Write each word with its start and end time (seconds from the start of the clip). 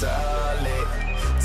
solid. 0.00 0.88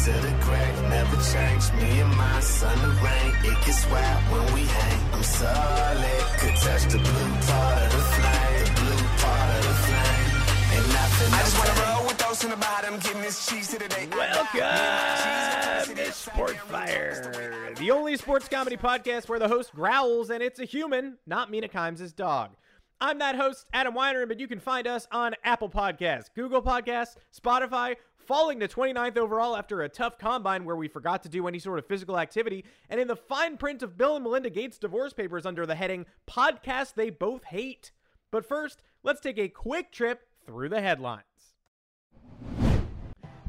To 0.06 0.12
the 0.12 0.34
grave, 0.46 0.78
never 0.88 1.18
change. 1.34 1.64
Me 1.74 2.00
and 2.00 2.16
my 2.16 2.40
son, 2.40 2.78
the 2.80 2.94
rain. 3.04 3.32
It 3.52 3.58
gets 3.66 3.86
wild 3.90 4.24
when 4.32 4.46
we 4.54 4.62
hang. 4.62 5.14
I'm 5.14 5.24
solid. 5.24 6.24
Could 6.40 6.56
touch 6.64 6.84
the 6.94 7.00
blue 7.00 7.32
part 7.48 7.78
of 7.84 7.92
the 7.92 8.04
flame. 8.16 8.64
The 8.64 8.72
blue 8.80 9.04
part 9.24 9.50
of 9.58 9.64
the 9.70 9.76
flame. 9.86 10.32
Ain't 10.74 10.88
nothing 10.88 11.30
I 11.34 11.40
just 11.44 11.58
wanna 11.60 11.76
roll 11.84 12.08
with 12.08 12.18
those 12.18 12.44
in 12.46 12.50
the 12.50 12.56
bottom. 12.56 13.00
Getting 13.00 13.22
this 13.22 13.46
cheese 13.46 13.68
to 13.72 13.80
the 13.80 13.90
day. 13.90 14.08
Welcome 14.12 15.96
to 15.96 16.12
Sport 16.14 16.58
Fire, 16.58 17.74
the 17.78 17.92
only 17.92 18.16
sports 18.16 18.48
comedy 18.48 18.78
podcast 18.78 19.28
where 19.28 19.40
the 19.40 19.48
host 19.48 19.74
growls 19.74 20.30
and 20.30 20.42
it's 20.42 20.60
a 20.60 20.66
human, 20.66 21.18
not 21.28 21.52
Mina 21.52 21.68
Kimes' 21.68 22.16
dog. 22.16 22.52
I'm 23.02 23.20
that 23.20 23.36
host, 23.36 23.66
Adam 23.74 23.94
Weiner, 23.94 24.26
but 24.26 24.40
you 24.40 24.48
can 24.48 24.60
find 24.60 24.88
us 24.88 25.06
on 25.12 25.36
Apple 25.44 25.70
Podcasts, 25.70 26.30
Google 26.34 26.62
Podcasts, 26.62 27.16
Spotify, 27.38 27.96
falling 28.28 28.60
to 28.60 28.68
29th 28.68 29.18
overall 29.18 29.56
after 29.56 29.82
a 29.82 29.90
tough 29.90 30.18
combine 30.18 30.66
where 30.66 30.76
we 30.76 30.88
forgot 30.88 31.24
to 31.24 31.30
do 31.30 31.48
any 31.48 31.60
sort 31.60 31.80
of 31.80 31.86
physical 31.86 32.20
activity, 32.20 32.66
and 32.90 33.00
in 33.00 33.08
the 33.08 33.16
fine 33.16 33.58
print 33.58 33.84
of 33.84 33.98
Bill 33.98 34.16
and 34.16 34.24
Melinda 34.24 34.50
Gates' 34.50 34.78
divorce 34.78 35.14
papers 35.14 35.46
under 35.46 35.66
the 35.66 35.76
heading 35.76 36.06
Podcast 36.28 36.96
They 36.96 37.10
Both 37.10 37.46
Hate. 37.46 37.92
But 38.32 38.46
first, 38.46 38.82
let's 39.04 39.22
take 39.22 39.38
a 39.38 39.48
quick 39.48 39.92
trip 39.92 40.28
through 40.46 40.70
the 40.70 40.82
headlines. 40.82 41.24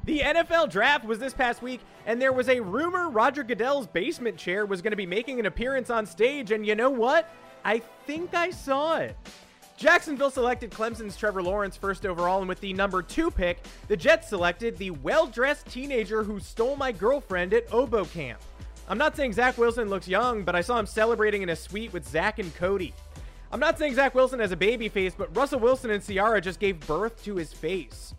The 0.05 0.21
NFL 0.21 0.71
draft 0.71 1.05
was 1.05 1.19
this 1.19 1.35
past 1.35 1.63
week, 1.63 1.81
and 2.07 2.23
there 2.23 2.33
was 2.33 2.49
a 2.49 2.61
rumor 2.61 3.11
Roger 3.11 3.43
Goodell's 3.43 3.89
basement 3.89 4.37
chair 4.37 4.65
was 4.65 4.81
going 4.81 4.93
to 4.93 4.97
be 4.97 5.07
making 5.07 5.41
an 5.41 5.47
appearance 5.47 5.91
on 5.91 6.07
stage, 6.07 6.53
and 6.53 6.65
you 6.65 6.77
know 6.77 6.91
what? 6.91 7.29
I 7.65 7.83
think 8.07 8.33
I 8.33 8.51
saw 8.51 8.99
it. 8.99 9.17
Jacksonville 9.77 10.31
selected 10.31 10.71
Clemson's 10.71 11.19
Trevor 11.19 11.43
Lawrence 11.43 11.77
first 11.77 12.07
overall, 12.07 12.39
and 12.39 12.49
with 12.49 12.61
the 12.61 12.73
number 12.73 13.03
two 13.03 13.31
pick, 13.31 13.59
the 13.89 13.97
Jets 13.97 14.29
selected 14.29 14.79
the 14.79 14.91
well 14.91 15.27
dressed 15.27 15.67
teenager 15.67 16.23
who 16.23 16.41
stole 16.41 16.77
my 16.77 16.91
girlfriend 16.91 17.53
at 17.53 17.71
Oboe 17.71 18.07
Camp. 18.07 18.41
I'm 18.89 18.97
not 18.97 19.17
saying 19.17 19.35
Zach 19.35 19.59
Wilson 19.59 19.91
looks 19.91 20.09
young, 20.09 20.45
but 20.45 20.55
I 20.55 20.63
saw 20.63 20.79
him 20.79 20.87
celebrating 20.87 21.43
in 21.43 21.51
a 21.51 21.57
suite 21.57 21.93
with 21.93 22.09
Zack 22.09 22.39
and 22.39 22.55
Cody. 22.55 22.95
I'm 23.53 23.61
not 23.61 23.79
saying 23.79 23.95
Zach 23.97 24.15
Wilson 24.15 24.41
has 24.41 24.51
a 24.51 24.57
baby 24.57 24.89
face, 24.89 25.15
but 25.17 25.35
Russell 25.37 25.61
Wilson 25.61 25.91
and 25.91 26.03
Ciara 26.03 26.41
just 26.41 26.59
gave 26.59 26.81
birth 26.87 27.23
to 27.25 27.37
his 27.37 27.53
face. 27.53 28.15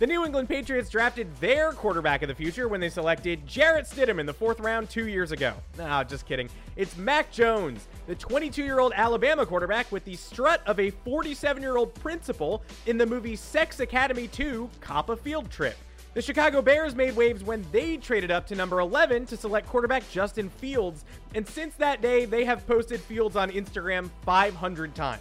The 0.00 0.06
New 0.06 0.24
England 0.24 0.48
Patriots 0.48 0.88
drafted 0.88 1.28
their 1.40 1.72
quarterback 1.72 2.22
of 2.22 2.28
the 2.28 2.34
future 2.34 2.68
when 2.68 2.80
they 2.80 2.88
selected 2.88 3.46
Jarrett 3.46 3.84
Stidham 3.84 4.18
in 4.18 4.24
the 4.24 4.32
fourth 4.32 4.58
round 4.58 4.88
two 4.88 5.06
years 5.06 5.30
ago. 5.30 5.52
Nah, 5.76 6.04
just 6.04 6.24
kidding. 6.24 6.48
It's 6.74 6.96
Mac 6.96 7.30
Jones, 7.30 7.86
the 8.06 8.14
22 8.14 8.64
year 8.64 8.80
old 8.80 8.94
Alabama 8.96 9.44
quarterback 9.44 9.92
with 9.92 10.02
the 10.06 10.16
strut 10.16 10.62
of 10.66 10.80
a 10.80 10.88
47 10.88 11.62
year 11.62 11.76
old 11.76 11.94
principal 11.96 12.62
in 12.86 12.96
the 12.96 13.04
movie 13.04 13.36
Sex 13.36 13.80
Academy 13.80 14.26
2 14.28 14.70
Cop 14.80 15.10
a 15.10 15.16
Field 15.18 15.50
Trip. 15.50 15.76
The 16.14 16.22
Chicago 16.22 16.62
Bears 16.62 16.94
made 16.94 17.14
waves 17.14 17.44
when 17.44 17.62
they 17.70 17.98
traded 17.98 18.30
up 18.30 18.46
to 18.46 18.54
number 18.54 18.80
11 18.80 19.26
to 19.26 19.36
select 19.36 19.68
quarterback 19.68 20.10
Justin 20.10 20.48
Fields, 20.48 21.04
and 21.34 21.46
since 21.46 21.74
that 21.74 22.00
day, 22.00 22.24
they 22.24 22.46
have 22.46 22.66
posted 22.66 23.00
Fields 23.00 23.36
on 23.36 23.50
Instagram 23.50 24.08
500 24.24 24.94
times. 24.94 25.20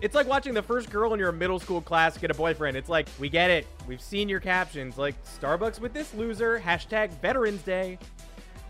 It's 0.00 0.14
like 0.14 0.28
watching 0.28 0.54
the 0.54 0.62
first 0.62 0.90
girl 0.90 1.12
in 1.12 1.18
your 1.18 1.32
middle 1.32 1.58
school 1.58 1.80
class 1.80 2.16
get 2.16 2.30
a 2.30 2.34
boyfriend. 2.34 2.76
It's 2.76 2.88
like, 2.88 3.08
we 3.18 3.28
get 3.28 3.50
it. 3.50 3.66
We've 3.88 4.00
seen 4.00 4.28
your 4.28 4.38
captions, 4.38 4.96
like 4.96 5.16
Starbucks 5.24 5.80
with 5.80 5.92
this 5.92 6.14
loser, 6.14 6.60
hashtag 6.60 7.10
Veterans 7.20 7.62
Day. 7.62 7.98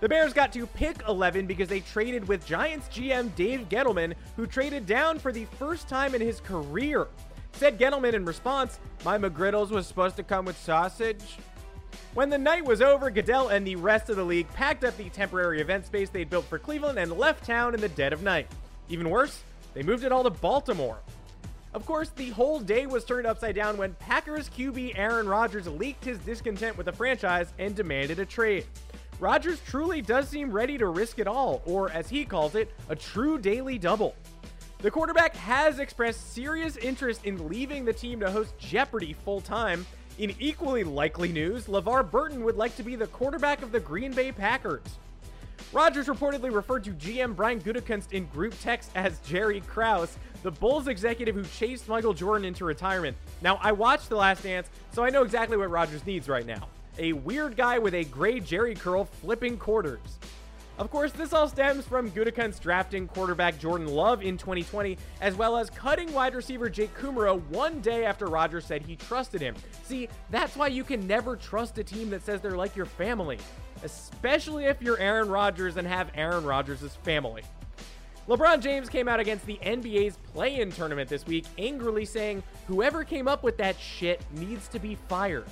The 0.01 0.09
Bears 0.09 0.33
got 0.33 0.55
to 0.55 0.67
pick 0.67 1.03
11 1.06 1.47
because 1.47 1.69
they 1.69 1.81
traded 1.81 2.27
with 2.27 2.47
Giants 2.47 2.89
GM 2.89 3.34
Dave 3.34 3.69
Gettleman, 3.69 4.15
who 4.37 4.47
traded 4.47 4.87
down 4.87 5.19
for 5.19 5.31
the 5.31 5.45
first 5.59 5.87
time 5.87 6.15
in 6.15 6.23
his 6.23 6.41
career. 6.41 7.09
Said 7.53 7.79
Gettleman 7.79 8.15
in 8.15 8.25
response, 8.25 8.79
My 9.05 9.19
McGriddles 9.19 9.69
was 9.69 9.87
supposed 9.87 10.17
to 10.17 10.23
come 10.23 10.47
with 10.47 10.56
sausage. 10.56 11.37
When 12.15 12.31
the 12.31 12.39
night 12.39 12.65
was 12.65 12.81
over, 12.81 13.11
Goodell 13.11 13.49
and 13.49 13.67
the 13.67 13.77
rest 13.77 14.09
of 14.09 14.17
the 14.17 14.25
league 14.25 14.49
packed 14.55 14.83
up 14.83 14.97
the 14.97 15.11
temporary 15.11 15.61
event 15.61 15.84
space 15.84 16.09
they'd 16.09 16.31
built 16.31 16.47
for 16.47 16.59
Cleveland 16.59 16.99
and 16.99 17.12
left 17.12 17.44
town 17.44 17.75
in 17.75 17.81
the 17.83 17.88
dead 17.91 18.15
of 18.15 18.22
night. 18.22 18.47
Even 18.88 19.11
worse, 19.11 19.43
they 19.75 19.83
moved 19.83 20.05
it 20.05 20.12
all 20.12 20.25
to 20.25 20.31
Baltimore. 20.31 20.99
Of 21.75 21.84
course, 21.84 22.11
the 22.11 22.31
whole 22.31 22.61
day 22.61 22.87
was 22.87 23.05
turned 23.05 23.27
upside 23.27 23.55
down 23.55 23.77
when 23.77 23.95
Packers 23.95 24.49
QB 24.49 24.93
Aaron 24.97 25.29
Rodgers 25.29 25.69
leaked 25.69 26.05
his 26.05 26.19
discontent 26.19 26.77
with 26.77 26.87
the 26.87 26.93
franchise 26.93 27.53
and 27.59 27.75
demanded 27.75 28.19
a 28.19 28.25
trade. 28.25 28.65
Rodgers 29.21 29.61
truly 29.67 30.01
does 30.01 30.29
seem 30.29 30.51
ready 30.51 30.79
to 30.79 30.87
risk 30.87 31.19
it 31.19 31.27
all, 31.27 31.61
or 31.67 31.91
as 31.91 32.09
he 32.09 32.25
calls 32.25 32.55
it, 32.55 32.73
a 32.89 32.97
true 32.97 33.37
daily 33.37 33.77
double. 33.77 34.15
The 34.79 34.91
quarterback 34.91 35.34
has 35.37 35.81
expressed 35.81 36.33
serious 36.33 36.77
interest 36.77 37.25
in 37.25 37.49
leaving 37.49 37.85
the 37.85 37.93
team 37.93 38.21
to 38.21 38.31
host 38.31 38.56
Jeopardy 38.59 39.12
full 39.12 39.41
time. 39.41 39.85
In 40.19 40.35
equally 40.39 40.85
likely 40.85 41.33
news, 41.33 41.67
LeVar 41.67 42.11
Burton 42.11 42.45
would 42.45 42.56
like 42.56 42.77
to 42.77 42.83
be 42.83 42.97
the 42.97 43.09
quarterback 43.09 43.62
of 43.62 43.73
the 43.73 43.81
Green 43.81 44.12
Bay 44.12 44.33
Packers. 44.33 44.83
Rodgers 45.72 46.06
reportedly 46.06 46.52
referred 46.52 46.84
to 46.84 46.92
GM 46.92 47.36
Brian 47.36 47.60
Gutekunst 47.60 48.12
in 48.12 48.26
group 48.26 48.54
text 48.60 48.91
as 48.94 49.19
Jerry 49.20 49.60
Krause, 49.60 50.16
the 50.42 50.50
Bulls 50.50 50.88
executive 50.88 51.34
who 51.34 51.44
chased 51.44 51.88
Michael 51.88 52.14
Jordan 52.14 52.44
into 52.44 52.64
retirement. 52.64 53.16
Now, 53.42 53.58
I 53.62 53.72
watched 53.72 54.08
The 54.08 54.16
Last 54.16 54.42
Dance, 54.42 54.69
so 54.92 55.04
I 55.04 55.10
know 55.10 55.22
exactly 55.22 55.56
what 55.56 55.70
Rodgers 55.70 56.06
needs 56.06 56.28
right 56.28 56.46
now. 56.46 56.69
A 56.98 57.12
weird 57.12 57.56
guy 57.56 57.78
with 57.78 57.94
a 57.94 58.04
gray 58.04 58.41
Jerry 58.41 58.74
curl 58.74 59.04
flipping 59.04 59.56
quarters. 59.56 60.19
Of 60.78 60.92
course, 60.92 61.10
this 61.10 61.32
all 61.32 61.48
stems 61.48 61.84
from 61.84 62.08
Gutekunst 62.12 62.60
drafting 62.60 63.08
quarterback 63.08 63.58
Jordan 63.58 63.88
Love 63.88 64.22
in 64.22 64.38
2020, 64.38 64.96
as 65.20 65.34
well 65.34 65.56
as 65.56 65.70
cutting 65.70 66.12
wide 66.12 66.36
receiver 66.36 66.70
Jake 66.70 66.96
Kumerow 66.96 67.42
one 67.48 67.80
day 67.80 68.04
after 68.04 68.26
Rodgers 68.26 68.64
said 68.64 68.82
he 68.82 68.94
trusted 68.94 69.40
him. 69.40 69.56
See, 69.82 70.08
that's 70.30 70.54
why 70.54 70.69
you 70.69 70.84
can 70.84 71.04
never 71.04 71.34
trust 71.34 71.78
a 71.78 71.84
team 71.84 72.10
that 72.10 72.25
says 72.25 72.40
they're 72.40 72.56
like 72.56 72.76
your 72.76 72.86
family, 72.86 73.38
especially 73.83 74.65
if 74.65 74.81
you're 74.83 74.99
Aaron 74.99 75.28
Rodgers 75.28 75.77
and 75.77 75.87
have 75.87 76.11
Aaron 76.15 76.44
Rodgers' 76.44 76.97
family. 77.03 77.43
LeBron 78.28 78.61
James 78.61 78.91
came 78.91 79.09
out 79.09 79.21
against 79.21 79.47
the 79.47 79.59
NBA's 79.62 80.19
play 80.33 80.61
in 80.61 80.71
tournament 80.71 81.09
this 81.09 81.27
week, 81.27 81.47
angrily 81.56 82.05
saying, 82.05 82.43
Whoever 82.67 83.03
came 83.03 83.27
up 83.27 83.43
with 83.43 83.56
that 83.56 83.78
shit 83.81 84.22
needs 84.33 84.69
to 84.69 84.78
be 84.78 84.97
fired. 85.09 85.47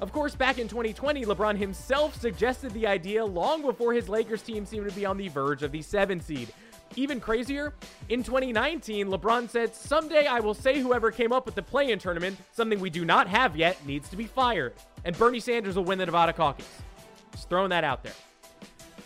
Of 0.00 0.12
course, 0.12 0.34
back 0.34 0.58
in 0.58 0.68
2020, 0.68 1.24
LeBron 1.24 1.56
himself 1.56 2.20
suggested 2.20 2.72
the 2.72 2.86
idea 2.86 3.24
long 3.24 3.62
before 3.62 3.92
his 3.92 4.08
Lakers 4.08 4.42
team 4.42 4.64
seemed 4.64 4.88
to 4.88 4.94
be 4.94 5.04
on 5.04 5.16
the 5.16 5.28
verge 5.28 5.62
of 5.62 5.72
the 5.72 5.82
7 5.82 6.20
seed. 6.20 6.52
Even 6.96 7.20
crazier, 7.20 7.74
in 8.08 8.22
2019, 8.22 9.08
LeBron 9.08 9.48
said, 9.48 9.74
Someday 9.74 10.26
I 10.26 10.40
will 10.40 10.54
say 10.54 10.80
whoever 10.80 11.10
came 11.10 11.32
up 11.32 11.46
with 11.46 11.54
the 11.54 11.62
play 11.62 11.90
in 11.90 11.98
tournament, 11.98 12.36
something 12.52 12.78
we 12.80 12.90
do 12.90 13.04
not 13.04 13.26
have 13.28 13.56
yet, 13.56 13.84
needs 13.86 14.08
to 14.10 14.16
be 14.16 14.26
fired. 14.26 14.74
And 15.04 15.16
Bernie 15.16 15.40
Sanders 15.40 15.76
will 15.76 15.84
win 15.84 15.98
the 15.98 16.06
Nevada 16.06 16.32
caucus. 16.32 16.68
Just 17.32 17.48
throwing 17.48 17.70
that 17.70 17.84
out 17.84 18.02
there. 18.02 18.12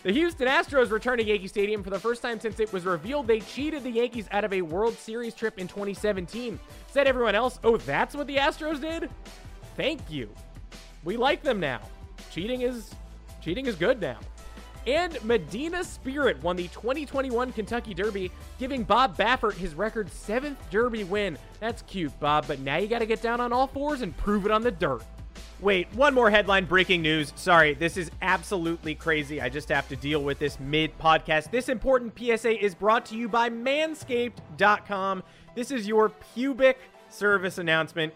The 0.03 0.13
Houston 0.13 0.47
Astros 0.47 0.91
return 0.91 1.17
to 1.17 1.23
Yankee 1.25 1.47
Stadium 1.47 1.83
for 1.83 1.89
the 1.89 1.99
first 1.99 2.21
time 2.21 2.39
since 2.39 2.59
it 2.59 2.71
was 2.71 2.85
revealed 2.85 3.27
they 3.27 3.39
cheated 3.39 3.83
the 3.83 3.89
Yankees 3.89 4.27
out 4.31 4.43
of 4.45 4.53
a 4.53 4.61
World 4.61 4.93
Series 4.97 5.33
trip 5.33 5.57
in 5.57 5.67
2017. 5.67 6.59
Said 6.91 7.07
everyone 7.07 7.35
else, 7.35 7.59
oh, 7.63 7.77
that's 7.77 8.15
what 8.15 8.27
the 8.27 8.37
Astros 8.37 8.79
did? 8.79 9.09
Thank 9.75 10.01
you. 10.09 10.29
We 11.03 11.17
like 11.17 11.41
them 11.41 11.59
now. 11.59 11.81
Cheating 12.31 12.61
is 12.61 12.93
cheating 13.41 13.65
is 13.65 13.75
good 13.75 13.99
now. 13.99 14.17
And 14.85 15.21
Medina 15.25 15.83
Spirit 15.83 16.41
won 16.41 16.55
the 16.55 16.69
2021 16.69 17.51
Kentucky 17.51 17.93
Derby, 17.93 18.31
giving 18.57 18.83
Bob 18.83 19.17
Baffert 19.17 19.55
his 19.55 19.75
record 19.75 20.09
seventh 20.09 20.57
Derby 20.69 21.03
win. 21.03 21.37
That's 21.59 21.81
cute, 21.81 22.17
Bob, 22.21 22.47
but 22.47 22.59
now 22.59 22.77
you 22.77 22.87
got 22.87 22.99
to 22.99 23.05
get 23.05 23.21
down 23.21 23.41
on 23.41 23.51
all 23.51 23.67
fours 23.67 24.01
and 24.01 24.15
prove 24.15 24.45
it 24.45 24.51
on 24.51 24.61
the 24.61 24.71
dirt. 24.71 25.03
Wait, 25.59 25.87
one 25.93 26.13
more 26.13 26.29
headline 26.29 26.65
breaking 26.65 27.01
news. 27.01 27.33
Sorry, 27.35 27.73
this 27.73 27.97
is 27.97 28.11
absolutely 28.21 28.95
crazy. 28.95 29.41
I 29.41 29.49
just 29.49 29.69
have 29.69 29.87
to 29.89 29.95
deal 29.95 30.23
with 30.23 30.39
this 30.39 30.59
mid 30.59 30.97
podcast. 30.99 31.51
This 31.51 31.69
important 31.69 32.17
PSA 32.17 32.63
is 32.63 32.75
brought 32.75 33.05
to 33.07 33.17
you 33.17 33.27
by 33.27 33.49
manscaped.com. 33.49 35.23
This 35.55 35.71
is 35.71 35.87
your 35.87 36.09
pubic 36.09 36.77
service 37.09 37.57
announcement. 37.57 38.13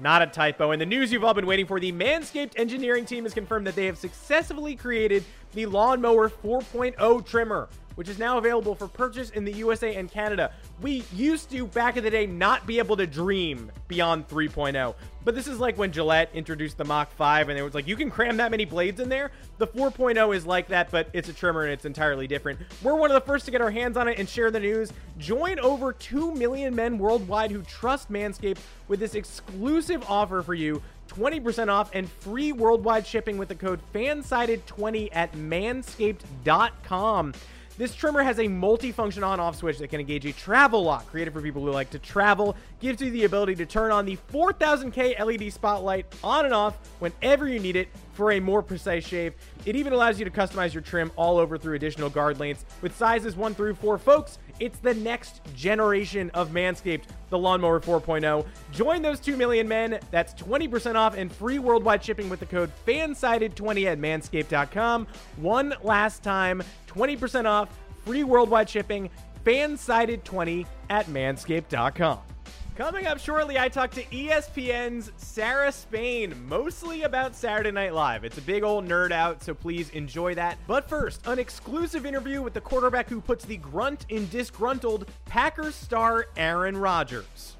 Not 0.00 0.22
a 0.22 0.26
typo. 0.26 0.70
And 0.70 0.80
the 0.80 0.86
news 0.86 1.12
you've 1.12 1.22
all 1.22 1.34
been 1.34 1.46
waiting 1.46 1.66
for 1.66 1.78
the 1.78 1.92
Manscaped 1.92 2.58
engineering 2.58 3.04
team 3.04 3.24
has 3.24 3.34
confirmed 3.34 3.66
that 3.66 3.74
they 3.74 3.84
have 3.84 3.98
successfully 3.98 4.74
created 4.74 5.22
the 5.52 5.66
Lawnmower 5.66 6.30
4.0 6.30 7.26
trimmer 7.26 7.68
which 7.94 8.08
is 8.08 8.18
now 8.18 8.38
available 8.38 8.74
for 8.74 8.88
purchase 8.88 9.30
in 9.30 9.44
the 9.44 9.52
USA 9.52 9.94
and 9.94 10.10
Canada. 10.10 10.52
We 10.80 11.04
used 11.12 11.50
to, 11.50 11.66
back 11.66 11.96
in 11.96 12.04
the 12.04 12.10
day, 12.10 12.26
not 12.26 12.66
be 12.66 12.78
able 12.78 12.96
to 12.96 13.06
dream 13.06 13.70
beyond 13.88 14.28
3.0. 14.28 14.94
But 15.24 15.34
this 15.34 15.46
is 15.46 15.58
like 15.58 15.78
when 15.78 15.92
Gillette 15.92 16.30
introduced 16.34 16.78
the 16.78 16.84
Mach 16.84 17.12
5 17.12 17.48
and 17.48 17.58
it 17.58 17.62
was 17.62 17.74
like, 17.74 17.86
you 17.86 17.96
can 17.96 18.10
cram 18.10 18.36
that 18.38 18.50
many 18.50 18.64
blades 18.64 19.00
in 19.00 19.08
there. 19.08 19.30
The 19.58 19.66
4.0 19.66 20.34
is 20.34 20.46
like 20.46 20.68
that, 20.68 20.90
but 20.90 21.08
it's 21.12 21.28
a 21.28 21.32
trimmer 21.32 21.62
and 21.62 21.72
it's 21.72 21.84
entirely 21.84 22.26
different. 22.26 22.60
We're 22.82 22.96
one 22.96 23.10
of 23.10 23.14
the 23.14 23.26
first 23.26 23.44
to 23.44 23.50
get 23.50 23.60
our 23.60 23.70
hands 23.70 23.96
on 23.96 24.08
it 24.08 24.18
and 24.18 24.28
share 24.28 24.50
the 24.50 24.60
news. 24.60 24.92
Join 25.18 25.58
over 25.60 25.92
2 25.92 26.34
million 26.34 26.74
men 26.74 26.98
worldwide 26.98 27.50
who 27.50 27.62
trust 27.62 28.10
Manscaped 28.10 28.58
with 28.88 29.00
this 29.00 29.14
exclusive 29.14 30.04
offer 30.08 30.42
for 30.42 30.54
you 30.54 30.82
20% 31.08 31.68
off 31.68 31.90
and 31.92 32.10
free 32.10 32.52
worldwide 32.52 33.06
shipping 33.06 33.36
with 33.36 33.48
the 33.48 33.54
code 33.54 33.80
FANSIDED20 33.94 35.10
at 35.12 35.32
manscaped.com. 35.32 37.34
This 37.78 37.94
trimmer 37.94 38.22
has 38.22 38.38
a 38.38 38.46
multi-function 38.46 39.24
on-off 39.24 39.56
switch 39.56 39.78
that 39.78 39.88
can 39.88 39.98
engage 39.98 40.26
a 40.26 40.32
travel 40.32 40.84
lock, 40.84 41.06
created 41.06 41.32
for 41.32 41.40
people 41.40 41.62
who 41.62 41.70
like 41.70 41.88
to 41.90 41.98
travel. 41.98 42.54
Gives 42.80 43.00
you 43.00 43.10
the 43.10 43.24
ability 43.24 43.54
to 43.56 43.66
turn 43.66 43.90
on 43.90 44.04
the 44.04 44.18
4000K 44.30 45.18
LED 45.18 45.50
spotlight 45.52 46.06
on 46.22 46.44
and 46.44 46.52
off 46.52 46.76
whenever 46.98 47.48
you 47.48 47.58
need 47.58 47.76
it 47.76 47.88
for 48.12 48.32
a 48.32 48.40
more 48.40 48.62
precise 48.62 49.06
shave. 49.06 49.34
It 49.64 49.74
even 49.74 49.94
allows 49.94 50.18
you 50.18 50.26
to 50.26 50.30
customize 50.30 50.74
your 50.74 50.82
trim 50.82 51.10
all 51.16 51.38
over 51.38 51.56
through 51.56 51.74
additional 51.74 52.10
guard 52.10 52.38
lengths 52.38 52.66
with 52.82 52.94
sizes 52.94 53.36
1 53.36 53.54
through 53.54 53.74
4. 53.74 53.96
Folks, 53.96 54.38
it's 54.62 54.78
the 54.78 54.94
next 54.94 55.40
generation 55.56 56.30
of 56.34 56.50
Manscaped, 56.50 57.02
the 57.30 57.38
Lawnmower 57.38 57.80
4.0. 57.80 58.46
Join 58.70 59.02
those 59.02 59.18
2 59.18 59.36
million 59.36 59.66
men. 59.66 59.98
That's 60.12 60.34
20% 60.34 60.94
off 60.94 61.16
and 61.16 61.32
free 61.32 61.58
worldwide 61.58 62.04
shipping 62.04 62.28
with 62.28 62.38
the 62.38 62.46
code 62.46 62.70
FANSIDED20 62.86 63.86
at 63.86 63.98
manscaped.com. 63.98 65.08
One 65.38 65.74
last 65.82 66.22
time, 66.22 66.62
20% 66.86 67.44
off, 67.46 67.76
free 68.04 68.22
worldwide 68.22 68.70
shipping, 68.70 69.10
FANSIDED20 69.44 70.64
at 70.90 71.06
manscaped.com. 71.06 72.31
Coming 72.74 73.06
up 73.06 73.18
shortly, 73.18 73.58
I 73.58 73.68
talk 73.68 73.90
to 73.90 74.04
ESPN's 74.04 75.12
Sarah 75.18 75.70
Spain, 75.70 76.34
mostly 76.48 77.02
about 77.02 77.34
Saturday 77.34 77.70
Night 77.70 77.92
Live. 77.92 78.24
It's 78.24 78.38
a 78.38 78.42
big 78.42 78.62
old 78.62 78.88
nerd 78.88 79.12
out, 79.12 79.42
so 79.42 79.52
please 79.52 79.90
enjoy 79.90 80.34
that. 80.36 80.56
But 80.66 80.88
first, 80.88 81.26
an 81.26 81.38
exclusive 81.38 82.06
interview 82.06 82.40
with 82.40 82.54
the 82.54 82.62
quarterback 82.62 83.10
who 83.10 83.20
puts 83.20 83.44
the 83.44 83.58
grunt 83.58 84.06
in 84.08 84.26
disgruntled 84.30 85.06
Packers 85.26 85.74
star 85.74 86.28
Aaron 86.34 86.78
Rodgers. 86.78 87.56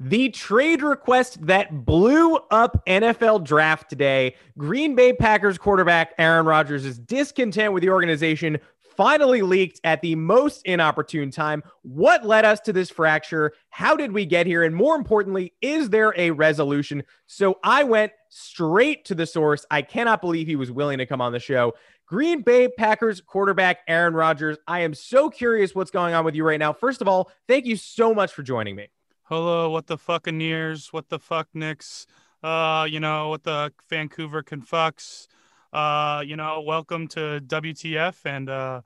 The 0.00 0.30
trade 0.30 0.82
request 0.82 1.46
that 1.46 1.84
blew 1.84 2.34
up 2.50 2.84
NFL 2.88 3.44
draft 3.44 3.88
today. 3.88 4.34
Green 4.58 4.96
Bay 4.96 5.12
Packers 5.12 5.56
quarterback 5.56 6.14
Aaron 6.18 6.46
Rodgers 6.46 6.84
is 6.84 6.98
discontent 6.98 7.72
with 7.72 7.84
the 7.84 7.90
organization 7.90 8.58
finally 8.96 9.42
leaked 9.42 9.80
at 9.84 10.00
the 10.02 10.14
most 10.14 10.62
inopportune 10.64 11.30
time. 11.30 11.62
What 11.82 12.24
led 12.24 12.44
us 12.44 12.60
to 12.60 12.72
this 12.72 12.90
fracture? 12.90 13.52
How 13.70 13.96
did 13.96 14.12
we 14.12 14.26
get 14.26 14.46
here? 14.46 14.62
And 14.62 14.74
more 14.74 14.96
importantly, 14.96 15.54
is 15.60 15.90
there 15.90 16.14
a 16.16 16.30
resolution? 16.30 17.02
So 17.26 17.58
I 17.62 17.84
went 17.84 18.12
straight 18.28 19.04
to 19.06 19.14
the 19.14 19.26
source. 19.26 19.66
I 19.70 19.82
cannot 19.82 20.20
believe 20.20 20.46
he 20.46 20.56
was 20.56 20.70
willing 20.70 20.98
to 20.98 21.06
come 21.06 21.20
on 21.20 21.32
the 21.32 21.40
show. 21.40 21.74
Green 22.06 22.42
Bay 22.42 22.68
Packers 22.68 23.20
quarterback 23.20 23.78
Aaron 23.88 24.14
Rodgers. 24.14 24.58
I 24.66 24.80
am 24.80 24.92
so 24.94 25.30
curious 25.30 25.74
what's 25.74 25.90
going 25.90 26.14
on 26.14 26.24
with 26.24 26.34
you 26.34 26.44
right 26.44 26.58
now. 26.60 26.72
First 26.72 27.00
of 27.00 27.08
all, 27.08 27.30
thank 27.48 27.64
you 27.64 27.76
so 27.76 28.14
much 28.14 28.32
for 28.32 28.42
joining 28.42 28.76
me. 28.76 28.88
Hello, 29.24 29.70
what 29.70 29.86
the 29.86 29.96
fucking 29.96 30.40
years? 30.40 30.92
What 30.92 31.08
the 31.08 31.18
fuck 31.18 31.48
Knicks? 31.54 32.06
Uh, 32.42 32.86
you 32.90 33.00
know, 33.00 33.30
what 33.30 33.44
the 33.44 33.72
Vancouver 33.88 34.42
can 34.42 34.60
fucks? 34.60 35.26
Uh, 35.72 36.22
you 36.26 36.36
know, 36.36 36.60
welcome 36.60 37.08
to 37.08 37.40
WTF, 37.46 38.16
and 38.26 38.50
uh, 38.50 38.82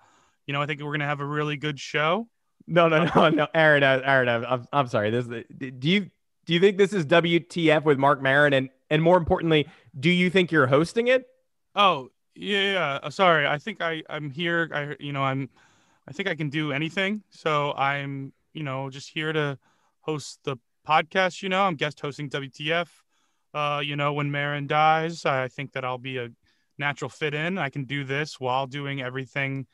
you 0.46 0.52
know, 0.52 0.62
I 0.62 0.66
think 0.66 0.80
we're 0.80 0.92
gonna 0.92 1.06
have 1.06 1.20
a 1.20 1.26
really 1.26 1.56
good 1.56 1.80
show. 1.80 2.28
No, 2.66 2.88
no, 2.88 3.04
no, 3.14 3.28
no, 3.28 3.48
Aaron, 3.54 3.82
uh, 3.82 4.00
Aaron, 4.04 4.28
I'm, 4.28 4.66
I'm 4.72 4.86
sorry. 4.86 5.10
This, 5.10 5.26
do 5.26 5.88
you 5.88 6.10
do 6.46 6.54
you 6.54 6.60
think 6.60 6.78
this 6.78 6.92
is 6.92 7.04
WTF 7.06 7.84
with 7.84 7.98
Mark 7.98 8.22
Maron, 8.22 8.52
and 8.52 8.70
and 8.88 9.02
more 9.02 9.16
importantly, 9.16 9.68
do 9.98 10.10
you 10.10 10.30
think 10.30 10.52
you're 10.52 10.68
hosting 10.68 11.08
it? 11.08 11.26
Oh, 11.74 12.10
yeah, 12.36 12.72
yeah. 12.72 12.98
Uh, 13.02 13.10
sorry, 13.10 13.46
I 13.46 13.58
think 13.58 13.80
I 13.80 14.02
I'm 14.08 14.30
here. 14.30 14.70
I 14.72 14.96
you 15.00 15.12
know 15.12 15.24
I'm, 15.24 15.50
I 16.08 16.12
think 16.12 16.28
I 16.28 16.36
can 16.36 16.50
do 16.50 16.70
anything. 16.72 17.22
So 17.30 17.72
I'm 17.72 18.32
you 18.54 18.62
know 18.62 18.90
just 18.90 19.10
here 19.10 19.32
to 19.32 19.58
host 20.00 20.38
the 20.44 20.56
podcast. 20.86 21.42
You 21.42 21.48
know, 21.48 21.62
I'm 21.64 21.74
guest 21.74 21.98
hosting 21.98 22.30
WTF. 22.30 22.88
Uh, 23.52 23.80
you 23.84 23.96
know, 23.96 24.12
when 24.12 24.30
Maron 24.30 24.66
dies, 24.68 25.24
I 25.24 25.48
think 25.48 25.72
that 25.72 25.84
I'll 25.84 25.98
be 25.98 26.18
a 26.18 26.28
natural 26.78 27.08
fit 27.08 27.34
in. 27.34 27.58
I 27.58 27.68
can 27.68 27.84
do 27.84 28.04
this 28.04 28.40
while 28.40 28.66
doing 28.66 29.02
everything 29.02 29.66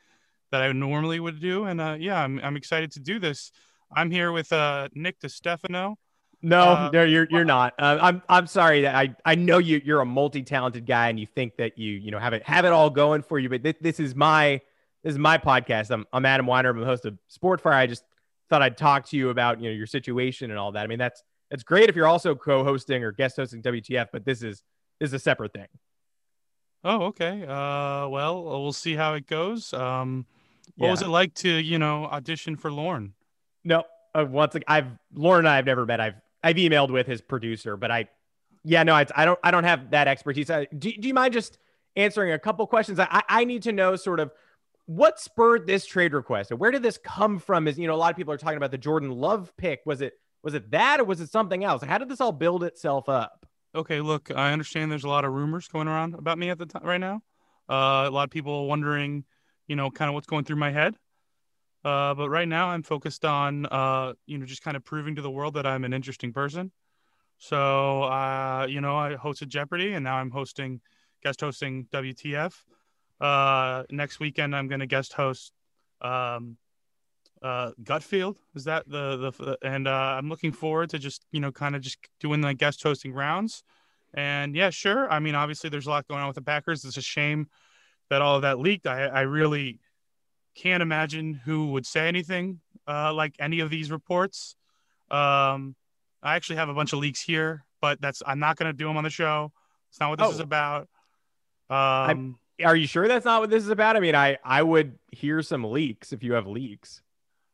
that 0.51 0.61
I 0.61 0.71
normally 0.71 1.19
would 1.19 1.39
do. 1.39 1.65
And 1.65 1.81
uh, 1.81 1.97
yeah, 1.99 2.21
I'm, 2.21 2.39
I'm 2.43 2.55
excited 2.55 2.91
to 2.93 2.99
do 2.99 3.19
this. 3.19 3.51
I'm 3.95 4.11
here 4.11 4.31
with 4.31 4.51
uh, 4.53 4.89
Nick 4.93 5.19
DiStefano. 5.19 5.95
No, 6.45 6.61
uh, 6.61 6.89
no, 6.91 7.03
you're 7.03 7.25
you're 7.29 7.45
not. 7.45 7.73
Uh, 7.79 7.97
I'm 8.01 8.21
I'm 8.27 8.47
sorry 8.47 8.81
that 8.81 8.95
I 8.95 9.15
I 9.23 9.35
know 9.35 9.59
you 9.59 9.81
you're 9.83 10.01
a 10.01 10.05
multi-talented 10.05 10.85
guy 10.85 11.07
and 11.07 11.17
you 11.17 11.25
think 11.25 11.55
that 11.55 11.77
you 11.77 11.93
you 11.93 12.11
know 12.11 12.19
have 12.19 12.33
it 12.33 12.43
have 12.43 12.65
it 12.65 12.73
all 12.73 12.89
going 12.89 13.21
for 13.21 13.39
you, 13.39 13.47
but 13.47 13.63
this, 13.63 13.75
this 13.79 13.99
is 14.01 14.13
my 14.13 14.59
this 15.03 15.13
is 15.13 15.17
my 15.17 15.37
podcast. 15.37 15.89
I'm 15.89 16.05
I'm 16.11 16.25
Adam 16.25 16.45
Winer. 16.45 16.71
I'm 16.71 16.79
the 16.81 16.85
host 16.85 17.05
of 17.05 17.17
Sportfire. 17.31 17.73
I 17.73 17.87
just 17.87 18.03
thought 18.49 18.61
I'd 18.61 18.75
talk 18.75 19.07
to 19.09 19.17
you 19.17 19.29
about 19.29 19.61
you 19.61 19.69
know 19.69 19.75
your 19.75 19.87
situation 19.87 20.51
and 20.51 20.59
all 20.59 20.73
that. 20.73 20.83
I 20.83 20.87
mean 20.87 20.99
that's 20.99 21.23
that's 21.49 21.63
great 21.63 21.87
if 21.87 21.95
you're 21.95 22.07
also 22.07 22.35
co-hosting 22.35 23.05
or 23.05 23.13
guest 23.13 23.37
hosting 23.37 23.61
WTF, 23.61 24.07
but 24.11 24.25
this 24.25 24.43
is 24.43 24.63
this 24.99 25.11
is 25.11 25.13
a 25.13 25.19
separate 25.19 25.53
thing. 25.53 25.67
Oh, 26.83 27.03
okay. 27.03 27.43
Uh, 27.43 28.07
well, 28.09 28.43
we'll 28.43 28.73
see 28.73 28.95
how 28.95 29.13
it 29.13 29.25
goes. 29.25 29.73
Um, 29.73 30.25
what 30.75 30.87
yeah. 30.87 30.91
was 30.91 31.01
it 31.01 31.07
like 31.07 31.33
to, 31.35 31.49
you 31.49 31.79
know, 31.79 32.05
audition 32.05 32.55
for 32.55 32.71
Lorne? 32.71 33.13
No, 33.63 33.83
uh, 34.13 34.25
once 34.27 34.55
again, 34.55 34.65
I've 34.67 34.87
Lorne 35.13 35.39
and 35.39 35.49
I 35.49 35.55
have 35.55 35.65
never 35.65 35.85
met. 35.85 35.99
I've 35.99 36.15
I've 36.43 36.57
emailed 36.57 36.91
with 36.91 37.07
his 37.07 37.21
producer, 37.21 37.77
but 37.77 37.89
I, 37.91 38.09
yeah, 38.63 38.83
no, 38.83 38.93
I, 38.93 39.05
I 39.15 39.25
don't 39.25 39.39
I 39.43 39.51
don't 39.51 39.63
have 39.63 39.91
that 39.91 40.07
expertise. 40.07 40.49
I, 40.49 40.65
do, 40.65 40.91
do 40.91 41.07
you 41.07 41.13
mind 41.13 41.33
just 41.33 41.57
answering 41.95 42.33
a 42.33 42.39
couple 42.39 42.65
questions? 42.67 42.99
I 42.99 43.23
I 43.29 43.45
need 43.45 43.63
to 43.63 43.71
know 43.71 43.95
sort 43.95 44.19
of 44.19 44.31
what 44.85 45.19
spurred 45.19 45.65
this 45.65 45.85
trade 45.85 46.13
request. 46.13 46.51
Where 46.51 46.71
did 46.71 46.83
this 46.83 46.97
come 46.97 47.39
from? 47.39 47.67
Is 47.67 47.79
you 47.79 47.87
know 47.87 47.95
a 47.95 47.97
lot 47.97 48.11
of 48.11 48.17
people 48.17 48.33
are 48.33 48.37
talking 48.37 48.57
about 48.57 48.71
the 48.71 48.77
Jordan 48.77 49.11
Love 49.11 49.53
pick. 49.57 49.81
Was 49.85 50.01
it 50.01 50.13
was 50.43 50.53
it 50.53 50.71
that 50.71 50.99
or 50.99 51.05
was 51.05 51.21
it 51.21 51.29
something 51.29 51.63
else? 51.63 51.81
How 51.83 51.97
did 51.97 52.09
this 52.09 52.19
all 52.19 52.33
build 52.33 52.63
itself 52.63 53.07
up? 53.07 53.45
Okay, 53.75 54.01
look, 54.01 54.31
I 54.35 54.51
understand 54.51 54.91
there's 54.91 55.03
a 55.03 55.09
lot 55.09 55.25
of 55.25 55.33
rumors 55.33 55.67
going 55.67 55.87
around 55.87 56.15
about 56.15 56.37
me 56.37 56.49
at 56.49 56.57
the 56.57 56.65
time 56.65 56.83
right 56.83 56.99
now. 56.99 57.21
Uh, 57.69 58.07
a 58.07 58.11
lot 58.11 58.25
of 58.25 58.29
people 58.29 58.67
wondering, 58.67 59.23
you 59.67 59.75
know, 59.75 59.89
kind 59.89 60.09
of 60.09 60.15
what's 60.15 60.27
going 60.27 60.43
through 60.43 60.57
my 60.57 60.71
head. 60.71 60.95
Uh, 61.83 62.13
but 62.13 62.29
right 62.29 62.47
now, 62.47 62.67
I'm 62.69 62.83
focused 62.83 63.25
on, 63.25 63.65
uh, 63.65 64.13
you 64.25 64.37
know, 64.37 64.45
just 64.45 64.61
kind 64.61 64.77
of 64.77 64.85
proving 64.85 65.15
to 65.15 65.21
the 65.21 65.31
world 65.31 65.55
that 65.55 65.65
I'm 65.65 65.83
an 65.83 65.93
interesting 65.93 66.31
person. 66.31 66.71
So, 67.37 68.03
uh, 68.03 68.67
you 68.69 68.79
know, 68.79 68.95
I 68.95 69.15
hosted 69.15 69.49
Jeopardy, 69.49 69.93
and 69.93 70.03
now 70.03 70.15
I'm 70.15 70.31
hosting, 70.31 70.79
guest 71.23 71.41
hosting 71.41 71.87
WTF. 71.91 72.53
Uh, 73.19 73.83
next 73.89 74.19
weekend, 74.19 74.55
I'm 74.55 74.67
going 74.67 74.79
to 74.79 74.85
guest 74.85 75.13
host 75.13 75.51
um, 76.01 76.57
uh, 77.43 77.71
Gutfeld. 77.83 78.37
Is 78.55 78.63
that 78.63 78.89
the 78.89 79.17
the 79.17 79.57
and 79.61 79.87
uh, 79.87 80.15
I'm 80.17 80.29
looking 80.29 80.51
forward 80.51 80.89
to 80.91 80.99
just 80.99 81.25
you 81.31 81.39
know 81.39 81.51
kind 81.51 81.75
of 81.75 81.81
just 81.81 81.97
doing 82.19 82.41
the 82.41 82.53
guest 82.53 82.81
hosting 82.81 83.13
rounds. 83.13 83.63
And 84.15 84.55
yeah, 84.55 84.69
sure. 84.69 85.11
I 85.11 85.19
mean, 85.19 85.35
obviously, 85.35 85.69
there's 85.69 85.87
a 85.87 85.89
lot 85.89 86.07
going 86.07 86.21
on 86.21 86.27
with 86.27 86.35
the 86.35 86.41
Packers. 86.41 86.85
It's 86.85 86.97
a 86.97 87.01
shame 87.01 87.47
that 88.09 88.21
all 88.21 88.35
of 88.35 88.43
that 88.43 88.59
leaked. 88.59 88.87
I, 88.87 89.05
I 89.05 89.21
really 89.21 89.79
can't 90.55 90.83
imagine 90.83 91.33
who 91.33 91.71
would 91.71 91.85
say 91.85 92.07
anything 92.07 92.59
uh, 92.87 93.13
like 93.13 93.35
any 93.39 93.59
of 93.59 93.69
these 93.69 93.91
reports. 93.91 94.55
Um, 95.09 95.75
I 96.21 96.35
actually 96.35 96.57
have 96.57 96.69
a 96.69 96.73
bunch 96.73 96.93
of 96.93 96.99
leaks 96.99 97.21
here, 97.21 97.65
but 97.81 97.99
that's 98.01 98.21
I'm 98.25 98.39
not 98.39 98.55
going 98.55 98.71
to 98.71 98.77
do 98.77 98.87
them 98.87 98.97
on 98.97 99.03
the 99.03 99.09
show. 99.09 99.51
It's 99.89 99.99
not 99.99 100.09
what 100.09 100.19
this 100.19 100.27
oh. 100.27 100.31
is 100.31 100.39
about. 100.39 100.87
Um, 101.69 102.37
are 102.63 102.75
you 102.75 102.87
sure 102.87 103.07
that's 103.07 103.25
not 103.25 103.41
what 103.41 103.49
this 103.49 103.63
is 103.63 103.69
about? 103.69 103.95
I 103.95 103.99
mean, 103.99 104.15
I 104.15 104.37
I 104.43 104.61
would 104.61 104.97
hear 105.11 105.41
some 105.41 105.63
leaks 105.63 106.13
if 106.13 106.23
you 106.23 106.33
have 106.33 106.47
leaks. 106.47 107.01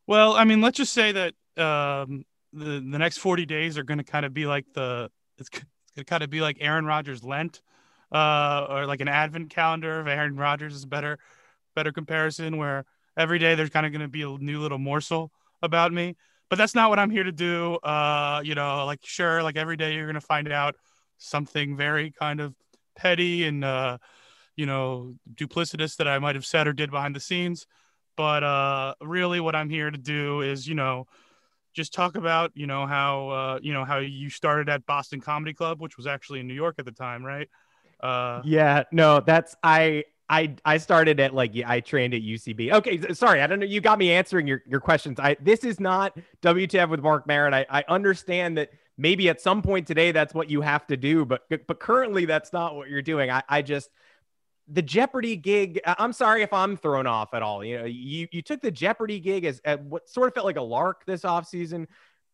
Well, 0.09 0.33
I 0.33 0.43
mean, 0.43 0.59
let's 0.59 0.77
just 0.77 0.91
say 0.91 1.11
that 1.11 1.33
um, 1.63 2.25
the 2.51 2.83
the 2.83 2.97
next 2.97 3.19
40 3.19 3.45
days 3.45 3.77
are 3.77 3.83
going 3.83 3.99
to 3.99 4.03
kind 4.03 4.25
of 4.25 4.33
be 4.33 4.47
like 4.47 4.65
the 4.73 5.11
it's, 5.37 5.49
going 5.49 5.67
to 5.97 6.03
kind 6.03 6.23
of 6.23 6.31
be 6.31 6.41
like 6.41 6.57
Aaron 6.61 6.83
Rodgers 6.83 7.23
Lent, 7.23 7.61
uh, 8.11 8.65
or 8.67 8.87
like 8.87 9.01
an 9.01 9.07
Advent 9.07 9.51
calendar 9.51 9.99
of 9.99 10.07
Aaron 10.07 10.35
Rodgers 10.35 10.73
is 10.73 10.83
a 10.85 10.87
better 10.87 11.19
better 11.75 11.91
comparison 11.91 12.57
where 12.57 12.85
every 13.17 13.37
day 13.37 13.53
there's 13.53 13.69
kind 13.69 13.85
of 13.85 13.91
going 13.91 14.01
to 14.01 14.07
be 14.07 14.23
a 14.23 14.29
new 14.29 14.59
little 14.59 14.79
morsel 14.79 15.31
about 15.61 15.93
me. 15.93 16.15
But 16.49 16.57
that's 16.57 16.73
not 16.73 16.89
what 16.89 16.97
I'm 16.97 17.11
here 17.11 17.23
to 17.23 17.31
do. 17.31 17.75
Uh, 17.75 18.41
you 18.43 18.55
know, 18.55 18.87
like 18.87 19.01
sure, 19.03 19.43
like 19.43 19.57
every 19.57 19.77
day 19.77 19.93
you're 19.93 20.07
going 20.07 20.15
to 20.15 20.21
find 20.21 20.51
out 20.51 20.73
something 21.19 21.77
very 21.77 22.09
kind 22.09 22.41
of 22.41 22.55
petty 22.95 23.45
and 23.45 23.63
uh, 23.63 23.99
you 24.55 24.65
know 24.65 25.13
duplicitous 25.35 25.97
that 25.97 26.07
I 26.07 26.17
might 26.17 26.33
have 26.33 26.47
said 26.47 26.65
or 26.65 26.73
did 26.73 26.89
behind 26.89 27.15
the 27.15 27.19
scenes. 27.19 27.67
But 28.19 28.43
uh, 28.43 28.95
really, 28.99 29.39
what 29.39 29.55
I'm 29.55 29.69
here 29.69 29.89
to 29.89 29.97
do 29.97 30.41
is, 30.41 30.67
you 30.67 30.75
know, 30.75 31.07
just 31.71 31.93
talk 31.93 32.17
about, 32.17 32.51
you 32.53 32.67
know, 32.67 32.85
how 32.85 33.29
uh, 33.29 33.59
you 33.61 33.71
know 33.71 33.85
how 33.85 33.99
you 33.99 34.29
started 34.29 34.67
at 34.67 34.85
Boston 34.85 35.21
Comedy 35.21 35.53
Club, 35.53 35.79
which 35.79 35.95
was 35.95 36.05
actually 36.05 36.41
in 36.41 36.47
New 36.49 36.53
York 36.53 36.75
at 36.79 36.85
the 36.85 36.91
time, 36.91 37.23
right? 37.23 37.47
Uh, 38.01 38.41
yeah, 38.43 38.83
no, 38.91 39.21
that's 39.21 39.55
I 39.63 40.03
I 40.29 40.53
I 40.65 40.79
started 40.79 41.21
at 41.21 41.33
like 41.33 41.53
I 41.65 41.79
trained 41.79 42.13
at 42.13 42.21
UCB. 42.21 42.73
Okay, 42.73 43.13
sorry, 43.13 43.41
I 43.41 43.47
don't 43.47 43.61
know. 43.61 43.65
You 43.65 43.79
got 43.79 43.97
me 43.97 44.11
answering 44.11 44.47
your 44.47 44.63
your 44.67 44.81
questions. 44.81 45.17
I 45.17 45.37
this 45.39 45.63
is 45.63 45.79
not 45.79 46.17
WTF 46.41 46.89
with 46.89 46.99
Mark 46.99 47.25
Maron. 47.25 47.53
I 47.53 47.65
I 47.69 47.85
understand 47.87 48.57
that 48.57 48.71
maybe 48.97 49.29
at 49.29 49.39
some 49.39 49.61
point 49.61 49.87
today 49.87 50.11
that's 50.11 50.33
what 50.33 50.49
you 50.49 50.59
have 50.59 50.85
to 50.87 50.97
do, 50.97 51.23
but 51.23 51.43
but 51.49 51.79
currently 51.79 52.25
that's 52.25 52.51
not 52.51 52.75
what 52.75 52.89
you're 52.89 53.01
doing. 53.01 53.31
I 53.31 53.43
I 53.47 53.61
just 53.61 53.89
the 54.71 54.81
Jeopardy 54.81 55.35
gig. 55.35 55.79
I'm 55.85 56.13
sorry 56.13 56.43
if 56.43 56.53
I'm 56.53 56.77
thrown 56.77 57.07
off 57.07 57.33
at 57.33 57.41
all. 57.41 57.63
You 57.63 57.79
know, 57.79 57.85
you 57.85 58.27
you 58.31 58.41
took 58.41 58.61
the 58.61 58.71
Jeopardy 58.71 59.19
gig 59.19 59.45
as, 59.45 59.59
as 59.65 59.79
what 59.79 60.09
sort 60.09 60.27
of 60.27 60.33
felt 60.33 60.45
like 60.45 60.57
a 60.57 60.61
lark 60.61 61.05
this 61.05 61.21
offseason, 61.21 61.87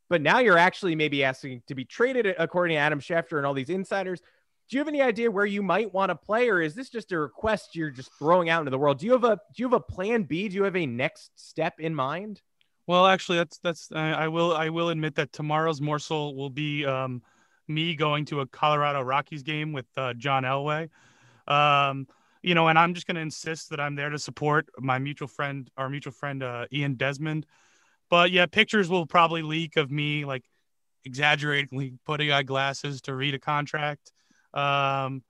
but 0.10 0.22
now 0.22 0.40
you're 0.40 0.58
actually 0.58 0.96
maybe 0.96 1.24
asking 1.24 1.64
to 1.68 1.76
be 1.76 1.86
traded 1.86 2.28
according 2.38 2.76
to 2.76 2.80
Adam 2.80 3.00
Schefter 3.00 3.38
and 3.38 3.46
all 3.46 3.54
these 3.54 3.70
insiders. 3.70 4.22
do 4.70 4.76
you 4.76 4.80
have 4.80 4.88
any 4.88 5.02
idea 5.02 5.30
where 5.30 5.46
you 5.46 5.62
might 5.62 5.94
want 5.94 6.10
to 6.10 6.16
play, 6.16 6.50
or 6.50 6.62
is 6.62 6.76
this 6.76 6.90
just 6.90 7.12
a 7.12 7.20
request 7.20 7.76
you're 7.76 7.92
just 7.92 8.12
throwing 8.18 8.50
out 8.50 8.60
into 8.60 8.72
the 8.72 8.80
world? 8.80 9.00
Do 9.00 9.06
you 9.06 9.14
have 9.14 9.24
a 9.24 9.36
do 9.56 9.64
you 9.64 9.66
have 9.68 9.74
a 9.74 9.80
plan 9.80 10.24
B? 10.24 10.50
Do 10.50 10.56
you 10.56 10.64
have 10.64 10.76
a 10.76 10.86
next 10.86 11.32
step 11.36 11.80
in 11.80 11.96
mind? 11.96 12.42
Well, 12.88 13.08
actually, 13.08 13.40
that's 13.40 13.60
that's 13.60 13.92
I 13.92 14.28
will 14.28 14.56
I 14.56 14.70
will 14.70 14.90
admit 14.90 15.16
that 15.16 15.32
tomorrow's 15.32 15.82
morsel 15.82 16.36
will 16.36 16.50
be 16.50 16.86
um, 16.86 17.22
me 17.68 17.96
going 17.96 18.26
to 18.26 18.42
a 18.42 18.48
Colorado 18.48 19.02
Rockies 19.02 19.44
game 19.44 19.74
with 19.74 19.86
uh, 19.98 20.14
John 20.14 20.44
Elway. 20.44 20.90
Um, 21.48 22.08
you 22.46 22.54
know, 22.54 22.68
and 22.68 22.78
I'm 22.78 22.94
just 22.94 23.08
going 23.08 23.16
to 23.16 23.22
insist 23.22 23.72
that 23.72 23.80
I'm 23.80 23.96
there 23.96 24.12
to 24.12 24.20
support 24.20 24.70
my 24.78 25.00
mutual 25.00 25.28
friend, 25.28 25.68
our 25.78 25.90
mutual 25.90 26.14
friend 26.14 26.44
uh, 26.44 26.68
Ian 26.72 26.94
Desmond. 26.94 27.48
But 28.08 28.30
yeah, 28.30 28.46
pictures 28.46 28.88
will 28.88 29.08
probably 29.08 29.42
leak 29.42 29.78
of 29.78 29.90
me 29.90 30.26
like 30.26 30.44
exaggeratingly 31.06 31.96
putting 32.06 32.32
on 32.32 32.46
glasses 32.46 33.02
to 33.02 33.16
read 33.16 33.34
a 33.34 33.40
contract. 33.40 34.12
Um, 34.54 35.24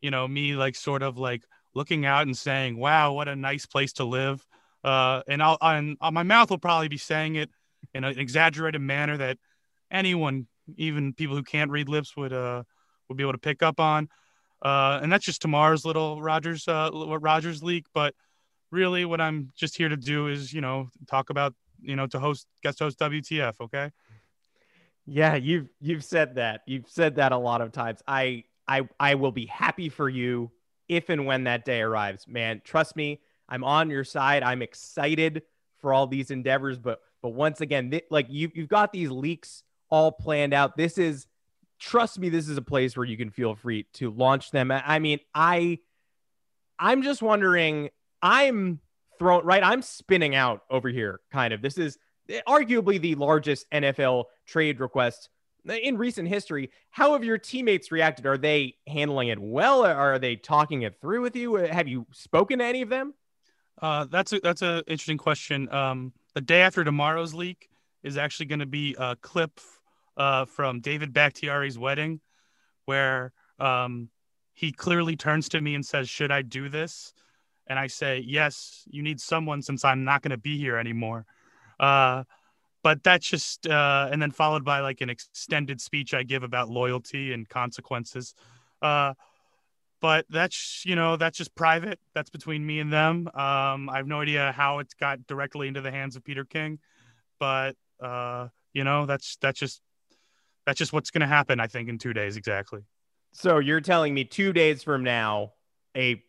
you 0.00 0.12
know, 0.12 0.28
me 0.28 0.54
like 0.54 0.76
sort 0.76 1.02
of 1.02 1.18
like 1.18 1.42
looking 1.74 2.06
out 2.06 2.22
and 2.22 2.36
saying, 2.36 2.78
"Wow, 2.78 3.14
what 3.14 3.26
a 3.26 3.34
nice 3.34 3.66
place 3.66 3.94
to 3.94 4.04
live." 4.04 4.46
Uh, 4.84 5.22
and 5.26 5.42
I'll 5.42 5.58
and 5.60 5.96
uh, 6.00 6.12
my 6.12 6.22
mouth 6.22 6.50
will 6.50 6.58
probably 6.58 6.86
be 6.86 6.98
saying 6.98 7.34
it 7.34 7.50
in 7.94 8.04
an 8.04 8.16
exaggerated 8.16 8.80
manner 8.80 9.16
that 9.16 9.38
anyone, 9.90 10.46
even 10.76 11.14
people 11.14 11.34
who 11.34 11.42
can't 11.42 11.72
read 11.72 11.88
lips, 11.88 12.16
would 12.16 12.32
uh 12.32 12.62
would 13.08 13.16
be 13.16 13.24
able 13.24 13.32
to 13.32 13.38
pick 13.38 13.60
up 13.60 13.80
on. 13.80 14.08
Uh, 14.62 15.00
and 15.02 15.10
that's 15.10 15.24
just 15.24 15.40
tomorrow's 15.40 15.84
little 15.84 16.20
Rodgers 16.20 16.68
uh 16.68 16.90
Rodgers 16.92 17.62
leak. 17.62 17.86
But 17.94 18.14
really, 18.70 19.04
what 19.04 19.20
I'm 19.20 19.50
just 19.56 19.76
here 19.76 19.88
to 19.88 19.96
do 19.96 20.28
is 20.28 20.52
you 20.52 20.60
know 20.60 20.88
talk 21.08 21.30
about 21.30 21.54
you 21.80 21.96
know 21.96 22.06
to 22.08 22.18
host 22.18 22.46
guest 22.62 22.78
host 22.78 22.98
WTF. 22.98 23.54
Okay. 23.60 23.90
Yeah, 25.06 25.34
you've 25.34 25.68
you've 25.80 26.04
said 26.04 26.36
that. 26.36 26.62
You've 26.66 26.88
said 26.88 27.16
that 27.16 27.32
a 27.32 27.38
lot 27.38 27.60
of 27.60 27.72
times. 27.72 28.00
I 28.06 28.44
I 28.68 28.88
I 28.98 29.14
will 29.14 29.32
be 29.32 29.46
happy 29.46 29.88
for 29.88 30.08
you 30.08 30.50
if 30.88 31.08
and 31.08 31.26
when 31.26 31.44
that 31.44 31.64
day 31.64 31.80
arrives. 31.80 32.26
Man, 32.28 32.60
trust 32.64 32.96
me, 32.96 33.20
I'm 33.48 33.64
on 33.64 33.90
your 33.90 34.04
side. 34.04 34.42
I'm 34.42 34.62
excited 34.62 35.42
for 35.78 35.92
all 35.94 36.06
these 36.06 36.30
endeavors, 36.30 36.78
but 36.78 37.00
but 37.22 37.30
once 37.30 37.60
again, 37.60 37.90
th- 37.90 38.04
like 38.10 38.26
you 38.28 38.50
you've 38.54 38.68
got 38.68 38.92
these 38.92 39.10
leaks 39.10 39.62
all 39.88 40.12
planned 40.12 40.54
out. 40.54 40.76
This 40.76 40.98
is 40.98 41.26
trust 41.80 42.18
me, 42.18 42.28
this 42.28 42.48
is 42.48 42.56
a 42.56 42.62
place 42.62 42.96
where 42.96 43.06
you 43.06 43.16
can 43.16 43.30
feel 43.30 43.54
free 43.54 43.86
to 43.94 44.10
launch 44.10 44.50
them. 44.50 44.70
I 44.70 44.98
mean, 44.98 45.18
I 45.34 45.78
I'm 46.78 47.02
just 47.02 47.22
wondering, 47.22 47.90
I'm 48.22 48.80
thrown 49.18 49.44
right, 49.44 49.62
I'm 49.62 49.82
spinning 49.82 50.34
out 50.34 50.62
over 50.70 50.88
here 50.88 51.20
kind 51.32 51.52
of. 51.52 51.62
This 51.62 51.78
is 51.78 51.98
arguably 52.46 53.00
the 53.00 53.16
largest 53.16 53.68
NFL 53.70 54.24
trade 54.46 54.78
request 54.78 55.30
in 55.66 55.98
recent 55.98 56.28
history. 56.28 56.70
How 56.90 57.12
have 57.14 57.24
your 57.24 57.38
teammates 57.38 57.90
reacted? 57.90 58.26
Are 58.26 58.38
they 58.38 58.76
handling 58.86 59.28
it 59.28 59.38
well? 59.38 59.84
Are 59.84 60.18
they 60.18 60.36
talking 60.36 60.82
it 60.82 61.00
through 61.00 61.22
with 61.22 61.36
you? 61.36 61.54
Have 61.56 61.88
you 61.88 62.06
spoken 62.12 62.60
to 62.60 62.64
any 62.64 62.82
of 62.82 62.88
them? 62.88 63.14
Uh, 63.80 64.06
that's 64.10 64.32
a 64.32 64.40
that's 64.40 64.62
an 64.62 64.82
interesting 64.86 65.18
question. 65.18 65.72
Um, 65.72 66.12
the 66.34 66.40
day 66.40 66.60
after 66.60 66.84
tomorrow's 66.84 67.34
leak 67.34 67.68
is 68.02 68.16
actually 68.16 68.46
going 68.46 68.60
to 68.60 68.66
be 68.66 68.94
a 68.98 69.16
clip 69.16 69.60
uh, 70.20 70.44
from 70.44 70.80
David 70.80 71.14
Bakhtiari's 71.14 71.78
wedding, 71.78 72.20
where 72.84 73.32
um, 73.58 74.10
he 74.52 74.70
clearly 74.70 75.16
turns 75.16 75.48
to 75.48 75.60
me 75.62 75.74
and 75.74 75.84
says, 75.84 76.10
"Should 76.10 76.30
I 76.30 76.42
do 76.42 76.68
this?" 76.68 77.14
And 77.66 77.78
I 77.78 77.86
say, 77.86 78.22
"Yes, 78.26 78.84
you 78.90 79.02
need 79.02 79.18
someone 79.18 79.62
since 79.62 79.82
I'm 79.82 80.04
not 80.04 80.20
going 80.20 80.32
to 80.32 80.36
be 80.36 80.58
here 80.58 80.76
anymore." 80.76 81.24
Uh, 81.80 82.24
but 82.82 83.02
that's 83.02 83.26
just 83.26 83.66
uh, 83.66 84.08
and 84.12 84.20
then 84.20 84.30
followed 84.30 84.62
by 84.62 84.80
like 84.80 85.00
an 85.00 85.08
extended 85.08 85.80
speech 85.80 86.12
I 86.12 86.22
give 86.22 86.42
about 86.42 86.68
loyalty 86.68 87.32
and 87.32 87.48
consequences. 87.48 88.34
Uh, 88.82 89.14
but 90.02 90.26
that's 90.28 90.82
you 90.84 90.96
know 90.96 91.16
that's 91.16 91.38
just 91.38 91.54
private 91.54 91.98
that's 92.14 92.30
between 92.30 92.64
me 92.64 92.80
and 92.80 92.90
them 92.90 93.28
um 93.34 93.90
i 93.90 93.98
have 93.98 94.06
no 94.06 94.22
idea 94.22 94.50
how 94.52 94.78
it 94.78 94.88
got 94.98 95.26
directly 95.26 95.68
into 95.68 95.82
the 95.82 95.90
hands 95.90 96.16
of 96.16 96.24
peter 96.24 96.42
king 96.42 96.78
but 97.38 97.76
uh 98.02 98.48
you 98.72 98.82
know 98.82 99.04
that's 99.04 99.36
that's 99.42 99.60
just 99.60 99.82
that's 100.70 100.78
just 100.78 100.92
what's 100.92 101.10
going 101.10 101.20
to 101.20 101.26
happen 101.26 101.60
i 101.60 101.66
think 101.66 101.88
in 101.88 101.98
two 101.98 102.12
days 102.12 102.36
exactly 102.36 102.80
so 103.32 103.58
you're 103.58 103.80
telling 103.80 104.14
me 104.14 104.24
two 104.24 104.52
days 104.52 104.82
from 104.82 105.04
now 105.04 105.52
a 105.96 106.22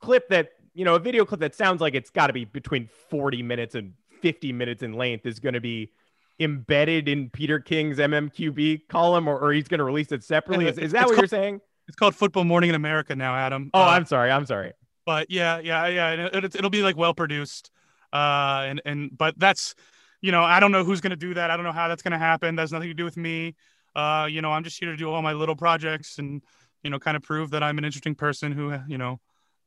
clip 0.00 0.28
that 0.28 0.52
you 0.74 0.84
know 0.84 0.94
a 0.94 0.98
video 0.98 1.24
clip 1.24 1.40
that 1.40 1.54
sounds 1.54 1.80
like 1.80 1.94
it's 1.94 2.10
got 2.10 2.28
to 2.28 2.32
be 2.32 2.44
between 2.44 2.88
40 3.10 3.42
minutes 3.42 3.74
and 3.74 3.92
50 4.20 4.52
minutes 4.52 4.82
in 4.82 4.92
length 4.92 5.26
is 5.26 5.38
going 5.40 5.54
to 5.54 5.60
be 5.60 5.92
embedded 6.40 7.08
in 7.08 7.30
peter 7.30 7.60
king's 7.60 7.98
mmqb 7.98 8.88
column 8.88 9.28
or, 9.28 9.38
or 9.38 9.52
he's 9.52 9.68
going 9.68 9.78
to 9.78 9.84
release 9.84 10.10
it 10.12 10.24
separately 10.24 10.66
is, 10.66 10.78
is 10.78 10.92
that 10.92 11.06
what 11.06 11.16
you're 11.16 11.26
saying 11.26 11.60
it's 11.88 11.96
called 11.96 12.14
Football 12.14 12.44
Morning 12.44 12.70
in 12.70 12.74
America 12.74 13.14
now, 13.16 13.34
Adam. 13.34 13.70
Oh, 13.74 13.82
uh, 13.82 13.86
I'm 13.86 14.06
sorry. 14.06 14.30
I'm 14.30 14.46
sorry. 14.46 14.72
But 15.04 15.30
yeah, 15.30 15.58
yeah, 15.58 15.86
yeah. 15.88 16.28
It, 16.32 16.62
will 16.62 16.70
be 16.70 16.82
like 16.82 16.96
well 16.96 17.14
produced. 17.14 17.70
Uh, 18.12 18.64
and 18.66 18.80
and 18.84 19.16
but 19.16 19.38
that's, 19.38 19.74
you 20.20 20.32
know, 20.32 20.42
I 20.42 20.60
don't 20.60 20.70
know 20.70 20.84
who's 20.84 21.00
gonna 21.00 21.16
do 21.16 21.34
that. 21.34 21.50
I 21.50 21.56
don't 21.56 21.64
know 21.64 21.72
how 21.72 21.88
that's 21.88 22.02
gonna 22.02 22.18
happen. 22.18 22.56
That's 22.56 22.72
nothing 22.72 22.88
to 22.88 22.94
do 22.94 23.04
with 23.04 23.16
me. 23.16 23.56
Uh, 23.94 24.26
you 24.30 24.42
know, 24.42 24.50
I'm 24.50 24.64
just 24.64 24.78
here 24.78 24.90
to 24.90 24.96
do 24.96 25.10
all 25.10 25.22
my 25.22 25.32
little 25.32 25.56
projects 25.56 26.18
and 26.18 26.42
you 26.82 26.90
know, 26.90 26.98
kind 26.98 27.16
of 27.16 27.22
prove 27.22 27.50
that 27.50 27.62
I'm 27.62 27.78
an 27.78 27.84
interesting 27.84 28.14
person 28.14 28.52
who 28.52 28.76
you 28.88 28.98
know 28.98 29.20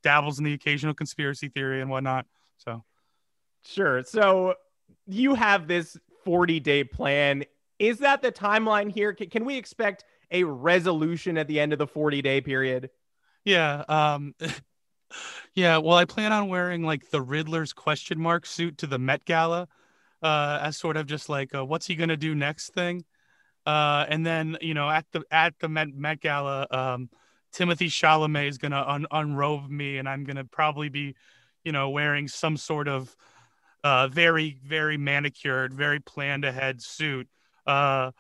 dabbles 0.03 0.38
in 0.38 0.46
the 0.46 0.53
occasional 0.53 0.94
conspiracy 0.94 1.50
theory 1.50 1.82
and 1.82 1.89
whatnot. 1.89 2.25
So, 2.58 2.84
sure. 3.65 4.03
So 4.03 4.55
you 5.08 5.34
have 5.36 5.67
this 5.67 5.98
40 6.24 6.60
day 6.60 6.84
plan. 6.84 7.46
Is 7.79 8.00
that 8.00 8.22
the 8.22 8.32
timeline 8.32 8.91
here? 8.91 9.13
Can, 9.13 9.29
can 9.29 9.46
we 9.46 9.58
expect? 9.58 10.05
a 10.32 10.44
resolution 10.44 11.38
at 11.38 11.48
the 11.48 11.60
end 11.60 11.74
of 11.74 11.79
the 11.79 11.88
40 11.88 12.22
day 12.22 12.41
period? 12.41 12.89
Yeah. 13.44 13.84
Um, 13.88 14.36
yeah. 15.53 15.77
Well, 15.77 15.98
I 15.98 16.05
plan 16.05 16.34
on 16.34 16.50
wearing 16.50 16.84
like 16.84 17.10
the 17.10 17.22
Riddler's 17.22 17.74
question 17.74 18.20
mark 18.20 18.46
suit 18.46 18.79
to 18.79 18.88
the 18.88 19.00
Met 19.00 19.25
Gala 19.25 19.67
uh, 20.22 20.60
as 20.62 20.77
sort 20.77 20.98
of 20.98 21.05
just 21.05 21.29
like, 21.29 21.53
a, 21.53 21.63
what's 21.63 21.88
he 21.88 21.96
going 21.96 22.10
to 22.10 22.17
do 22.17 22.36
next 22.36 22.74
thing? 22.74 23.05
Uh, 23.65 24.05
and 24.10 24.25
then, 24.25 24.57
you 24.62 24.74
know, 24.74 24.89
at 24.89 25.05
the, 25.12 25.24
at 25.31 25.53
the 25.60 25.67
Met, 25.67 25.93
Met 25.93 26.22
Gala, 26.22 26.67
um, 26.69 27.10
Timothée 27.53 27.88
Chalamet 27.88 28.50
is 28.50 28.57
to 28.72 28.89
un- 28.89 29.07
unrobe 29.12 29.69
me 29.69 29.98
and 29.98 30.07
I'm 30.07 30.24
to 30.36 30.43
probably 30.43 30.89
be, 30.89 31.15
you 31.63 31.72
know, 31.72 31.89
wearing 31.89 32.27
some 32.27 32.57
sort 32.57 32.88
of 32.88 33.15
uh, 33.84 34.07
very, 34.07 34.57
very 34.65 34.98
manicured, 34.98 35.74
very 35.74 36.00
planned 36.00 36.43
ahead 36.43 36.81
suit. 36.81 37.27
Uh, 37.65 38.12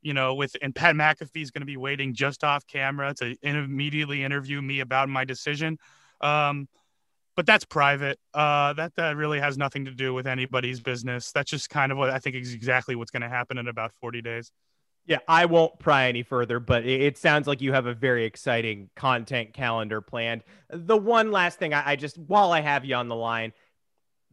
you 0.00 0.14
know, 0.14 0.34
with 0.34 0.56
and 0.62 0.74
Pat 0.74 0.94
McAfee 0.94 1.42
is 1.42 1.50
going 1.50 1.62
to 1.62 1.66
be 1.66 1.76
waiting 1.76 2.14
just 2.14 2.44
off 2.44 2.66
camera 2.66 3.12
to 3.14 3.36
in, 3.42 3.56
immediately 3.56 4.22
interview 4.22 4.62
me 4.62 4.80
about 4.80 5.08
my 5.08 5.24
decision. 5.24 5.76
Um, 6.20 6.68
but 7.36 7.46
that's 7.46 7.64
private. 7.64 8.18
Uh, 8.32 8.72
that 8.74 8.94
that 8.96 9.16
really 9.16 9.40
has 9.40 9.58
nothing 9.58 9.84
to 9.84 9.90
do 9.90 10.14
with 10.14 10.26
anybody's 10.26 10.80
business. 10.80 11.32
That's 11.32 11.50
just 11.50 11.68
kind 11.68 11.92
of 11.92 11.98
what 11.98 12.10
I 12.10 12.18
think 12.18 12.36
is 12.36 12.54
exactly 12.54 12.94
what's 12.94 13.10
going 13.10 13.22
to 13.22 13.28
happen 13.28 13.58
in 13.58 13.68
about 13.68 13.92
40 14.00 14.22
days. 14.22 14.50
Yeah, 15.08 15.18
I 15.26 15.46
won't 15.46 15.78
pry 15.78 16.08
any 16.08 16.22
further, 16.22 16.60
but 16.60 16.84
it, 16.84 17.16
sounds 17.16 17.46
like 17.46 17.62
you 17.62 17.72
have 17.72 17.86
a 17.86 17.94
very 17.94 18.26
exciting 18.26 18.90
content 18.94 19.54
calendar 19.54 20.02
planned. 20.02 20.44
The 20.70 20.98
one 20.98 21.32
last 21.32 21.58
thing 21.58 21.72
I, 21.72 21.92
I 21.92 21.96
just, 21.96 22.18
while 22.18 22.52
I 22.52 22.60
have 22.60 22.84
you 22.84 22.94
on 22.94 23.08
the 23.08 23.16
line, 23.16 23.54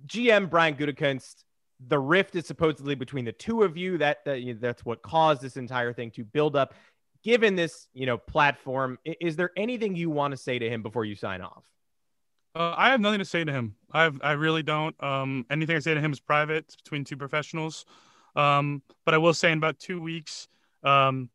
GM 0.05 0.49
Brian 0.49 0.75
Gutekunst 0.75 1.45
the 1.87 1.99
rift 1.99 2.35
is 2.35 2.45
supposedly 2.45 2.95
between 2.95 3.25
the 3.25 3.31
two 3.31 3.63
of 3.63 3.77
you. 3.77 3.97
That, 3.97 4.23
that 4.25 4.57
that's 4.59 4.85
what 4.85 5.01
caused 5.01 5.41
this 5.41 5.57
entire 5.57 5.93
thing 5.93 6.11
to 6.11 6.23
build 6.23 6.55
up. 6.55 6.73
Given 7.23 7.55
this, 7.55 7.87
you 7.93 8.05
know, 8.05 8.17
platform, 8.17 8.99
is 9.05 9.35
there 9.35 9.51
anything 9.57 9.95
you 9.95 10.09
want 10.09 10.31
to 10.31 10.37
say 10.37 10.59
to 10.59 10.69
him 10.69 10.83
before 10.83 11.05
you 11.05 11.15
sign 11.15 11.41
off? 11.41 11.63
Uh, 12.53 12.73
I 12.77 12.89
have 12.91 13.01
nothing 13.01 13.19
to 13.19 13.25
say 13.25 13.43
to 13.43 13.51
him. 13.51 13.75
I 13.91 14.03
have, 14.03 14.19
I 14.21 14.33
really 14.33 14.63
don't. 14.63 15.01
Um, 15.03 15.45
anything 15.49 15.75
I 15.75 15.79
say 15.79 15.93
to 15.93 15.99
him 16.01 16.13
is 16.13 16.19
private. 16.19 16.65
It's 16.65 16.75
between 16.75 17.03
two 17.03 17.17
professionals. 17.17 17.85
Um, 18.35 18.81
but 19.05 19.13
I 19.13 19.17
will 19.17 19.33
say 19.33 19.51
in 19.51 19.57
about 19.57 19.79
two 19.79 19.99
weeks, 19.99 20.47
um, 20.85 21.29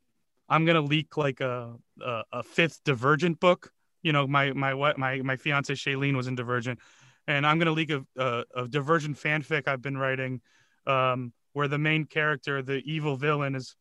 I'm 0.49 0.64
gonna 0.64 0.80
leak 0.80 1.16
like 1.16 1.40
a, 1.40 1.75
a, 2.00 2.23
a 2.33 2.42
fifth 2.42 2.80
Divergent 2.85 3.40
book. 3.40 3.73
You 4.02 4.12
know, 4.12 4.26
my 4.26 4.52
my 4.52 4.75
what 4.75 4.99
my 4.99 5.21
my 5.23 5.37
fiance 5.37 5.75
Shailene 5.75 6.16
was 6.16 6.26
in 6.26 6.35
Divergent 6.35 6.78
and 7.26 7.47
I'm 7.47 7.59
gonna 7.59 7.73
leak 7.73 7.90
a, 7.90 8.04
a, 8.16 8.45
a 8.54 8.69
Divergent 8.69 9.16
fanfic 9.16 9.69
I've 9.69 9.83
been 9.83 9.97
writing, 9.97 10.40
um, 10.87 11.33
where 11.52 11.69
the 11.69 11.78
main 11.78 12.04
character, 12.04 12.62
the 12.62 12.83
evil 12.85 13.16
villain, 13.16 13.54
is 13.54 13.76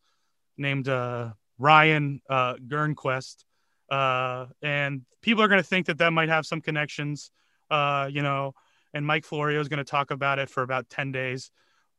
named 0.57 0.87
uh, 0.87 1.31
Ryan 1.57 2.21
uh, 2.29 2.55
Gernquest, 2.55 3.45
uh, 3.89 4.47
and 4.61 5.01
people 5.21 5.43
are 5.43 5.47
gonna 5.47 5.63
think 5.63 5.87
that 5.87 5.97
that 5.97 6.13
might 6.13 6.29
have 6.29 6.45
some 6.45 6.61
connections, 6.61 7.31
uh, 7.69 8.09
you 8.11 8.21
know. 8.21 8.53
And 8.93 9.05
Mike 9.05 9.25
Florio 9.25 9.59
is 9.59 9.67
gonna 9.67 9.83
talk 9.83 10.11
about 10.11 10.39
it 10.39 10.49
for 10.49 10.63
about 10.63 10.89
ten 10.89 11.11
days, 11.11 11.51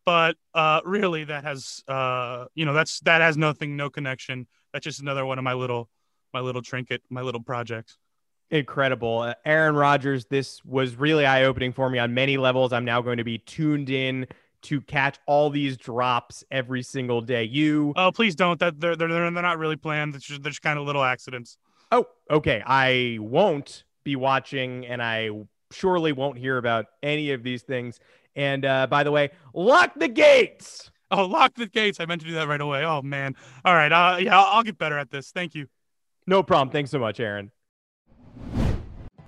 but 0.05 0.37
uh, 0.55 0.81
really, 0.85 1.25
that 1.25 1.45
has 1.45 1.83
uh, 1.89 2.47
you 2.55 2.65
know 2.65 2.73
that's 2.73 3.01
that 3.01 3.21
has 3.21 3.37
nothing, 3.37 3.77
no 3.77 3.91
connection. 3.91 4.47
That's 4.73 4.85
just 4.85 5.01
another 5.01 5.25
one 5.27 5.39
of 5.39 5.45
my 5.45 5.55
little 5.55 5.89
my 6.33 6.41
little 6.41 6.63
trinket, 6.63 7.03
my 7.11 7.23
little 7.23 7.43
projects 7.43 7.97
incredible. 8.51 9.21
Uh, 9.21 9.35
Aaron 9.45 9.75
Rodgers, 9.75 10.27
this 10.27 10.65
was 10.65 10.97
really 10.97 11.25
eye 11.25 11.45
opening 11.45 11.73
for 11.73 11.89
me 11.89 11.99
on 11.99 12.15
many 12.15 12.37
levels. 12.37 12.73
I'm 12.73 12.85
now 12.85 13.01
going 13.01 13.19
to 13.19 13.25
be 13.25 13.39
tuned 13.39 13.91
in 13.91 14.27
to 14.63 14.81
catch 14.81 15.19
all 15.27 15.49
these 15.49 15.77
drops 15.77 16.45
every 16.51 16.83
single 16.83 17.23
day. 17.23 17.45
You 17.45 17.95
oh 17.97 18.13
please 18.13 18.35
don't 18.35 18.61
that 18.61 18.79
they're 18.79 18.97
they're, 18.97 19.09
they're 19.09 19.31
not 19.31 19.59
really 19.59 19.77
planned. 19.77 20.13
They're 20.13 20.21
just, 20.21 20.43
they're 20.43 20.51
just 20.51 20.63
kind 20.63 20.79
of 20.79 20.87
little 20.87 21.03
accidents. 21.03 21.57
Oh, 21.93 22.07
okay. 22.31 22.63
I 22.67 23.19
won't 23.21 23.85
be 24.05 24.17
watching, 24.17 24.87
and 24.87 25.03
I 25.03 25.31
surely 25.73 26.13
won't 26.13 26.39
hear 26.39 26.59
about 26.59 26.87
any 27.03 27.33
of 27.33 27.43
these 27.43 27.63
things. 27.63 28.01
And 28.37 28.65
uh, 28.65 28.87
by 28.87 29.03
the 29.03 29.11
way, 29.11 29.31
lock 29.55 29.93
the 29.97 30.09
gates. 30.09 30.91
Oh, 31.11 31.25
lock 31.25 31.55
the 31.55 31.67
gates. 31.67 31.99
I 31.99 32.07
meant 32.07 32.21
to 32.21 32.27
do 32.27 32.35
that 32.35 32.47
right 32.47 32.61
away. 32.61 32.85
Oh, 32.85 33.03
man. 33.03 33.35
All 33.65 33.75
right. 33.75 33.91
Uh, 33.91 34.19
yeah, 34.21 34.39
I'll, 34.39 34.59
I'll 34.59 34.63
get 34.63 34.79
better 34.79 34.97
at 34.97 35.11
this. 35.11 35.31
Thank 35.31 35.55
you. 35.55 35.67
No 36.27 36.43
problem. 36.43 36.71
Thanks 36.71 36.91
so 36.91 37.01
much, 37.01 37.19
Aaron. 37.19 37.51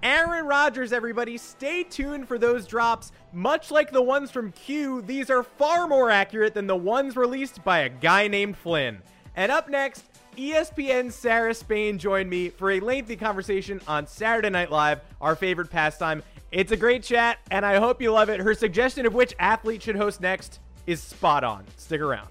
Aaron 0.02 0.46
Rodgers, 0.46 0.92
everybody, 0.92 1.38
stay 1.38 1.84
tuned 1.84 2.26
for 2.26 2.36
those 2.36 2.66
drops. 2.66 3.12
Much 3.32 3.70
like 3.70 3.92
the 3.92 4.02
ones 4.02 4.32
from 4.32 4.50
Q, 4.50 5.00
these 5.02 5.30
are 5.30 5.44
far 5.44 5.86
more 5.86 6.10
accurate 6.10 6.54
than 6.54 6.66
the 6.66 6.76
ones 6.76 7.16
released 7.16 7.62
by 7.62 7.80
a 7.80 7.88
guy 7.88 8.26
named 8.26 8.56
Flynn. 8.56 8.98
And 9.36 9.52
up 9.52 9.68
next, 9.68 10.04
ESPN's 10.36 11.14
Sarah 11.14 11.54
Spain 11.54 11.98
joined 11.98 12.28
me 12.28 12.48
for 12.48 12.72
a 12.72 12.80
lengthy 12.80 13.16
conversation 13.16 13.80
on 13.86 14.06
Saturday 14.06 14.50
Night 14.50 14.72
Live, 14.72 15.00
our 15.20 15.36
favorite 15.36 15.70
pastime. 15.70 16.22
It's 16.52 16.70
a 16.70 16.76
great 16.76 17.02
chat, 17.02 17.38
and 17.50 17.64
I 17.64 17.78
hope 17.78 18.02
you 18.02 18.12
love 18.12 18.28
it. 18.28 18.38
Her 18.38 18.52
suggestion 18.52 19.06
of 19.06 19.14
which 19.14 19.34
athlete 19.38 19.82
should 19.82 19.96
host 19.96 20.20
next 20.20 20.60
is 20.86 21.02
spot 21.02 21.44
on. 21.44 21.64
Stick 21.78 22.02
around. 22.02 22.28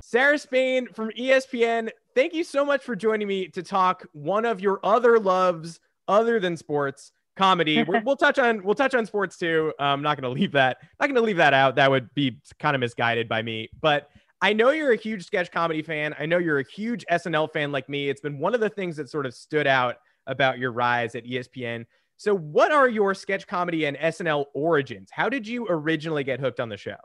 Sarah 0.00 0.38
Spain 0.38 0.88
from 0.94 1.10
ESPN, 1.10 1.90
thank 2.14 2.32
you 2.32 2.42
so 2.42 2.64
much 2.64 2.82
for 2.82 2.96
joining 2.96 3.28
me 3.28 3.48
to 3.48 3.62
talk 3.62 4.06
one 4.12 4.46
of 4.46 4.58
your 4.58 4.80
other 4.82 5.18
loves 5.18 5.80
other 6.08 6.40
than 6.40 6.56
sports 6.56 7.12
comedy. 7.36 7.82
we 7.82 8.00
will 8.04 8.16
touch 8.16 8.38
on 8.38 8.64
we'll 8.64 8.74
touch 8.74 8.94
on 8.94 9.04
sports 9.04 9.36
too. 9.36 9.74
Uh, 9.78 9.82
I'm 9.82 10.00
not 10.00 10.18
going 10.18 10.34
to 10.34 10.40
leave 10.40 10.52
that 10.52 10.78
not 10.98 11.08
going 11.08 11.16
to 11.16 11.20
leave 11.20 11.36
that 11.36 11.52
out. 11.52 11.76
That 11.76 11.90
would 11.90 12.08
be 12.14 12.40
kind 12.58 12.74
of 12.74 12.80
misguided 12.80 13.28
by 13.28 13.42
me. 13.42 13.68
But 13.82 14.08
I 14.40 14.54
know 14.54 14.70
you're 14.70 14.92
a 14.92 14.96
huge 14.96 15.26
sketch 15.26 15.52
comedy 15.52 15.82
fan. 15.82 16.14
I 16.18 16.24
know 16.24 16.38
you're 16.38 16.60
a 16.60 16.64
huge 16.64 17.04
SNL 17.12 17.52
fan 17.52 17.70
like 17.70 17.86
me. 17.90 18.08
It's 18.08 18.22
been 18.22 18.38
one 18.38 18.54
of 18.54 18.60
the 18.60 18.70
things 18.70 18.96
that 18.96 19.10
sort 19.10 19.26
of 19.26 19.34
stood 19.34 19.66
out 19.66 19.96
about 20.28 20.58
your 20.58 20.70
rise 20.70 21.14
at 21.14 21.24
ESPN. 21.24 21.86
So, 22.16 22.36
what 22.36 22.72
are 22.72 22.88
your 22.88 23.14
sketch 23.14 23.46
comedy 23.46 23.84
and 23.84 23.96
SNL 23.96 24.46
origins? 24.54 25.08
How 25.12 25.28
did 25.28 25.46
you 25.46 25.66
originally 25.68 26.24
get 26.24 26.40
hooked 26.40 26.60
on 26.60 26.68
the 26.68 26.76
show? 26.76 26.96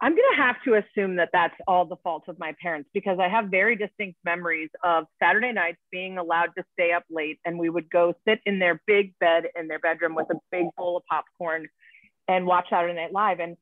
I'm 0.00 0.12
going 0.12 0.28
to 0.36 0.42
have 0.42 0.56
to 0.64 0.74
assume 0.74 1.16
that 1.16 1.30
that's 1.32 1.54
all 1.66 1.84
the 1.84 1.96
fault 1.96 2.24
of 2.28 2.38
my 2.38 2.54
parents 2.62 2.88
because 2.94 3.18
I 3.20 3.28
have 3.28 3.46
very 3.46 3.74
distinct 3.74 4.18
memories 4.24 4.70
of 4.84 5.04
Saturday 5.20 5.52
nights 5.52 5.78
being 5.90 6.18
allowed 6.18 6.50
to 6.56 6.64
stay 6.74 6.92
up 6.92 7.02
late 7.10 7.40
and 7.44 7.58
we 7.58 7.68
would 7.68 7.90
go 7.90 8.14
sit 8.26 8.40
in 8.46 8.60
their 8.60 8.80
big 8.86 9.18
bed 9.18 9.44
in 9.58 9.66
their 9.66 9.80
bedroom 9.80 10.14
with 10.14 10.28
a 10.30 10.36
big 10.52 10.66
bowl 10.76 10.96
of 10.96 11.02
popcorn 11.06 11.66
and 12.28 12.46
watch 12.46 12.66
Saturday 12.70 12.94
Night 12.94 13.12
Live. 13.12 13.40
And 13.40 13.56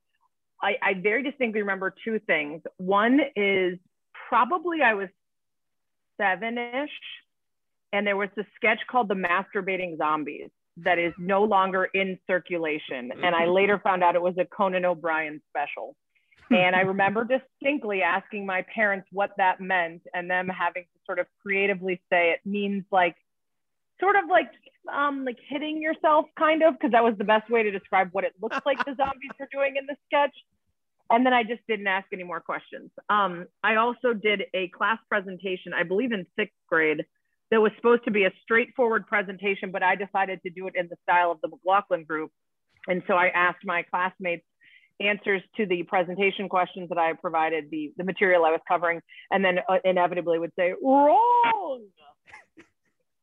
I, 0.63 0.75
I 0.83 0.95
very 0.95 1.23
distinctly 1.23 1.61
remember 1.63 1.95
two 2.05 2.19
things. 2.27 2.61
One 2.77 3.19
is 3.35 3.79
probably 4.29 4.83
I 4.83 4.93
was 4.93 5.09
seven 6.21 6.59
ish, 6.59 6.91
and 7.93 8.07
there 8.07 8.17
was 8.17 8.29
a 8.39 8.45
sketch 8.57 8.81
called 8.91 9.09
The 9.09 9.15
Masturbating 9.15 9.99
Zombies 9.99 10.51
that 10.79 10.99
is 10.99 11.13
no 11.19 11.43
longer 11.43 11.89
in 11.95 12.19
circulation. 12.27 13.11
And 13.23 13.35
I 13.35 13.47
later 13.47 13.81
found 13.83 14.03
out 14.03 14.15
it 14.15 14.23
was 14.23 14.35
a 14.39 14.45
Conan 14.45 14.85
O'Brien 14.85 15.41
special. 15.49 15.97
and 16.51 16.77
I 16.77 16.81
remember 16.81 17.25
distinctly 17.63 18.03
asking 18.03 18.47
my 18.47 18.65
parents 18.75 19.09
what 19.11 19.31
that 19.39 19.61
meant 19.61 20.03
and 20.15 20.31
them 20.31 20.49
having 20.49 20.83
to 20.85 21.01
sort 21.07 21.19
of 21.19 21.27
creatively 21.43 22.01
say 22.11 22.31
it 22.31 22.41
means 22.45 22.85
like 22.93 23.17
sort 23.99 24.17
of 24.17 24.25
like 24.31 24.51
um 24.93 25.25
like 25.25 25.39
hitting 25.49 25.81
yourself 25.81 26.27
kind 26.39 26.63
of 26.63 26.75
because 26.75 26.93
that 26.93 27.03
was 27.03 27.15
the 27.19 27.25
best 27.25 27.51
way 27.51 27.63
to 27.63 27.71
describe 27.71 28.09
what 28.13 28.25
it 28.25 28.35
looks 28.41 28.59
like 28.65 28.79
the 28.85 28.95
zombies 28.97 29.31
are 29.41 29.49
doing 29.51 29.75
in 29.77 29.87
the 29.87 29.97
sketch 30.07 30.35
and 31.11 31.25
then 31.25 31.33
i 31.33 31.43
just 31.43 31.61
didn't 31.67 31.87
ask 31.87 32.07
any 32.13 32.23
more 32.23 32.41
questions 32.41 32.91
um 33.09 33.47
i 33.65 33.77
also 33.77 34.13
did 34.13 34.43
a 34.55 34.69
class 34.69 34.99
presentation 35.09 35.73
i 35.75 35.83
believe 35.83 36.13
in 36.13 36.27
sixth 36.37 36.55
grade 36.69 37.05
that 37.51 37.61
was 37.61 37.73
supposed 37.77 38.05
to 38.05 38.11
be 38.11 38.25
a 38.25 38.33
straightforward 38.43 39.07
presentation 39.07 39.71
but 39.71 39.83
i 39.83 39.95
decided 39.95 40.41
to 40.43 40.51
do 40.51 40.67
it 40.67 40.75
in 40.77 40.89
the 40.89 40.97
style 41.03 41.31
of 41.31 41.41
the 41.43 41.49
mclaughlin 41.49 42.05
group 42.05 42.31
and 42.89 43.03
so 43.07 43.15
i 43.15 43.29
asked 43.29 43.65
my 43.65 43.83
classmates 43.83 44.45
answers 44.99 45.43
to 45.57 45.67
the 45.67 45.83
presentation 45.83 46.49
questions 46.49 46.89
that 46.89 46.99
i 46.99 47.13
provided 47.13 47.65
the 47.71 47.93
the 47.97 48.05
material 48.05 48.45
i 48.45 48.51
was 48.51 48.61
covering 48.67 49.01
and 49.31 49.45
then 49.45 49.59
uh, 49.69 49.79
inevitably 49.85 50.39
would 50.39 50.53
say 50.59 50.73
wrong 50.83 51.83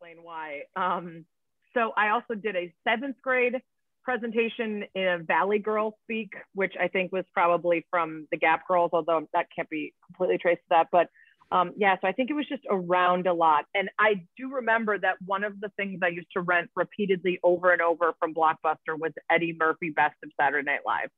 explain 0.04 0.24
why. 0.24 0.62
Um, 0.76 1.26
so 1.74 1.91
I 1.98 2.10
also 2.10 2.36
did 2.36 2.56
a 2.56 2.74
seventh 2.88 3.17
grade 3.21 3.56
presentation 4.04 4.84
in 4.95 5.08
a 5.08 5.17
Valley 5.19 5.60
Girl 5.60 5.98
speak, 6.04 6.34
which 6.54 6.74
I 6.80 6.88
think 6.88 7.12
was 7.12 7.24
probably 7.34 7.86
from 7.89 8.28
the 8.32 8.38
Gap 8.38 8.67
Girls, 8.67 8.91
although 8.93 9.28
that 9.34 9.48
can't 9.56 9.69
be 9.69 9.93
completely 10.06 10.38
traced 10.38 10.62
to 10.62 10.67
that. 10.71 10.88
But 10.91 11.08
um, 11.54 11.72
yeah, 11.78 11.96
so 12.02 12.08
I 12.08 12.13
think 12.13 12.32
it 12.32 12.34
was 12.34 12.48
just 12.50 12.63
around 12.68 13.28
a 13.28 13.34
lot. 13.34 13.66
And 13.76 13.88
I 14.00 14.26
do 14.38 14.52
remember 14.56 14.98
that 14.98 15.18
one 15.24 15.44
of 15.44 15.60
the 15.60 15.70
things 15.78 16.00
I 16.04 16.08
used 16.08 16.30
to 16.34 16.42
rent 16.42 16.72
repeatedly 16.76 17.39
over 17.44 17.72
and 17.72 17.80
over 17.80 18.13
from 18.20 18.34
Blockbuster 18.34 18.98
was 18.98 19.12
Eddie 19.30 19.56
Murphy 19.58 19.92
Best 19.92 20.16
of 20.24 20.32
Saturday 20.39 20.66
Night 20.66 20.80
Live. 20.84 21.12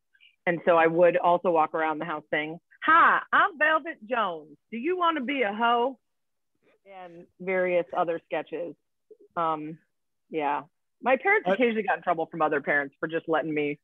And 0.46 0.60
so 0.66 0.76
I 0.76 0.88
would 0.88 1.16
also 1.16 1.52
walk 1.52 1.74
around 1.74 2.00
the 2.00 2.06
house 2.06 2.26
saying, 2.32 2.60
Hi, 2.84 3.20
I'm 3.32 3.58
Velvet 3.58 4.06
Jones. 4.10 4.58
Do 4.72 4.78
you 4.78 4.98
want 4.98 5.18
to 5.18 5.24
be 5.24 5.44
a 5.44 5.54
hoe? 5.54 5.98
And 7.02 7.26
various 7.40 7.86
other 7.98 8.20
sketches. 8.26 8.76
Um, 9.38 9.78
yeah, 10.30 10.64
my 11.02 11.16
parents 11.16 11.48
occasionally 11.50 11.84
got 11.84 11.98
in 11.98 12.04
trouble 12.04 12.28
from 12.30 12.42
other 12.42 12.60
parents 12.60 12.94
for 13.00 13.08
just 13.08 13.30
letting 13.30 13.54
me 13.54 13.80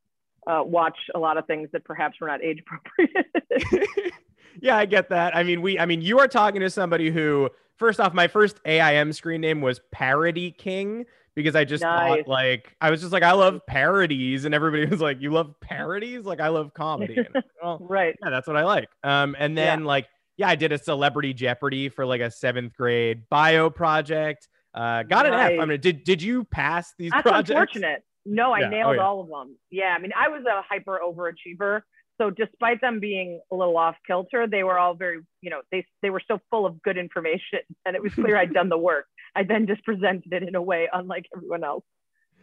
uh, 0.45 0.63
watch 0.65 0.97
a 1.15 1.19
lot 1.19 1.37
of 1.37 1.47
things 1.47 1.69
that 1.71 1.85
perhaps 1.85 2.19
were 2.19 2.27
not 2.27 2.43
age 2.43 2.59
appropriate. 2.59 4.11
yeah, 4.61 4.77
I 4.77 4.85
get 4.85 5.09
that. 5.09 5.35
I 5.35 5.43
mean, 5.43 5.61
we, 5.61 5.79
I 5.79 5.85
mean, 5.85 6.01
you 6.01 6.19
are 6.19 6.27
talking 6.27 6.61
to 6.61 6.69
somebody 6.69 7.09
who, 7.09 7.49
first 7.77 7.99
off, 7.99 8.13
my 8.13 8.27
first 8.27 8.59
AIM 8.65 9.13
screen 9.13 9.41
name 9.41 9.61
was 9.61 9.79
Parody 9.91 10.51
King 10.51 11.05
because 11.35 11.55
I 11.55 11.63
just 11.63 11.83
nice. 11.83 12.23
thought 12.23 12.27
like 12.27 12.75
I 12.81 12.91
was 12.91 13.01
just 13.01 13.13
like 13.13 13.23
I 13.23 13.31
love 13.33 13.65
parodies, 13.67 14.45
and 14.45 14.53
everybody 14.53 14.85
was 14.89 15.01
like, 15.01 15.21
"You 15.21 15.31
love 15.31 15.53
parodies? 15.61 16.25
Like 16.25 16.39
I 16.39 16.49
love 16.49 16.73
comedy." 16.73 17.17
And, 17.17 17.43
well, 17.61 17.79
right? 17.89 18.15
Yeah, 18.23 18.29
that's 18.29 18.47
what 18.47 18.57
I 18.57 18.63
like. 18.63 18.89
Um, 19.03 19.35
and 19.39 19.57
then 19.57 19.81
yeah. 19.81 19.85
like 19.85 20.07
yeah, 20.37 20.49
I 20.49 20.55
did 20.55 20.71
a 20.71 20.77
Celebrity 20.77 21.33
Jeopardy 21.33 21.89
for 21.89 22.05
like 22.05 22.21
a 22.21 22.31
seventh 22.31 22.75
grade 22.75 23.29
bio 23.29 23.69
project. 23.69 24.47
Uh, 24.73 25.03
got 25.03 25.25
an 25.25 25.33
F. 25.33 25.59
I 25.59 25.65
mean, 25.65 25.79
did 25.79 26.03
did 26.03 26.21
you 26.21 26.43
pass 26.45 26.93
these 26.97 27.11
That's 27.11 27.23
projects? 27.23 27.49
unfortunate. 27.49 28.03
No, 28.25 28.51
I 28.51 28.59
yeah. 28.59 28.65
Oh, 28.65 28.69
nailed 28.69 28.89
oh, 28.89 28.93
yeah. 28.93 29.01
all 29.01 29.21
of 29.21 29.27
them. 29.27 29.57
Yeah, 29.69 29.95
I 29.97 29.99
mean, 29.99 30.11
I 30.15 30.29
was 30.29 30.43
a 30.45 30.61
hyper 30.61 30.99
overachiever. 31.03 31.81
So 32.19 32.29
despite 32.29 32.81
them 32.81 32.99
being 32.99 33.41
a 33.51 33.55
little 33.55 33.77
off 33.77 33.95
kilter, 34.05 34.47
they 34.47 34.63
were 34.63 34.77
all 34.77 34.93
very, 34.93 35.19
you 35.41 35.49
know, 35.49 35.61
they 35.71 35.85
they 36.01 36.09
were 36.09 36.21
so 36.27 36.39
full 36.49 36.65
of 36.65 36.81
good 36.81 36.97
information, 36.97 37.59
and 37.85 37.95
it 37.95 38.01
was 38.01 38.13
clear 38.13 38.37
I'd 38.37 38.53
done 38.53 38.69
the 38.69 38.77
work. 38.77 39.05
I 39.35 39.43
then 39.43 39.67
just 39.67 39.83
presented 39.83 40.31
it 40.33 40.43
in 40.43 40.55
a 40.55 40.61
way 40.61 40.89
unlike 40.91 41.25
everyone 41.35 41.63
else. 41.63 41.83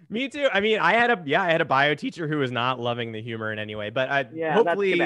Me 0.08 0.28
too. 0.28 0.48
I 0.52 0.60
mean, 0.60 0.78
I 0.78 0.94
had 0.94 1.10
a 1.10 1.22
yeah, 1.26 1.42
I 1.42 1.50
had 1.50 1.60
a 1.60 1.66
bio 1.66 1.94
teacher 1.94 2.26
who 2.26 2.38
was 2.38 2.50
not 2.50 2.80
loving 2.80 3.12
the 3.12 3.20
humor 3.20 3.52
in 3.52 3.58
any 3.58 3.74
way, 3.74 3.90
but 3.90 4.08
I 4.08 4.26
yeah, 4.32 4.54
hopefully, 4.54 5.00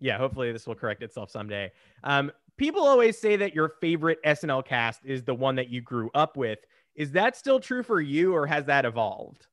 yeah, 0.00 0.16
hopefully 0.16 0.52
this 0.52 0.66
will 0.66 0.74
correct 0.74 1.02
itself 1.02 1.30
someday. 1.30 1.70
Um, 2.02 2.32
people 2.56 2.82
always 2.82 3.18
say 3.18 3.36
that 3.36 3.54
your 3.54 3.74
favorite 3.80 4.18
SNL 4.24 4.64
cast 4.64 5.04
is 5.04 5.24
the 5.24 5.34
one 5.34 5.56
that 5.56 5.68
you 5.68 5.80
grew 5.80 6.10
up 6.14 6.36
with. 6.36 6.60
Is 6.94 7.12
that 7.12 7.36
still 7.36 7.60
true 7.60 7.82
for 7.82 8.00
you, 8.00 8.34
or 8.34 8.46
has 8.46 8.64
that 8.66 8.84
evolved? 8.84 9.46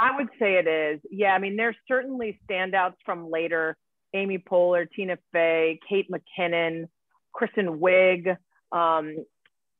I 0.00 0.16
would 0.16 0.28
say 0.38 0.54
it 0.54 0.66
is. 0.66 1.00
Yeah, 1.10 1.34
I 1.34 1.38
mean, 1.38 1.56
there's 1.56 1.76
certainly 1.86 2.40
standouts 2.48 2.94
from 3.04 3.30
later. 3.30 3.76
Amy 4.14 4.38
Poehler, 4.38 4.86
Tina 4.90 5.18
Fey, 5.30 5.78
Kate 5.86 6.08
McKinnon, 6.10 6.88
Kristen 7.32 7.78
Wiig, 7.78 8.34
um, 8.72 9.24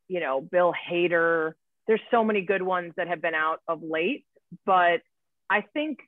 you 0.08 0.20
know, 0.20 0.42
Bill 0.42 0.74
Hader. 0.90 1.54
There's 1.86 2.02
so 2.10 2.22
many 2.22 2.42
good 2.42 2.62
ones 2.62 2.92
that 2.98 3.08
have 3.08 3.22
been 3.22 3.34
out 3.34 3.60
of 3.66 3.82
late, 3.82 4.26
but 4.66 5.00
I 5.48 5.62
think 5.72 5.98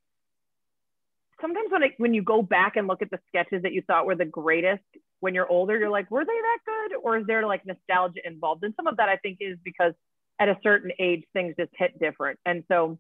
sometimes 1.41 1.73
when 1.73 1.83
I, 1.83 1.91
when 1.97 2.13
you 2.13 2.23
go 2.23 2.43
back 2.43 2.77
and 2.77 2.87
look 2.87 3.01
at 3.01 3.11
the 3.11 3.19
sketches 3.29 3.63
that 3.63 3.73
you 3.73 3.83
thought 3.83 4.05
were 4.05 4.15
the 4.15 4.27
greatest, 4.27 4.85
when 5.21 5.35
you're 5.35 5.49
older, 5.49 5.79
you're 5.79 5.91
like, 5.91 6.11
were 6.11 6.25
they 6.25 6.33
that 6.33 6.59
good? 6.67 6.99
Or 7.03 7.17
is 7.17 7.27
there 7.27 7.47
like 7.47 7.65
nostalgia 7.65 8.21
involved? 8.25 8.63
And 8.63 8.75
some 8.77 8.87
of 8.87 8.99
that 8.99 9.09
I 9.09 9.17
think 9.17 9.39
is 9.41 9.57
because 9.65 9.95
at 10.39 10.49
a 10.49 10.59
certain 10.63 10.93
age, 10.99 11.25
things 11.33 11.55
just 11.59 11.71
hit 11.79 11.99
different. 11.99 12.39
And 12.45 12.63
so, 12.69 12.99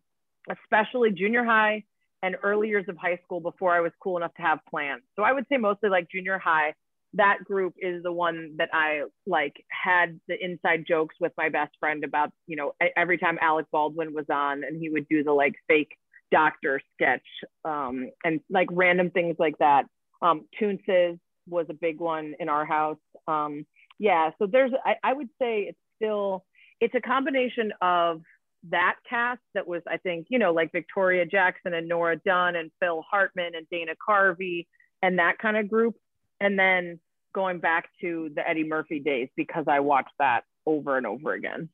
especially 0.50 1.11
junior 1.11 1.44
high 1.44 1.85
and 2.22 2.37
early 2.42 2.68
years 2.68 2.85
of 2.88 2.96
high 2.96 3.18
school 3.24 3.40
before 3.40 3.74
I 3.74 3.81
was 3.81 3.92
cool 4.00 4.16
enough 4.16 4.35
to 4.35 4.42
have 4.42 4.61
plans. 4.70 5.02
So 5.16 5.22
I 5.22 5.33
would 5.33 5.46
say 5.48 5.57
mostly 5.57 5.90
like 5.90 6.09
junior 6.11 6.38
high, 6.38 6.74
that 7.14 7.38
group 7.44 7.74
is 7.78 8.02
the 8.02 8.12
one 8.12 8.55
that 8.59 8.70
I 8.72 9.02
like 9.26 9.64
had 9.68 10.18
the 10.28 10.42
inside 10.42 10.85
jokes 10.87 11.16
with 11.20 11.33
my 11.37 11.48
best 11.48 11.72
friend 11.78 12.05
about, 12.05 12.31
you 12.46 12.57
know, 12.57 12.72
every 12.96 13.18
time 13.18 13.38
Alec 13.40 13.66
Baldwin 13.70 14.14
was 14.14 14.26
on 14.31 14.64
and 14.64 14.81
he 14.81 14.88
would 14.88 15.07
do 15.09 15.22
the 15.22 15.33
like 15.33 15.55
fake 15.68 15.96
doctor 16.31 16.81
sketch 16.94 17.26
um, 17.64 18.09
and 18.24 18.40
like 18.48 18.68
random 18.70 19.11
things 19.11 19.37
like 19.38 19.59
that. 19.59 19.85
Um, 20.22 20.46
Toonces 20.61 21.18
was 21.48 21.66
a 21.68 21.74
big 21.74 22.00
one 22.00 22.35
in 22.38 22.48
our 22.48 22.64
house. 22.64 22.96
Um, 23.28 23.66
yeah, 23.98 24.31
so 24.38 24.46
there's, 24.46 24.72
I, 24.85 24.94
I 25.02 25.12
would 25.12 25.28
say 25.38 25.62
it's 25.68 25.78
still, 25.96 26.44
it's 26.81 26.94
a 26.94 27.00
combination 27.00 27.72
of 27.83 28.22
that 28.70 28.96
cast 29.09 29.40
that 29.55 29.66
was, 29.66 29.83
I 29.88 29.96
think, 29.96 30.27
you 30.31 30.38
know, 30.38 30.53
like 30.53 30.72
Victoria 30.72 31.27
Jackson 31.27 31.75
and 31.75 31.88
Nora 31.88 32.16
Dunn 32.16 32.57
and 32.57 32.70
Phil 32.81 33.03
Hartman 33.09 33.55
and 33.57 33.66
Dana 33.70 33.92
Carvey 34.09 34.66
and 35.03 35.18
that 35.18 35.38
kind 35.38 35.57
of 35.57 35.68
group. 35.68 35.96
And 36.40 36.59
then 36.59 37.01
going 37.35 37.59
back 37.59 37.88
to 38.01 38.31
the 38.35 38.48
Eddie 38.48 38.64
Murphy 38.64 39.01
days 39.01 39.29
because 39.37 39.64
I 39.68 39.81
watched 39.81 40.14
that 40.18 40.44
over 40.66 40.96
and 40.96 41.07
over 41.07 41.33
again. 41.33 41.68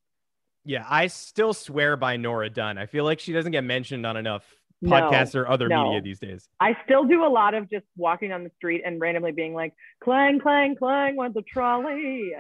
Yeah, 0.65 0.85
I 0.89 1.07
still 1.07 1.55
swear 1.55 1.97
by 1.97 2.17
Nora 2.17 2.51
Dunn. 2.51 2.79
I 2.79 2.87
feel 2.87 3.05
like 3.05 3.21
she 3.21 3.33
doesn't 3.33 3.53
get 3.53 3.65
mentioned 3.65 4.05
on 4.07 4.17
enough 4.17 4.45
podcasts 4.85 5.35
no, 5.35 5.41
or 5.41 5.49
other 5.51 5.69
no. 5.69 5.85
media 5.85 6.03
these 6.03 6.19
days. 6.21 6.49
I 6.61 6.77
still 6.85 7.05
do 7.05 7.25
a 7.25 7.29
lot 7.29 7.55
of 7.55 7.71
just 7.71 7.87
walking 7.97 8.33
on 8.33 8.45
the 8.45 8.51
street 8.57 8.83
and 8.85 9.01
randomly 9.01 9.33
being 9.33 9.55
like, 9.55 9.73
clang, 10.03 10.41
clang, 10.41 10.77
clang, 10.77 11.17
went 11.17 11.35
the 11.35 11.43
trolley. 11.43 12.33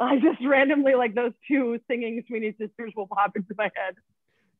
I 0.00 0.16
just 0.16 0.44
randomly 0.44 0.94
like 0.94 1.14
those 1.14 1.32
two 1.46 1.78
singing 1.88 2.24
Sweeney 2.26 2.54
sisters 2.58 2.92
will 2.96 3.06
pop 3.06 3.36
into 3.36 3.54
my 3.56 3.70
head. 3.76 3.96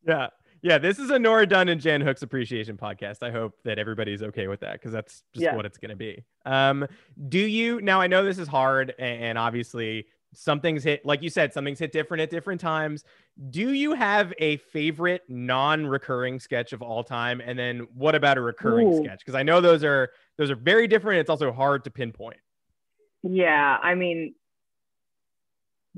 Yeah. 0.06 0.28
Yeah, 0.62 0.76
this 0.76 0.98
is 0.98 1.08
a 1.08 1.18
Nora 1.18 1.46
Dunn 1.46 1.68
and 1.70 1.80
Jan 1.80 2.02
Hooks 2.02 2.20
appreciation 2.20 2.76
podcast. 2.76 3.22
I 3.22 3.30
hope 3.30 3.54
that 3.64 3.78
everybody's 3.78 4.22
okay 4.22 4.46
with 4.46 4.60
that 4.60 4.72
because 4.72 4.92
that's 4.92 5.22
just 5.32 5.44
yeah. 5.44 5.56
what 5.56 5.64
it's 5.64 5.78
going 5.78 5.88
to 5.88 5.96
be. 5.96 6.22
Um, 6.44 6.86
do 7.30 7.38
you 7.38 7.80
now? 7.80 7.98
I 7.98 8.08
know 8.08 8.22
this 8.22 8.38
is 8.38 8.46
hard, 8.46 8.94
and 8.98 9.38
obviously 9.38 10.06
something's 10.32 10.84
hit 10.84 11.04
like 11.04 11.22
you 11.22 11.30
said 11.30 11.52
something's 11.52 11.78
hit 11.78 11.90
different 11.92 12.20
at 12.20 12.30
different 12.30 12.60
times 12.60 13.04
do 13.50 13.72
you 13.72 13.94
have 13.94 14.32
a 14.38 14.58
favorite 14.58 15.22
non-recurring 15.28 16.38
sketch 16.38 16.72
of 16.72 16.82
all 16.82 17.02
time 17.02 17.40
and 17.44 17.58
then 17.58 17.80
what 17.94 18.14
about 18.14 18.38
a 18.38 18.40
recurring 18.40 18.92
Ooh. 18.92 19.02
sketch 19.02 19.18
because 19.18 19.34
i 19.34 19.42
know 19.42 19.60
those 19.60 19.82
are 19.82 20.10
those 20.36 20.48
are 20.48 20.54
very 20.56 20.86
different 20.86 21.18
it's 21.18 21.30
also 21.30 21.50
hard 21.50 21.82
to 21.82 21.90
pinpoint 21.90 22.38
yeah 23.24 23.76
i 23.82 23.94
mean 23.94 24.32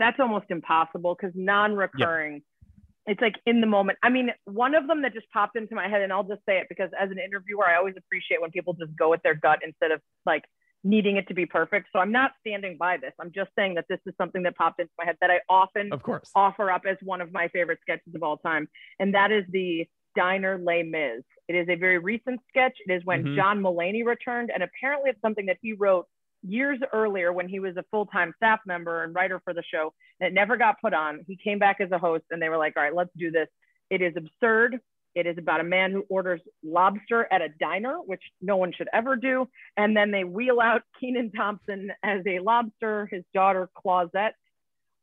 that's 0.03 0.21
almost 0.21 0.47
impossible 0.51 1.17
because 1.19 1.35
non-recurring 1.37 2.35
yeah. 2.35 3.13
it's 3.13 3.21
like 3.21 3.37
in 3.47 3.61
the 3.61 3.67
moment 3.67 3.99
i 4.03 4.09
mean 4.09 4.31
one 4.45 4.75
of 4.75 4.87
them 4.87 5.03
that 5.03 5.15
just 5.15 5.31
popped 5.31 5.57
into 5.57 5.75
my 5.75 5.89
head 5.89 6.03
and 6.03 6.13
i'll 6.13 6.25
just 6.25 6.43
say 6.47 6.59
it 6.59 6.67
because 6.69 6.91
as 7.01 7.11
an 7.11 7.19
interviewer 7.19 7.67
i 7.67 7.77
always 7.77 7.95
appreciate 7.97 8.41
when 8.41 8.51
people 8.51 8.75
just 8.75 8.95
go 8.97 9.09
with 9.11 9.23
their 9.23 9.35
gut 9.35 9.61
instead 9.65 9.91
of 9.91 10.01
like 10.27 10.45
needing 10.85 11.17
it 11.17 11.29
to 11.29 11.35
be 11.35 11.47
perfect. 11.47 11.89
So 11.93 11.99
I'm 11.99 12.13
not 12.13 12.33
standing 12.41 12.77
by 12.77 12.97
this. 12.97 13.13
I'm 13.21 13.31
just 13.33 13.51
saying 13.57 13.75
that 13.75 13.87
this 13.89 14.01
is 14.07 14.15
something 14.19 14.43
that 14.43 14.57
popped 14.57 14.81
into 14.81 14.91
my 14.99 15.05
head 15.05 15.17
that 15.21 15.31
I 15.31 15.41
often 15.49 15.93
of 15.93 16.03
course 16.03 16.31
offer 16.35 16.71
up 16.71 16.83
as 16.89 16.97
one 17.03 17.21
of 17.21 17.33
my 17.33 17.49
favorite 17.49 17.79
sketches 17.83 18.15
of 18.15 18.23
all 18.23 18.39
time. 18.39 18.69
And 18.99 19.15
that 19.15 19.31
is 19.31 19.45
the 19.51 19.87
Diner 20.17 20.59
Les 20.63 20.83
Mis. 20.83 21.23
It 21.49 21.55
is 21.55 21.69
a 21.69 21.77
very 21.77 21.99
recent 21.99 22.41
sketch. 22.49 22.77
It 22.87 22.93
is 22.93 23.05
when 23.05 23.25
mm-hmm. 23.25 23.37
John 23.37 23.61
Mulaney 23.61 24.05
returned. 24.05 24.51
And 24.53 24.63
apparently 24.63 25.11
it's 25.11 25.21
something 25.21 25.47
that 25.47 25.59
he 25.63 25.73
wrote 25.73 26.07
years 26.43 26.79
earlier 26.93 27.33
when 27.33 27.49
he 27.49 27.61
was 27.61 27.77
a 27.77 27.85
full-time 27.91 28.33
staff 28.37 28.61
member 28.67 29.05
and 29.05 29.15
writer 29.15 29.41
for 29.45 29.55
the 29.55 29.63
show. 29.63 29.93
that 30.21 30.33
never 30.33 30.57
got 30.57 30.81
put 30.81 30.95
on. 30.95 31.25
He 31.27 31.37
came 31.37 31.59
back 31.59 31.79
as 31.81 31.91
a 31.91 31.99
host 31.99 32.25
and 32.31 32.41
they 32.41 32.49
were 32.49 32.57
like, 32.57 32.75
all 32.77 32.83
right, 32.83 32.95
let's 32.95 33.11
do 33.17 33.31
this. 33.31 33.49
It 33.91 34.03
is 34.03 34.15
absurd. 34.17 34.79
It 35.15 35.27
is 35.27 35.37
about 35.37 35.61
a 35.61 35.65
man 35.65 35.93
who 35.93 36.05
orders 36.09 36.41
lobster 36.63 37.27
at 37.31 37.43
a 37.43 37.49
diner, 37.61 37.97
which 37.97 38.23
no 38.41 38.57
one 38.57 38.73
should 38.73 38.89
ever 38.93 39.17
do. 39.17 39.49
And 39.77 39.97
then 39.97 40.11
they 40.11 40.25
wheel 40.25 40.61
out 40.61 40.83
Kenan 40.99 41.33
Thompson 41.33 41.93
as 42.03 42.23
a 42.27 42.39
lobster, 42.39 43.09
his 43.11 43.23
daughter 43.35 43.69
Clausette. 43.77 44.33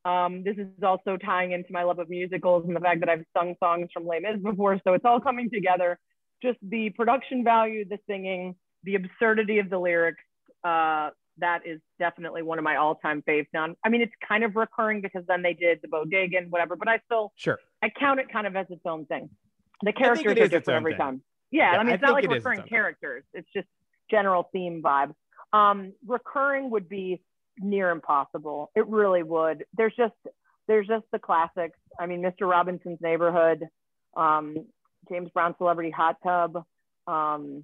Um, 0.05 0.43
this 0.43 0.57
is 0.57 0.67
also 0.81 1.17
tying 1.17 1.51
into 1.51 1.71
my 1.71 1.83
love 1.83 1.99
of 1.99 2.09
musicals 2.09 2.65
and 2.65 2.75
the 2.75 2.79
fact 2.79 3.01
that 3.01 3.09
I've 3.09 3.25
sung 3.37 3.55
songs 3.61 3.89
from 3.93 4.07
Les 4.07 4.19
Mis 4.19 4.41
before. 4.41 4.79
So 4.83 4.93
it's 4.93 5.05
all 5.05 5.19
coming 5.19 5.49
together. 5.51 5.99
Just 6.41 6.57
the 6.63 6.89
production 6.91 7.43
value, 7.43 7.85
the 7.87 7.99
singing, 8.07 8.55
the 8.83 8.95
absurdity 8.95 9.59
of 9.59 9.69
the 9.69 9.77
lyrics. 9.77 10.23
Uh, 10.63 11.09
that 11.39 11.65
is 11.65 11.79
definitely 11.99 12.41
one 12.41 12.57
of 12.57 12.63
my 12.63 12.75
all-time 12.75 13.23
faves. 13.27 13.47
Now, 13.53 13.67
I 13.83 13.89
mean, 13.89 14.01
it's 14.01 14.13
kind 14.27 14.43
of 14.43 14.55
recurring 14.55 15.01
because 15.01 15.23
then 15.27 15.41
they 15.41 15.53
did 15.53 15.79
the 15.81 15.87
bodega 15.87 16.37
and 16.37 16.51
whatever, 16.51 16.75
but 16.75 16.87
I 16.87 16.99
still 17.05 17.31
sure 17.35 17.59
I 17.81 17.89
count 17.89 18.19
it 18.19 18.31
kind 18.31 18.47
of 18.47 18.55
as 18.55 18.67
its 18.69 18.81
own 18.85 19.05
thing. 19.05 19.29
The 19.81 19.93
characters 19.93 20.37
are 20.37 20.47
different 20.47 20.77
every 20.77 20.93
thing. 20.93 20.99
time. 20.99 21.21
Yeah, 21.51 21.73
yeah, 21.73 21.79
I 21.79 21.83
mean, 21.83 21.93
it's 21.93 22.03
I 22.03 22.07
not 22.07 22.13
like 22.13 22.23
it 22.25 22.29
recurring 22.29 22.63
characters. 22.63 23.23
It's 23.33 23.47
just 23.53 23.67
general 24.11 24.49
theme 24.51 24.81
vibe. 24.83 25.13
Um, 25.51 25.93
recurring 26.05 26.69
would 26.71 26.87
be 26.87 27.21
near 27.57 27.89
impossible. 27.89 28.71
It 28.75 28.87
really 28.87 29.23
would. 29.23 29.65
There's 29.75 29.95
just 29.95 30.13
there's 30.67 30.87
just 30.87 31.05
the 31.11 31.19
classics. 31.19 31.77
I 31.99 32.05
mean, 32.05 32.21
Mr. 32.21 32.49
Robinson's 32.49 32.99
Neighborhood, 33.01 33.67
um, 34.15 34.67
James 35.09 35.29
Brown 35.33 35.55
Celebrity 35.57 35.91
Hot 35.91 36.17
Tub, 36.23 36.63
um, 37.07 37.63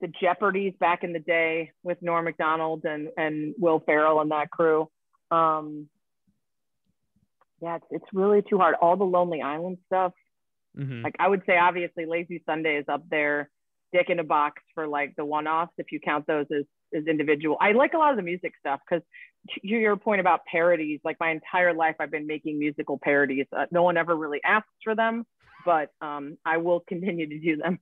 the 0.00 0.08
Jeopardies 0.20 0.74
back 0.78 1.02
in 1.02 1.12
the 1.12 1.18
day 1.18 1.72
with 1.82 1.98
Norm 2.02 2.24
Macdonald 2.24 2.84
and 2.84 3.08
and 3.16 3.54
Will 3.58 3.80
Ferrell 3.80 4.20
and 4.20 4.30
that 4.30 4.50
crew. 4.50 4.88
Um, 5.30 5.88
yeah, 7.60 7.76
it's, 7.76 7.86
it's 7.90 8.04
really 8.12 8.42
too 8.42 8.58
hard. 8.58 8.74
All 8.80 8.96
the 8.96 9.04
Lonely 9.04 9.42
Island 9.42 9.78
stuff. 9.86 10.12
Mm-hmm. 10.78 11.02
Like 11.02 11.16
I 11.18 11.28
would 11.28 11.42
say, 11.46 11.58
obviously, 11.58 12.06
Lazy 12.06 12.42
Sunday 12.46 12.76
is 12.76 12.86
up 12.88 13.02
there. 13.10 13.50
Dick 13.92 14.06
in 14.08 14.20
a 14.20 14.24
Box 14.24 14.62
for 14.74 14.86
like 14.86 15.14
the 15.16 15.24
one-offs, 15.24 15.72
if 15.76 15.86
you 15.90 15.98
count 15.98 16.26
those 16.26 16.46
as 16.56 16.64
as 16.94 17.06
individual. 17.06 17.56
I 17.60 17.72
like 17.72 17.94
a 17.94 17.98
lot 17.98 18.10
of 18.10 18.16
the 18.16 18.22
music 18.22 18.52
stuff 18.58 18.80
because 18.88 19.04
to 19.48 19.60
your 19.66 19.96
point 19.96 20.20
about 20.20 20.44
parodies, 20.44 21.00
like 21.04 21.16
my 21.20 21.30
entire 21.30 21.74
life 21.74 21.96
I've 22.00 22.10
been 22.10 22.26
making 22.26 22.58
musical 22.58 22.98
parodies. 23.02 23.46
Uh, 23.56 23.66
no 23.70 23.82
one 23.82 23.96
ever 23.96 24.16
really 24.16 24.40
asks 24.44 24.68
for 24.82 24.94
them, 24.94 25.24
but 25.64 25.90
um, 26.00 26.36
I 26.44 26.58
will 26.58 26.80
continue 26.80 27.28
to 27.28 27.38
do 27.38 27.56
them. 27.56 27.78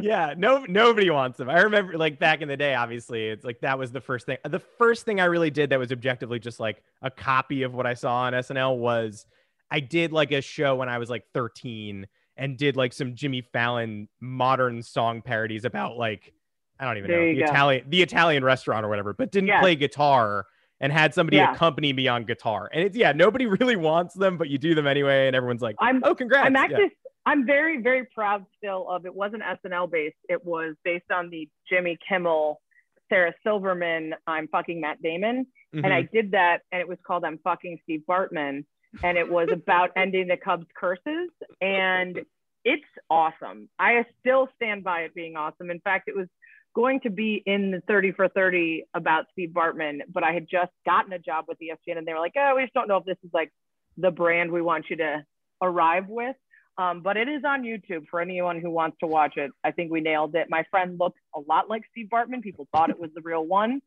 Yeah, 0.00 0.34
no, 0.36 0.64
nobody 0.68 1.10
wants 1.10 1.38
them. 1.38 1.48
I 1.48 1.60
remember 1.60 1.96
like 1.96 2.18
back 2.18 2.42
in 2.42 2.48
the 2.48 2.56
day, 2.56 2.74
obviously, 2.74 3.28
it's 3.28 3.44
like 3.44 3.60
that 3.60 3.78
was 3.78 3.92
the 3.92 4.00
first 4.00 4.26
thing. 4.26 4.38
The 4.44 4.58
first 4.58 5.04
thing 5.04 5.20
I 5.20 5.24
really 5.26 5.50
did 5.50 5.70
that 5.70 5.78
was 5.78 5.92
objectively 5.92 6.38
just 6.38 6.60
like 6.60 6.82
a 7.02 7.10
copy 7.10 7.62
of 7.62 7.74
what 7.74 7.86
I 7.86 7.94
saw 7.94 8.22
on 8.22 8.32
SNL 8.32 8.78
was 8.78 9.26
I 9.70 9.80
did 9.80 10.12
like 10.12 10.32
a 10.32 10.40
show 10.40 10.76
when 10.76 10.88
I 10.88 10.98
was 10.98 11.10
like 11.10 11.24
13 11.34 12.06
and 12.36 12.58
did 12.58 12.76
like 12.76 12.92
some 12.92 13.14
Jimmy 13.14 13.40
Fallon 13.40 14.08
modern 14.20 14.82
song 14.82 15.22
parodies 15.22 15.64
about 15.64 15.96
like 15.96 16.32
I 16.78 16.84
don't 16.84 16.98
even 16.98 17.10
there 17.10 17.20
know 17.20 17.32
the 17.32 17.38
go. 17.38 17.44
Italian 17.44 17.84
the 17.88 18.02
Italian 18.02 18.44
restaurant 18.44 18.84
or 18.84 18.88
whatever, 18.88 19.14
but 19.14 19.32
didn't 19.32 19.48
yes. 19.48 19.60
play 19.60 19.76
guitar 19.76 20.46
and 20.80 20.92
had 20.92 21.14
somebody 21.14 21.38
yeah. 21.38 21.52
accompany 21.52 21.92
me 21.92 22.06
on 22.06 22.24
guitar. 22.24 22.68
And 22.72 22.84
it's 22.84 22.96
yeah, 22.96 23.12
nobody 23.12 23.46
really 23.60 23.76
wants 23.76 24.14
them, 24.14 24.36
but 24.36 24.48
you 24.48 24.58
do 24.58 24.74
them 24.74 24.86
anyway, 24.86 25.26
and 25.26 25.34
everyone's 25.34 25.62
like, 25.62 25.76
I'm 25.80 26.02
oh 26.04 26.14
congrats. 26.14 26.46
I'm 26.46 26.56
actually. 26.56 26.92
I'm 27.26 27.44
very, 27.44 27.82
very 27.82 28.06
proud 28.14 28.46
still 28.56 28.88
of 28.88 29.04
it 29.04 29.14
wasn't 29.14 29.42
SNL 29.42 29.90
based. 29.90 30.16
It 30.28 30.44
was 30.44 30.76
based 30.84 31.10
on 31.10 31.28
the 31.28 31.48
Jimmy 31.68 31.98
Kimmel, 32.08 32.60
Sarah 33.08 33.34
Silverman, 33.42 34.14
I'm 34.26 34.48
fucking 34.48 34.80
Matt 34.80 35.02
Damon. 35.02 35.46
Mm-hmm. 35.74 35.84
And 35.84 35.92
I 35.92 36.02
mm-hmm. 36.02 36.16
did 36.16 36.30
that 36.30 36.58
and 36.70 36.80
it 36.80 36.88
was 36.88 36.98
called 37.04 37.24
I'm 37.24 37.38
fucking 37.42 37.80
Steve 37.82 38.02
Bartman 38.08 38.64
and 39.02 39.18
it 39.18 39.30
was 39.30 39.48
about 39.52 39.90
ending 39.96 40.28
the 40.28 40.36
Cubs 40.36 40.66
curses. 40.78 41.30
And 41.60 42.20
it's 42.64 42.84
awesome. 43.10 43.68
I 43.78 44.04
still 44.20 44.48
stand 44.56 44.84
by 44.84 45.00
it 45.00 45.14
being 45.14 45.36
awesome. 45.36 45.70
In 45.70 45.80
fact, 45.80 46.08
it 46.08 46.16
was 46.16 46.28
going 46.76 47.00
to 47.00 47.10
be 47.10 47.42
in 47.46 47.72
the 47.72 47.80
30 47.88 48.12
for 48.12 48.28
30 48.28 48.84
about 48.94 49.24
Steve 49.32 49.50
Bartman, 49.50 50.00
but 50.12 50.22
I 50.22 50.32
had 50.32 50.46
just 50.48 50.72
gotten 50.84 51.12
a 51.12 51.18
job 51.18 51.46
with 51.48 51.58
the 51.58 51.70
ESPN 51.70 51.98
and 51.98 52.06
they 52.06 52.12
were 52.12 52.20
like, 52.20 52.34
oh, 52.38 52.54
we 52.56 52.62
just 52.62 52.74
don't 52.74 52.86
know 52.86 52.98
if 52.98 53.04
this 53.04 53.16
is 53.24 53.30
like 53.32 53.50
the 53.96 54.10
brand 54.10 54.52
we 54.52 54.62
want 54.62 54.86
you 54.90 54.96
to 54.96 55.24
arrive 55.62 56.06
with. 56.08 56.36
Um, 56.78 57.00
but 57.00 57.16
it 57.16 57.28
is 57.28 57.42
on 57.44 57.62
YouTube 57.62 58.06
for 58.10 58.20
anyone 58.20 58.60
who 58.60 58.70
wants 58.70 58.98
to 59.00 59.06
watch 59.06 59.36
it. 59.36 59.50
I 59.64 59.70
think 59.70 59.90
we 59.90 60.00
nailed 60.00 60.34
it. 60.34 60.48
My 60.50 60.64
friend 60.70 60.98
looks 61.00 61.20
a 61.34 61.40
lot 61.40 61.70
like 61.70 61.82
Steve 61.90 62.08
Bartman. 62.12 62.42
People 62.42 62.68
thought 62.70 62.90
it 62.90 63.00
was 63.00 63.10
the 63.14 63.22
real 63.22 63.46
one. 63.46 63.80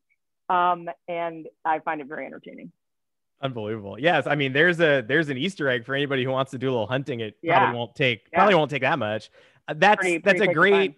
Um, 0.48 0.88
and 1.06 1.46
I 1.64 1.78
find 1.78 2.00
it 2.00 2.08
very 2.08 2.26
entertaining. 2.26 2.72
Unbelievable. 3.42 3.98
Yes, 3.98 4.26
I 4.26 4.34
mean 4.34 4.52
there's 4.52 4.80
a 4.80 5.00
there's 5.00 5.30
an 5.30 5.38
Easter 5.38 5.68
egg 5.68 5.86
for 5.86 5.94
anybody 5.94 6.24
who 6.24 6.30
wants 6.30 6.50
to 6.50 6.58
do 6.58 6.68
a 6.68 6.72
little 6.72 6.86
hunting. 6.86 7.20
It 7.20 7.38
yeah. 7.42 7.58
probably 7.58 7.78
won't 7.78 7.94
take 7.94 8.26
yeah. 8.30 8.38
probably 8.38 8.54
won't 8.54 8.70
take 8.70 8.82
that 8.82 8.98
much. 8.98 9.30
Uh, 9.66 9.74
that's 9.78 10.00
pretty, 10.00 10.18
that's 10.18 10.38
pretty 10.38 10.50
a 10.50 10.54
great 10.54 10.96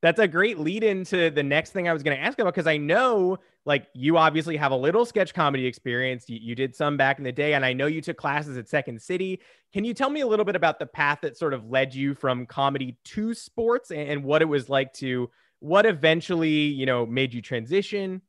that's 0.00 0.18
a 0.18 0.26
great 0.26 0.58
lead 0.58 0.82
into 0.82 1.30
the 1.30 1.42
next 1.42 1.70
thing 1.70 1.88
I 1.88 1.92
was 1.92 2.02
going 2.02 2.16
to 2.16 2.22
ask 2.22 2.38
about 2.38 2.54
because 2.54 2.66
I 2.66 2.78
know 2.78 3.38
like 3.68 3.86
you 3.92 4.16
obviously 4.16 4.56
have 4.56 4.72
a 4.72 4.76
little 4.76 5.04
sketch 5.04 5.34
comedy 5.34 5.66
experience. 5.66 6.24
You, 6.26 6.38
you 6.40 6.54
did 6.54 6.74
some 6.74 6.96
back 6.96 7.18
in 7.18 7.24
the 7.24 7.30
day, 7.30 7.52
and 7.52 7.66
I 7.66 7.74
know 7.74 7.86
you 7.86 8.00
took 8.00 8.16
classes 8.16 8.56
at 8.56 8.66
Second 8.66 9.00
City. 9.00 9.40
Can 9.74 9.84
you 9.84 9.92
tell 9.92 10.08
me 10.08 10.22
a 10.22 10.26
little 10.26 10.46
bit 10.46 10.56
about 10.56 10.78
the 10.78 10.86
path 10.86 11.18
that 11.20 11.36
sort 11.36 11.52
of 11.52 11.68
led 11.68 11.94
you 11.94 12.14
from 12.14 12.46
comedy 12.46 12.96
to 13.04 13.34
sports 13.34 13.90
and, 13.90 14.08
and 14.08 14.24
what 14.24 14.40
it 14.40 14.46
was 14.46 14.70
like 14.70 14.94
to 14.94 15.30
what 15.60 15.84
eventually 15.84 16.48
you 16.48 16.86
know 16.86 17.04
made 17.04 17.34
you 17.34 17.42
transition? 17.42 18.22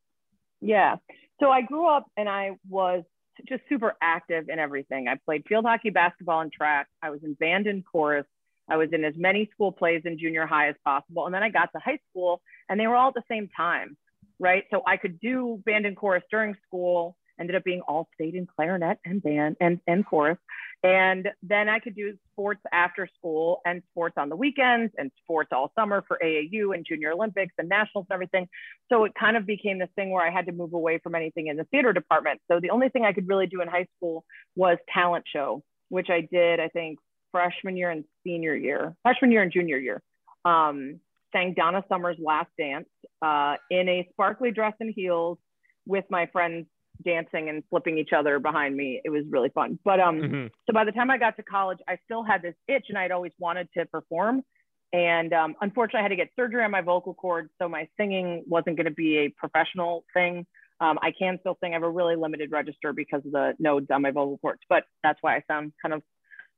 Yeah. 0.59 0.97
So 1.39 1.49
I 1.49 1.61
grew 1.61 1.87
up 1.87 2.05
and 2.17 2.27
I 2.27 2.57
was 2.67 3.05
just 3.47 3.61
super 3.69 3.95
active 4.01 4.49
in 4.49 4.59
everything. 4.59 5.07
I 5.07 5.15
played 5.23 5.45
field 5.47 5.63
hockey, 5.63 5.89
basketball, 5.89 6.41
and 6.41 6.51
track. 6.51 6.87
I 7.01 7.11
was 7.11 7.21
in 7.23 7.33
band 7.35 7.65
and 7.65 7.85
chorus. 7.89 8.25
I 8.69 8.75
was 8.75 8.89
in 8.91 9.05
as 9.05 9.13
many 9.15 9.49
school 9.53 9.71
plays 9.71 10.01
in 10.03 10.19
junior 10.19 10.45
high 10.45 10.67
as 10.67 10.75
possible. 10.83 11.25
And 11.25 11.33
then 11.33 11.43
I 11.43 11.49
got 11.49 11.71
to 11.71 11.79
high 11.79 11.99
school 12.09 12.41
and 12.67 12.77
they 12.77 12.87
were 12.87 12.95
all 12.95 13.07
at 13.07 13.13
the 13.13 13.23
same 13.29 13.49
time, 13.55 13.95
right? 14.39 14.63
So 14.71 14.81
I 14.87 14.97
could 14.97 15.19
do 15.19 15.61
band 15.65 15.85
and 15.85 15.95
chorus 15.95 16.23
during 16.31 16.55
school, 16.67 17.17
ended 17.39 17.55
up 17.55 17.63
being 17.63 17.81
all 17.87 18.07
state 18.13 18.35
in 18.35 18.47
clarinet 18.47 18.99
and 19.05 19.21
band 19.21 19.57
and, 19.59 19.79
and 19.87 20.05
chorus. 20.05 20.37
And 20.81 21.27
then 21.43 21.67
I 21.67 21.79
could 21.79 21.95
do 21.95 22.17
sports 22.31 22.61
after 22.71 23.07
school 23.17 23.59
and 23.65 23.81
sports 23.91 24.15
on 24.17 24.29
the 24.29 24.35
weekends 24.35 24.93
and 24.97 25.11
sports 25.21 25.49
all 25.51 25.71
summer 25.77 26.03
for 26.07 26.17
AAU 26.23 26.73
and 26.73 26.85
Junior 26.87 27.11
Olympics 27.11 27.53
and 27.57 27.67
nationals 27.67 28.07
and 28.09 28.13
everything. 28.15 28.47
So 28.87 29.03
it 29.03 29.11
kind 29.19 29.35
of 29.35 29.45
became 29.45 29.79
this 29.79 29.89
thing 29.95 30.09
where 30.11 30.25
I 30.25 30.31
had 30.31 30.45
to 30.45 30.53
move 30.53 30.73
away 30.73 30.99
from 30.99 31.15
anything 31.15 31.47
in 31.47 31.57
the 31.57 31.65
theater 31.65 31.91
department. 31.91 32.39
So 32.49 32.61
the 32.61 32.69
only 32.69 32.87
thing 32.89 33.03
I 33.03 33.11
could 33.11 33.27
really 33.27 33.47
do 33.47 33.61
in 33.61 33.67
high 33.67 33.87
school 33.97 34.23
was 34.55 34.77
talent 34.93 35.25
show, 35.31 35.63
which 35.89 36.09
I 36.09 36.21
did, 36.21 36.61
I 36.61 36.69
think, 36.69 36.99
freshman 37.31 37.75
year 37.75 37.91
and 37.91 38.05
senior 38.23 38.55
year, 38.55 38.95
freshman 39.03 39.31
year 39.31 39.41
and 39.41 39.51
junior 39.51 39.77
year. 39.77 40.01
Um, 40.45 41.01
sang 41.31 41.53
Donna 41.55 41.83
Summer's 41.89 42.17
Last 42.19 42.49
Dance 42.57 42.87
uh, 43.21 43.55
in 43.69 43.87
a 43.89 44.07
sparkly 44.11 44.51
dress 44.51 44.73
and 44.79 44.93
heels 44.95 45.37
with 45.85 46.05
my 46.09 46.27
friends 46.27 46.67
dancing 47.03 47.49
and 47.49 47.63
flipping 47.69 47.97
each 47.97 48.11
other 48.15 48.39
behind 48.39 48.75
me. 48.75 49.01
It 49.03 49.09
was 49.09 49.23
really 49.29 49.49
fun. 49.49 49.79
But 49.85 49.99
um, 49.99 50.19
Mm-hmm. 50.19 50.47
so 50.67 50.73
by 50.73 50.83
the 50.83 50.91
time 50.91 51.09
I 51.09 51.17
got 51.17 51.37
to 51.37 51.43
college, 51.43 51.79
I 51.87 51.97
still 52.05 52.23
had 52.23 52.41
this 52.41 52.55
itch, 52.67 52.85
and 52.89 52.97
I'd 52.97 53.11
always 53.11 53.31
wanted 53.39 53.69
to 53.77 53.85
perform. 53.85 54.43
And 54.91 55.33
um, 55.33 55.55
unfortunately, 55.61 55.99
I 55.99 56.03
had 56.03 56.09
to 56.09 56.15
get 56.15 56.29
surgery 56.35 56.63
on 56.63 56.71
my 56.71 56.81
vocal 56.81 57.13
cords, 57.13 57.49
so 57.61 57.69
my 57.69 57.87
singing 57.95 58.43
wasn't 58.47 58.75
going 58.75 58.85
to 58.85 58.91
be 58.91 59.17
a 59.19 59.29
professional 59.29 60.03
thing. 60.13 60.45
Um, 60.81 60.97
I 61.01 61.11
can 61.17 61.37
still 61.41 61.57
sing. 61.61 61.71
I 61.71 61.75
have 61.75 61.83
a 61.83 61.89
really 61.89 62.15
limited 62.15 62.51
register 62.51 62.91
because 62.93 63.21
of 63.25 63.31
the 63.31 63.53
nodes 63.59 63.87
on 63.91 64.01
my 64.01 64.11
vocal 64.11 64.37
cords, 64.39 64.61
but 64.67 64.85
that's 65.03 65.19
why 65.21 65.35
I 65.35 65.43
sound 65.47 65.73
kind 65.81 65.93
of 65.93 66.01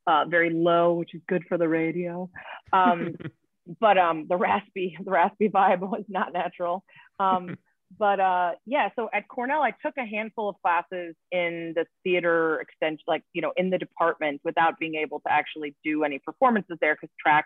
uh, 0.07 0.25
very 0.29 0.49
low, 0.49 0.93
which 0.93 1.13
is 1.13 1.21
good 1.27 1.43
for 1.49 1.57
the 1.57 1.67
radio. 1.67 2.29
Um, 2.71 3.15
but 3.79 3.97
um, 3.97 4.25
the 4.27 4.37
raspy, 4.37 4.97
the 5.03 5.11
raspy 5.11 5.49
vibe 5.49 5.79
was 5.79 6.03
not 6.07 6.33
natural. 6.33 6.83
Um, 7.19 7.57
but 7.99 8.19
uh, 8.19 8.51
yeah, 8.65 8.89
so 8.95 9.09
at 9.13 9.27
Cornell, 9.27 9.61
I 9.61 9.71
took 9.85 9.97
a 9.97 10.05
handful 10.05 10.49
of 10.49 10.55
classes 10.61 11.15
in 11.31 11.73
the 11.75 11.85
theater 12.03 12.59
extension, 12.61 13.03
like 13.07 13.23
you 13.33 13.41
know, 13.41 13.53
in 13.57 13.69
the 13.69 13.77
department, 13.77 14.41
without 14.43 14.79
being 14.79 14.95
able 14.95 15.19
to 15.21 15.31
actually 15.31 15.75
do 15.83 16.03
any 16.03 16.19
performances 16.19 16.77
there 16.81 16.95
because 16.95 17.13
track 17.19 17.45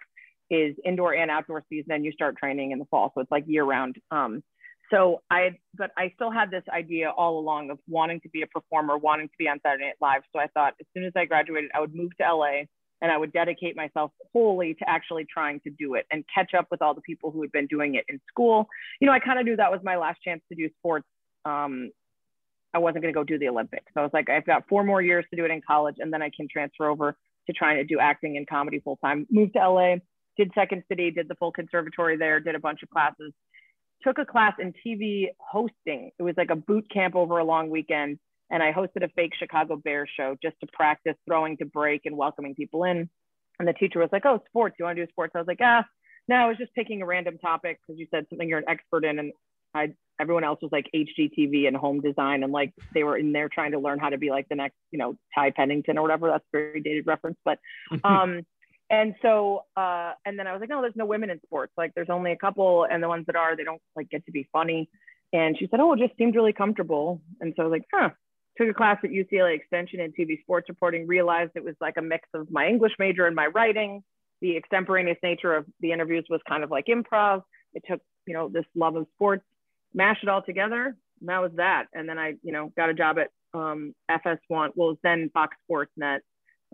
is 0.52 0.76
indoor 0.86 1.16
and 1.16 1.32
outdoor 1.32 1.64
season, 1.70 1.92
and 1.94 2.06
you 2.06 2.12
start 2.12 2.38
training 2.38 2.72
in 2.72 2.80
the 2.80 2.86
fall, 2.86 3.12
so 3.16 3.22
it's 3.22 3.32
like 3.32 3.46
year 3.48 3.64
round. 3.64 3.96
Um, 4.12 4.44
so 4.92 5.24
I, 5.32 5.58
but 5.76 5.90
I 5.98 6.12
still 6.14 6.30
had 6.30 6.52
this 6.52 6.64
idea 6.72 7.10
all 7.10 7.40
along 7.40 7.72
of 7.72 7.80
wanting 7.88 8.22
to 8.22 8.30
be 8.30 8.44
a 8.44 8.48
performer, 8.48 8.98
wanting 8.98 9.28
to 9.28 9.34
be 9.40 9.48
on 9.48 9.60
Saturday 9.66 9.86
Night 9.86 9.96
Live. 10.00 10.22
So 10.32 10.40
I 10.40 10.46
thought 10.54 10.76
as 10.80 10.86
soon 10.94 11.06
as 11.06 11.14
I 11.16 11.26
graduated, 11.26 11.72
I 11.74 11.80
would 11.80 11.96
move 11.96 12.12
to 12.22 12.36
LA 12.36 12.66
and 13.02 13.12
I 13.12 13.18
would 13.18 13.34
dedicate 13.34 13.76
myself 13.76 14.12
wholly 14.34 14.74
to 14.76 14.90
actually 14.90 15.26
trying 15.32 15.60
to 15.62 15.70
do 15.70 15.96
it 15.96 16.06
and 16.12 16.24
catch 16.34 16.54
up 16.54 16.68
with 16.72 16.82
all 16.82 16.94
the 16.94 17.02
people 17.02 17.32
who 17.32 17.42
had 17.42 17.52
been 17.52 17.68
doing 17.68 17.96
it 17.96 18.06
in 18.08 18.20
school. 18.28 18.68
You 19.00 19.08
know, 19.08 19.14
I 19.14 19.20
kind 19.20 19.40
of 19.40 19.46
knew 19.46 19.56
that 19.58 19.72
was 19.72 19.82
my 19.84 19.98
last 19.98 20.22
chance 20.24 20.42
to 20.50 20.56
do 20.56 20.70
sports. 20.80 21.08
Um, 21.44 21.92
I 22.74 22.80
wasn't 22.80 23.04
going 23.04 23.14
to 23.14 23.18
go 23.18 23.24
do 23.24 23.40
the 23.40 23.48
Olympics. 23.48 23.86
So 23.94 24.02
I 24.02 24.04
was 24.04 24.12
like, 24.14 24.30
I've 24.30 24.46
got 24.46 24.68
four 24.68 24.84
more 24.84 25.02
years 25.02 25.26
to 25.30 25.38
do 25.38 25.46
it 25.46 25.52
in 25.52 25.62
college, 25.66 25.96
and 26.00 26.12
then 26.12 26.22
I 26.22 26.30
can 26.36 26.48
transfer 26.52 26.90
over 26.90 27.16
to 27.48 27.54
trying 27.54 27.78
to 27.78 27.84
do 27.84 28.00
acting 28.00 28.38
and 28.38 28.48
comedy 28.48 28.80
full 28.80 28.98
time. 28.98 29.26
Moved 29.30 29.54
to 29.54 29.70
LA, 29.70 29.96
did 30.38 30.52
Second 30.54 30.84
City, 30.90 31.12
did 31.12 31.28
the 31.28 31.36
full 31.36 31.52
conservatory 31.52 32.18
there, 32.18 32.40
did 32.40 32.56
a 32.56 32.60
bunch 32.60 32.84
of 32.84 32.90
classes, 32.90 33.32
took 34.04 34.18
a 34.18 34.26
class 34.26 34.54
in 34.60 34.74
TV 34.86 35.28
hosting. 35.40 36.12
It 36.20 36.24
was 36.24 36.36
like 36.38 36.50
a 36.50 36.56
boot 36.56 36.86
camp 36.92 37.16
over 37.16 37.38
a 37.38 37.46
long 37.46 37.70
weekend. 37.70 38.20
And 38.52 38.62
I 38.62 38.72
hosted 38.72 39.04
a 39.04 39.10
fake 39.10 39.34
Chicago 39.38 39.76
Bears 39.76 40.10
show 40.16 40.36
just 40.42 40.56
to 40.62 40.68
practice 40.72 41.16
throwing 41.28 41.58
to 41.58 41.66
break 41.66 42.02
and 42.06 42.16
welcoming 42.16 42.56
people 42.56 42.84
in. 42.84 43.10
And 43.60 43.68
the 43.68 43.74
teacher 43.74 44.00
was 44.00 44.10
like, 44.12 44.26
Oh, 44.26 44.42
sports, 44.48 44.76
you 44.78 44.86
want 44.86 44.98
to 44.98 45.06
do 45.06 45.12
sports? 45.12 45.34
I 45.36 45.40
was 45.40 45.48
like, 45.48 45.60
Ah, 45.62 45.86
no, 46.28 46.36
I 46.36 46.48
was 46.48 46.58
just 46.58 46.74
picking 46.74 47.02
a 47.02 47.06
random 47.06 47.38
topic 47.38 47.80
because 47.82 48.00
you 48.00 48.08
said 48.12 48.26
something 48.30 48.48
you're 48.48 48.60
an 48.60 48.70
expert 48.70 49.06
in. 49.06 49.20
And 49.20 49.34
I, 49.74 49.94
everyone 50.20 50.44
else 50.44 50.60
was 50.62 50.72
like 50.72 50.90
HGTV 50.96 51.68
and 51.68 51.76
home 51.76 52.02
design. 52.02 52.44
And 52.44 52.52
like 52.52 52.74
they 52.94 53.04
were 53.04 53.18
in 53.18 53.32
there 53.32 53.50
trying 53.50 53.72
to 53.72 53.80
learn 53.80 54.00
how 54.00 54.10
to 54.10 54.18
be 54.18 54.30
like 54.30 54.48
the 54.50 54.56
next, 54.56 54.76
you 54.92 55.00
know, 55.00 55.16
Ty 55.34 55.52
Pennington 55.52 55.98
or 55.98 56.02
whatever. 56.02 56.28
That's 56.28 56.46
a 56.54 56.58
very 56.58 56.82
dated 56.82 57.08
reference. 57.08 57.38
But, 57.46 57.60
um, 58.04 58.46
and 58.90 59.16
so, 59.22 59.64
uh, 59.76 60.14
and 60.26 60.38
then 60.38 60.48
I 60.48 60.54
was 60.54 60.60
like, 60.60 60.70
no, 60.70 60.82
there's 60.82 60.96
no 60.96 61.06
women 61.06 61.30
in 61.30 61.42
sports. 61.42 61.74
Like 61.78 61.94
there's 61.96 62.10
only 62.10 62.32
a 62.32 62.38
couple. 62.38 62.86
And 62.90 63.02
the 63.02 63.08
ones 63.08 63.26
that 63.28 63.36
are, 63.36 63.56
they 63.56 63.64
don't 63.64 63.82
like 63.96 64.10
get 64.10 64.26
to 64.26 64.32
be 64.32 64.48
funny. 64.52 64.90
And 65.34 65.58
she 65.58 65.68
said, 65.70 65.80
oh, 65.80 65.94
it 65.94 66.00
just 66.00 66.18
seemed 66.18 66.36
really 66.36 66.54
comfortable. 66.54 67.22
And 67.42 67.54
so 67.56 67.64
I 67.64 67.66
was 67.66 67.72
like, 67.72 67.88
huh. 67.94 68.10
Took 68.58 68.70
a 68.70 68.74
class 68.74 68.98
at 69.04 69.10
UCLA 69.10 69.56
Extension 69.56 70.00
in 70.00 70.14
TV 70.14 70.42
sports 70.42 70.70
reporting, 70.70 71.08
realized 71.08 71.52
it 71.56 71.64
was 71.64 71.76
like 71.82 71.96
a 71.98 72.02
mix 72.02 72.28
of 72.34 72.50
my 72.50 72.68
English 72.68 72.94
major 73.00 73.26
and 73.26 73.36
my 73.36 73.48
writing. 73.48 74.04
The 74.42 74.56
extemporaneous 74.56 75.18
nature 75.24 75.54
of 75.54 75.66
the 75.82 75.92
interviews 75.92 76.26
was 76.30 76.42
kind 76.48 76.64
of 76.64 76.72
like 76.72 76.86
improv. 76.86 77.44
It 77.74 77.84
took, 77.90 78.02
you 78.26 78.34
know, 78.34 78.48
this 78.48 78.66
love 78.76 78.96
of 78.96 79.08
sports, 79.16 79.44
mashed 79.94 80.24
it 80.24 80.30
all 80.30 80.42
together. 80.42 80.96
And 81.20 81.30
that 81.30 81.42
was 81.42 81.52
that. 81.56 81.86
And 81.94 82.08
then 82.08 82.18
I, 82.18 82.36
you 82.44 82.52
know, 82.52 82.72
got 82.78 82.90
a 82.90 82.94
job 82.94 83.18
at 83.18 83.30
um, 83.54 83.94
FS1, 84.10 84.72
well, 84.76 84.98
then 85.04 85.30
Fox 85.34 85.56
Sports 85.64 85.92
Net. 85.98 86.22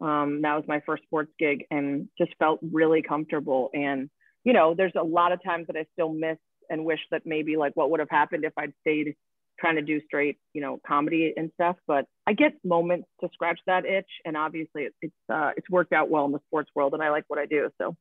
Um, 0.01 0.41
that 0.41 0.55
was 0.55 0.63
my 0.67 0.81
first 0.85 1.03
sports 1.03 1.31
gig 1.37 1.65
and 1.69 2.07
just 2.17 2.31
felt 2.39 2.59
really 2.61 3.01
comfortable. 3.01 3.69
And, 3.73 4.09
you 4.43 4.53
know, 4.53 4.73
there's 4.73 4.93
a 4.99 5.03
lot 5.03 5.31
of 5.31 5.43
times 5.43 5.67
that 5.67 5.75
I 5.75 5.85
still 5.93 6.11
miss 6.11 6.37
and 6.69 6.85
wish 6.85 6.99
that 7.11 7.23
maybe 7.25 7.57
like 7.57 7.73
what 7.75 7.91
would 7.91 7.99
have 7.99 8.09
happened 8.09 8.45
if 8.45 8.53
I'd 8.57 8.73
stayed 8.81 9.15
trying 9.61 9.77
to 9.77 9.83
do 9.83 10.01
straight, 10.07 10.39
you 10.53 10.61
know, 10.61 10.81
comedy 10.87 11.33
and 11.37 11.51
stuff. 11.55 11.77
But 11.87 12.07
I 12.27 12.33
get 12.33 12.53
moments 12.65 13.07
to 13.21 13.29
scratch 13.33 13.59
that 13.67 13.85
itch, 13.85 14.09
and 14.25 14.35
obviously 14.37 14.83
it, 14.83 14.95
it's 15.01 15.15
uh, 15.33 15.51
it's 15.57 15.69
worked 15.69 15.93
out 15.93 16.09
well 16.09 16.25
in 16.25 16.33
the 16.33 16.41
sports 16.47 16.71
world, 16.75 16.95
and 16.95 17.03
I 17.03 17.11
like 17.11 17.25
what 17.29 17.39
I 17.39 17.45
do. 17.45 17.69
So 17.81 17.95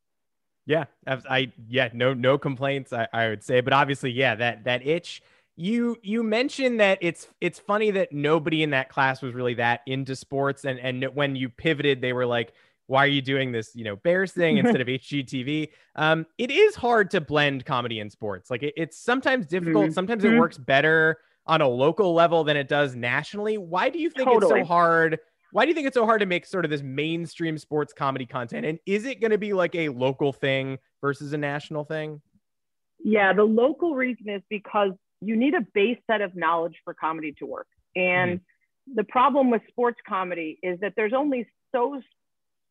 Yeah, 0.67 0.85
I, 1.07 1.53
yeah, 1.69 1.89
no 1.93 2.15
no 2.15 2.39
complaints. 2.39 2.93
I, 2.93 3.09
I 3.13 3.29
would 3.29 3.43
say, 3.43 3.61
but 3.61 3.73
obviously, 3.73 4.11
yeah, 4.13 4.35
that 4.37 4.65
that 4.65 4.87
itch. 4.87 5.23
You 5.57 5.99
you 6.03 6.23
mentioned 6.23 6.81
that 6.81 6.99
it's 7.03 7.29
it's 7.41 7.59
funny 7.59 7.91
that 7.91 8.13
nobody 8.13 8.63
in 8.63 8.71
that 8.71 8.89
class 8.89 9.21
was 9.21 9.35
really 9.35 9.55
that 9.55 9.81
into 9.87 10.15
sports, 10.17 10.65
and 10.65 10.79
and 10.79 11.05
when 11.15 11.35
you 11.37 11.49
pivoted, 11.49 12.01
they 12.01 12.13
were 12.13 12.25
like, 12.27 12.53
"Why 12.87 13.05
are 13.05 13.09
you 13.09 13.21
doing 13.21 13.53
this? 13.53 13.75
You 13.75 13.85
know, 13.85 13.97
Bears 13.97 14.33
thing 14.33 14.57
instead 14.59 14.81
of 14.81 14.89
HGTV?" 14.89 15.71
Um, 15.97 16.27
it 16.39 16.51
is 16.51 16.77
hard 16.77 17.11
to 17.13 17.21
blend 17.21 17.65
comedy 17.67 17.99
and 18.01 18.11
sports. 18.13 18.51
Like 18.51 18.63
it, 18.63 18.75
it's 18.77 18.97
sometimes 18.99 19.47
difficult. 19.47 19.93
Mhm. 19.93 19.95
Sometimes 19.95 20.25
it 20.25 20.29
Mhm. 20.29 20.35
works 20.35 20.57
better 20.57 21.19
on 21.51 21.61
a 21.61 21.69
local 21.69 22.15
level 22.15 22.45
than 22.45 22.57
it 22.57 22.69
does 22.69 22.95
nationally. 22.95 23.59
Why 23.59 23.91
do 23.91 23.99
you 23.99 24.09
think 24.09 24.29
Totally. 24.29 24.61
it's 24.61 24.69
so 24.69 24.73
hard? 24.73 25.19
Why 25.51 25.65
do 25.65 25.71
you 25.71 25.75
think 25.75 25.89
it's 25.89 25.95
so 25.97 26.07
hard 26.07 26.21
to 26.21 26.27
make 26.27 26.47
sort 26.47 26.65
of 26.65 26.71
this 26.71 26.81
mainstream 26.81 27.59
sports 27.59 27.93
comedy 27.93 28.25
content? 28.25 28.65
And 28.65 28.79
is 28.87 29.05
it 29.05 29.21
going 29.21 29.33
to 29.33 29.39
be 29.39 29.53
like 29.53 29.75
a 29.75 29.89
local 29.89 30.33
thing 30.33 30.79
versus 31.01 31.33
a 31.33 31.37
national 31.37 31.83
thing? 31.83 32.23
Yeah, 33.03 33.33
the 33.33 33.43
local 33.43 33.97
reason 33.97 34.29
is 34.29 34.43
because 34.49 34.93
you 35.21 35.35
need 35.35 35.55
a 35.55 35.63
base 35.75 35.99
set 36.09 36.21
of 36.21 36.37
knowledge 36.37 36.77
for 36.85 36.95
comedy 36.95 37.35
to 37.41 37.47
work. 37.47 37.67
And 37.97 38.39
mm-hmm. 38.39 38.95
the 38.95 39.05
problem 39.05 39.51
with 39.51 39.63
sports 39.69 39.99
comedy 40.09 40.57
is 40.63 40.79
that 40.81 40.93
there's 40.97 41.13
only 41.13 41.49
so 41.73 42.01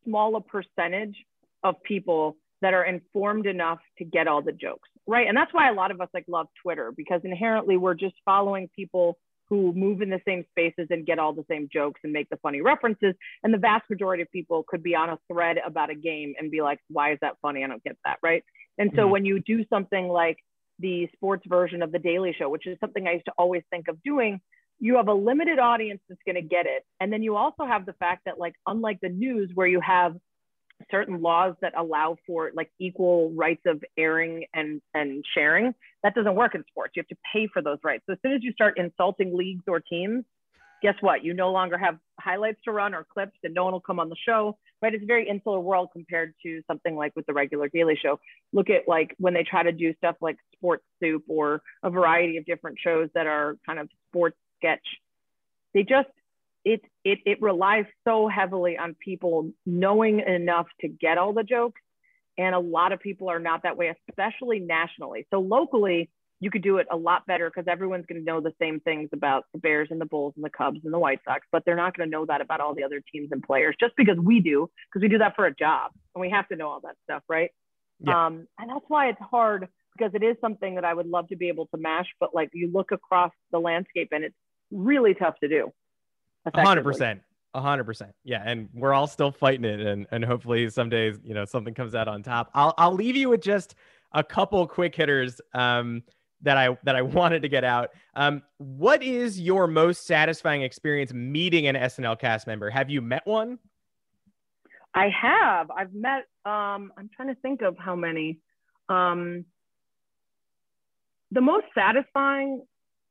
small 0.04 0.36
a 0.36 0.40
percentage 0.40 1.16
of 1.62 1.82
people 1.82 2.38
that 2.62 2.72
are 2.72 2.84
informed 2.84 3.46
enough 3.46 3.80
to 3.98 4.04
get 4.06 4.26
all 4.26 4.40
the 4.40 4.52
jokes, 4.52 4.88
right? 5.10 5.26
And 5.26 5.36
that's 5.36 5.52
why 5.52 5.68
a 5.68 5.74
lot 5.74 5.90
of 5.90 6.00
us 6.00 6.08
like 6.14 6.24
love 6.28 6.46
Twitter 6.62 6.92
because 6.96 7.20
inherently 7.24 7.76
we're 7.76 7.94
just 7.94 8.14
following 8.24 8.68
people 8.74 9.18
who 9.48 9.72
move 9.72 10.00
in 10.00 10.10
the 10.10 10.20
same 10.24 10.44
spaces 10.50 10.86
and 10.90 11.04
get 11.04 11.18
all 11.18 11.32
the 11.32 11.44
same 11.50 11.68
jokes 11.72 12.00
and 12.04 12.12
make 12.12 12.28
the 12.30 12.36
funny 12.36 12.60
references. 12.60 13.14
And 13.42 13.52
the 13.52 13.58
vast 13.58 13.90
majority 13.90 14.22
of 14.22 14.30
people 14.30 14.64
could 14.66 14.82
be 14.82 14.94
on 14.94 15.10
a 15.10 15.18
thread 15.30 15.58
about 15.66 15.90
a 15.90 15.96
game 15.96 16.34
and 16.38 16.52
be 16.52 16.62
like, 16.62 16.78
why 16.88 17.12
is 17.12 17.18
that 17.22 17.34
funny? 17.42 17.64
I 17.64 17.66
don't 17.66 17.82
get 17.82 17.96
that, 18.04 18.18
right? 18.22 18.44
And 18.78 18.92
so 18.94 19.08
Mhm. 19.08 19.10
when 19.10 19.24
you 19.24 19.40
do 19.40 19.64
something 19.66 20.06
like 20.08 20.38
the 20.78 21.08
sports 21.12 21.44
version 21.46 21.82
of 21.82 21.90
The 21.90 21.98
Daily 21.98 22.32
Show, 22.32 22.48
which 22.48 22.68
is 22.68 22.78
something 22.78 23.08
I 23.08 23.14
used 23.14 23.26
to 23.26 23.32
always 23.36 23.64
think 23.70 23.88
of 23.88 24.00
doing, 24.04 24.40
you 24.78 24.96
have 24.96 25.08
a 25.08 25.14
limited 25.14 25.58
audience 25.58 26.00
that's 26.08 26.22
going 26.24 26.36
to 26.36 26.42
get 26.42 26.66
it. 26.66 26.84
And 27.00 27.12
then 27.12 27.22
you 27.22 27.36
also 27.36 27.64
have 27.66 27.84
the 27.84 27.92
fact 27.94 28.22
that, 28.26 28.38
like, 28.38 28.54
unlike 28.66 29.00
the 29.00 29.10
news, 29.10 29.50
where 29.54 29.66
you 29.66 29.80
have 29.80 30.16
certain 30.90 31.20
laws 31.20 31.54
that 31.60 31.72
allow 31.76 32.16
for 32.26 32.50
like 32.54 32.70
equal 32.78 33.30
rights 33.32 33.62
of 33.66 33.82
airing 33.98 34.44
and 34.54 34.80
and 34.94 35.24
sharing 35.34 35.74
that 36.02 36.14
doesn't 36.14 36.34
work 36.34 36.54
in 36.54 36.64
sports. 36.68 36.92
You 36.96 37.02
have 37.02 37.08
to 37.08 37.16
pay 37.32 37.48
for 37.52 37.62
those 37.62 37.78
rights. 37.84 38.04
So 38.06 38.14
as 38.14 38.18
soon 38.22 38.32
as 38.32 38.42
you 38.42 38.52
start 38.52 38.78
insulting 38.78 39.36
leagues 39.36 39.64
or 39.66 39.80
teams 39.80 40.24
guess 40.82 40.94
what? 41.02 41.22
You 41.22 41.34
no 41.34 41.50
longer 41.52 41.76
have 41.76 41.98
highlights 42.18 42.58
to 42.64 42.72
run 42.72 42.94
or 42.94 43.04
clips 43.04 43.36
and 43.44 43.52
no 43.52 43.64
one 43.64 43.74
will 43.74 43.82
come 43.82 44.00
on 44.00 44.08
the 44.08 44.16
show 44.26 44.56
right? 44.82 44.94
It's 44.94 45.02
a 45.02 45.06
very 45.06 45.28
insular 45.28 45.60
world 45.60 45.88
compared 45.92 46.34
to 46.42 46.62
something 46.66 46.96
like 46.96 47.14
with 47.14 47.26
the 47.26 47.32
regular 47.32 47.68
daily 47.68 47.98
show. 48.00 48.18
Look 48.52 48.70
at 48.70 48.88
like 48.88 49.14
when 49.18 49.34
they 49.34 49.42
try 49.42 49.62
to 49.62 49.72
do 49.72 49.94
stuff 49.96 50.16
like 50.20 50.36
sports 50.54 50.84
soup 51.00 51.24
or 51.28 51.62
a 51.82 51.90
variety 51.90 52.36
of 52.38 52.46
different 52.46 52.78
shows 52.82 53.08
that 53.14 53.26
are 53.26 53.56
kind 53.66 53.78
of 53.78 53.88
sports 54.08 54.36
sketch. 54.58 54.86
They 55.74 55.82
just 55.82 56.08
it 56.64 56.82
it 57.04 57.18
it 57.26 57.40
relies 57.40 57.86
so 58.06 58.28
heavily 58.28 58.76
on 58.76 58.94
people 59.02 59.50
knowing 59.66 60.20
enough 60.20 60.66
to 60.80 60.88
get 60.88 61.18
all 61.18 61.32
the 61.32 61.44
jokes. 61.44 61.80
And 62.38 62.54
a 62.54 62.58
lot 62.58 62.92
of 62.92 63.00
people 63.00 63.28
are 63.28 63.40
not 63.40 63.64
that 63.64 63.76
way 63.76 63.94
especially 64.08 64.60
nationally. 64.60 65.26
So 65.30 65.40
locally 65.40 66.10
you 66.40 66.50
could 66.50 66.62
do 66.62 66.78
it 66.78 66.86
a 66.90 66.96
lot 66.96 67.26
better 67.26 67.50
because 67.50 67.68
everyone's 67.68 68.06
going 68.06 68.20
to 68.20 68.24
know 68.24 68.40
the 68.40 68.52
same 68.60 68.80
things 68.80 69.10
about 69.12 69.44
the 69.52 69.60
bears 69.60 69.88
and 69.90 70.00
the 70.00 70.06
bulls 70.06 70.32
and 70.36 70.44
the 70.44 70.50
cubs 70.50 70.80
and 70.84 70.92
the 70.92 70.98
white 70.98 71.20
sox 71.24 71.46
but 71.52 71.62
they're 71.64 71.76
not 71.76 71.96
going 71.96 72.08
to 72.08 72.10
know 72.10 72.26
that 72.26 72.40
about 72.40 72.60
all 72.60 72.74
the 72.74 72.82
other 72.82 73.02
teams 73.12 73.28
and 73.30 73.42
players 73.42 73.76
just 73.78 73.94
because 73.96 74.16
we 74.18 74.40
do 74.40 74.68
because 74.88 75.02
we 75.02 75.08
do 75.08 75.18
that 75.18 75.36
for 75.36 75.46
a 75.46 75.54
job 75.54 75.92
and 76.14 76.20
we 76.20 76.30
have 76.30 76.48
to 76.48 76.56
know 76.56 76.68
all 76.68 76.80
that 76.80 76.96
stuff 77.04 77.22
right? 77.28 77.50
Yeah. 78.00 78.26
um 78.26 78.46
and 78.58 78.70
that's 78.70 78.84
why 78.88 79.10
it's 79.10 79.20
hard 79.20 79.68
because 79.96 80.12
it 80.14 80.22
is 80.24 80.36
something 80.40 80.76
that 80.76 80.84
i 80.84 80.92
would 80.92 81.06
love 81.06 81.28
to 81.28 81.36
be 81.36 81.48
able 81.48 81.66
to 81.66 81.76
mash 81.76 82.06
but 82.18 82.34
like 82.34 82.48
you 82.54 82.70
look 82.72 82.90
across 82.92 83.32
the 83.52 83.58
landscape 83.58 84.08
and 84.12 84.24
it's 84.24 84.36
really 84.70 85.14
tough 85.14 85.34
to 85.40 85.48
do 85.48 85.70
hundred 86.54 86.84
percent. 86.84 87.22
A 87.54 87.60
hundred 87.60 87.84
percent. 87.84 88.12
Yeah. 88.24 88.42
And 88.44 88.68
we're 88.74 88.92
all 88.92 89.06
still 89.06 89.32
fighting 89.32 89.64
it. 89.64 89.80
And 89.80 90.06
and 90.10 90.24
hopefully 90.24 90.70
someday, 90.70 91.12
you 91.24 91.34
know, 91.34 91.44
something 91.44 91.74
comes 91.74 91.94
out 91.94 92.08
on 92.08 92.22
top. 92.22 92.50
I'll 92.54 92.74
I'll 92.78 92.94
leave 92.94 93.16
you 93.16 93.28
with 93.28 93.42
just 93.42 93.74
a 94.12 94.22
couple 94.24 94.66
quick 94.66 94.94
hitters 94.94 95.40
um 95.54 96.02
that 96.42 96.56
I 96.56 96.76
that 96.84 96.96
I 96.96 97.02
wanted 97.18 97.42
to 97.42 97.48
get 97.48 97.64
out. 97.64 97.90
Um, 98.14 98.42
what 98.58 99.02
is 99.02 99.40
your 99.40 99.66
most 99.66 100.06
satisfying 100.06 100.62
experience 100.62 101.12
meeting 101.12 101.66
an 101.66 101.76
SNL 101.76 102.18
cast 102.18 102.46
member? 102.46 102.70
Have 102.70 102.90
you 102.90 103.00
met 103.00 103.26
one? 103.26 103.58
I 104.94 105.08
have. 105.08 105.70
I've 105.70 105.94
met. 105.94 106.26
Um, 106.44 106.92
I'm 106.96 107.10
trying 107.14 107.28
to 107.28 107.40
think 107.40 107.62
of 107.62 107.76
how 107.78 107.94
many. 107.94 108.38
Um, 108.88 109.44
the 111.30 111.40
most 111.40 111.66
satisfying 111.74 112.62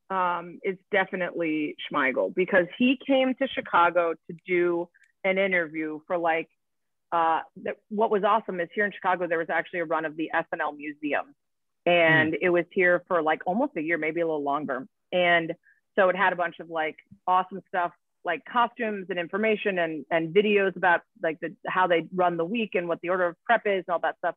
um, 0.10 0.60
is 0.64 0.78
definitely 0.92 1.76
Smigel 1.92 2.34
because 2.34 2.66
he 2.78 2.98
came 3.06 3.34
to 3.36 3.48
Chicago 3.48 4.14
to 4.30 4.38
do 4.46 4.90
an 5.24 5.38
interview 5.38 6.00
for 6.08 6.18
like 6.18 6.50
uh, 7.12 7.42
what 7.90 8.12
was 8.12 8.24
awesome 8.24 8.60
is 8.60 8.70
here 8.74 8.86
in 8.86 8.92
Chicago 8.92 9.28
there 9.28 9.40
was 9.40 9.50
actually 9.50 9.80
a 9.80 9.86
run 9.86 10.06
of 10.06 10.16
the 10.16 10.30
SNL 10.34 10.78
Museum, 10.78 11.34
and 11.86 12.34
mm. 12.34 12.38
it 12.42 12.50
was 12.50 12.66
here 12.72 13.04
for 13.08 13.22
like 13.22 13.42
almost 13.48 13.74
a 13.78 13.82
year, 13.82 13.98
maybe 13.98 14.22
a 14.22 14.26
little 14.26 14.44
longer, 14.44 14.88
and 15.12 15.54
so 15.98 16.10
it 16.10 16.16
had 16.16 16.34
a 16.34 16.36
bunch 16.36 16.60
of 16.60 16.70
like 16.70 16.98
awesome 17.28 17.62
stuff 17.68 17.92
like 18.26 18.42
costumes 18.52 19.08
and 19.10 19.18
information 19.18 19.80
and 19.80 20.06
and 20.12 20.34
videos 20.36 20.76
about 20.76 21.02
like 21.24 21.40
the 21.40 21.56
how 21.68 21.88
they 21.88 22.08
run 22.14 22.38
the 22.38 22.46
week 22.46 22.72
and 22.76 22.88
what 22.88 23.00
the 23.02 23.10
order 23.10 23.26
of 23.28 23.36
prep 23.46 23.62
is 23.66 23.84
and 23.88 23.94
all 23.94 24.00
that 24.00 24.18
stuff. 24.18 24.36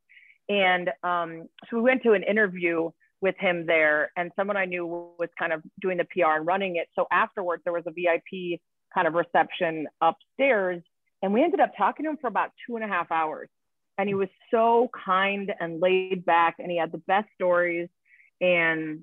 And 0.49 0.91
um, 1.03 1.49
so 1.69 1.77
we 1.77 1.83
went 1.83 2.03
to 2.03 2.13
an 2.13 2.23
interview 2.23 2.91
with 3.23 3.37
him 3.39 3.65
there, 3.67 4.11
and 4.17 4.33
someone 4.37 4.57
I 4.57 4.65
knew 4.65 4.85
was 4.87 5.29
kind 5.39 5.53
of 5.53 5.63
doing 5.81 5.97
the 5.97 6.05
PR 6.05 6.37
and 6.37 6.47
running 6.47 6.77
it. 6.77 6.89
So 6.95 7.07
afterwards, 7.11 7.63
there 7.65 7.73
was 7.73 7.85
a 7.87 7.93
VIP 7.93 8.61
kind 8.93 9.07
of 9.07 9.15
reception 9.15 9.87
upstairs, 10.01 10.83
and 11.23 11.33
we 11.33 11.43
ended 11.43 11.61
up 11.61 11.73
talking 11.79 12.05
to 12.05 12.11
him 12.11 12.19
for 12.21 12.27
about 12.27 12.51
two 12.67 12.77
and 12.77 12.85
a 12.85 12.89
half 12.89 13.11
hours. 13.11 13.49
And 13.99 14.09
he 14.09 14.15
was 14.15 14.29
so 14.51 14.91
kind 15.05 15.53
and 15.61 15.81
laid 15.81 16.25
back, 16.25 16.57
and 16.59 16.71
he 16.71 16.79
had 16.79 16.93
the 16.93 16.99
best 16.99 17.29
stories, 17.35 17.89
and 18.41 19.01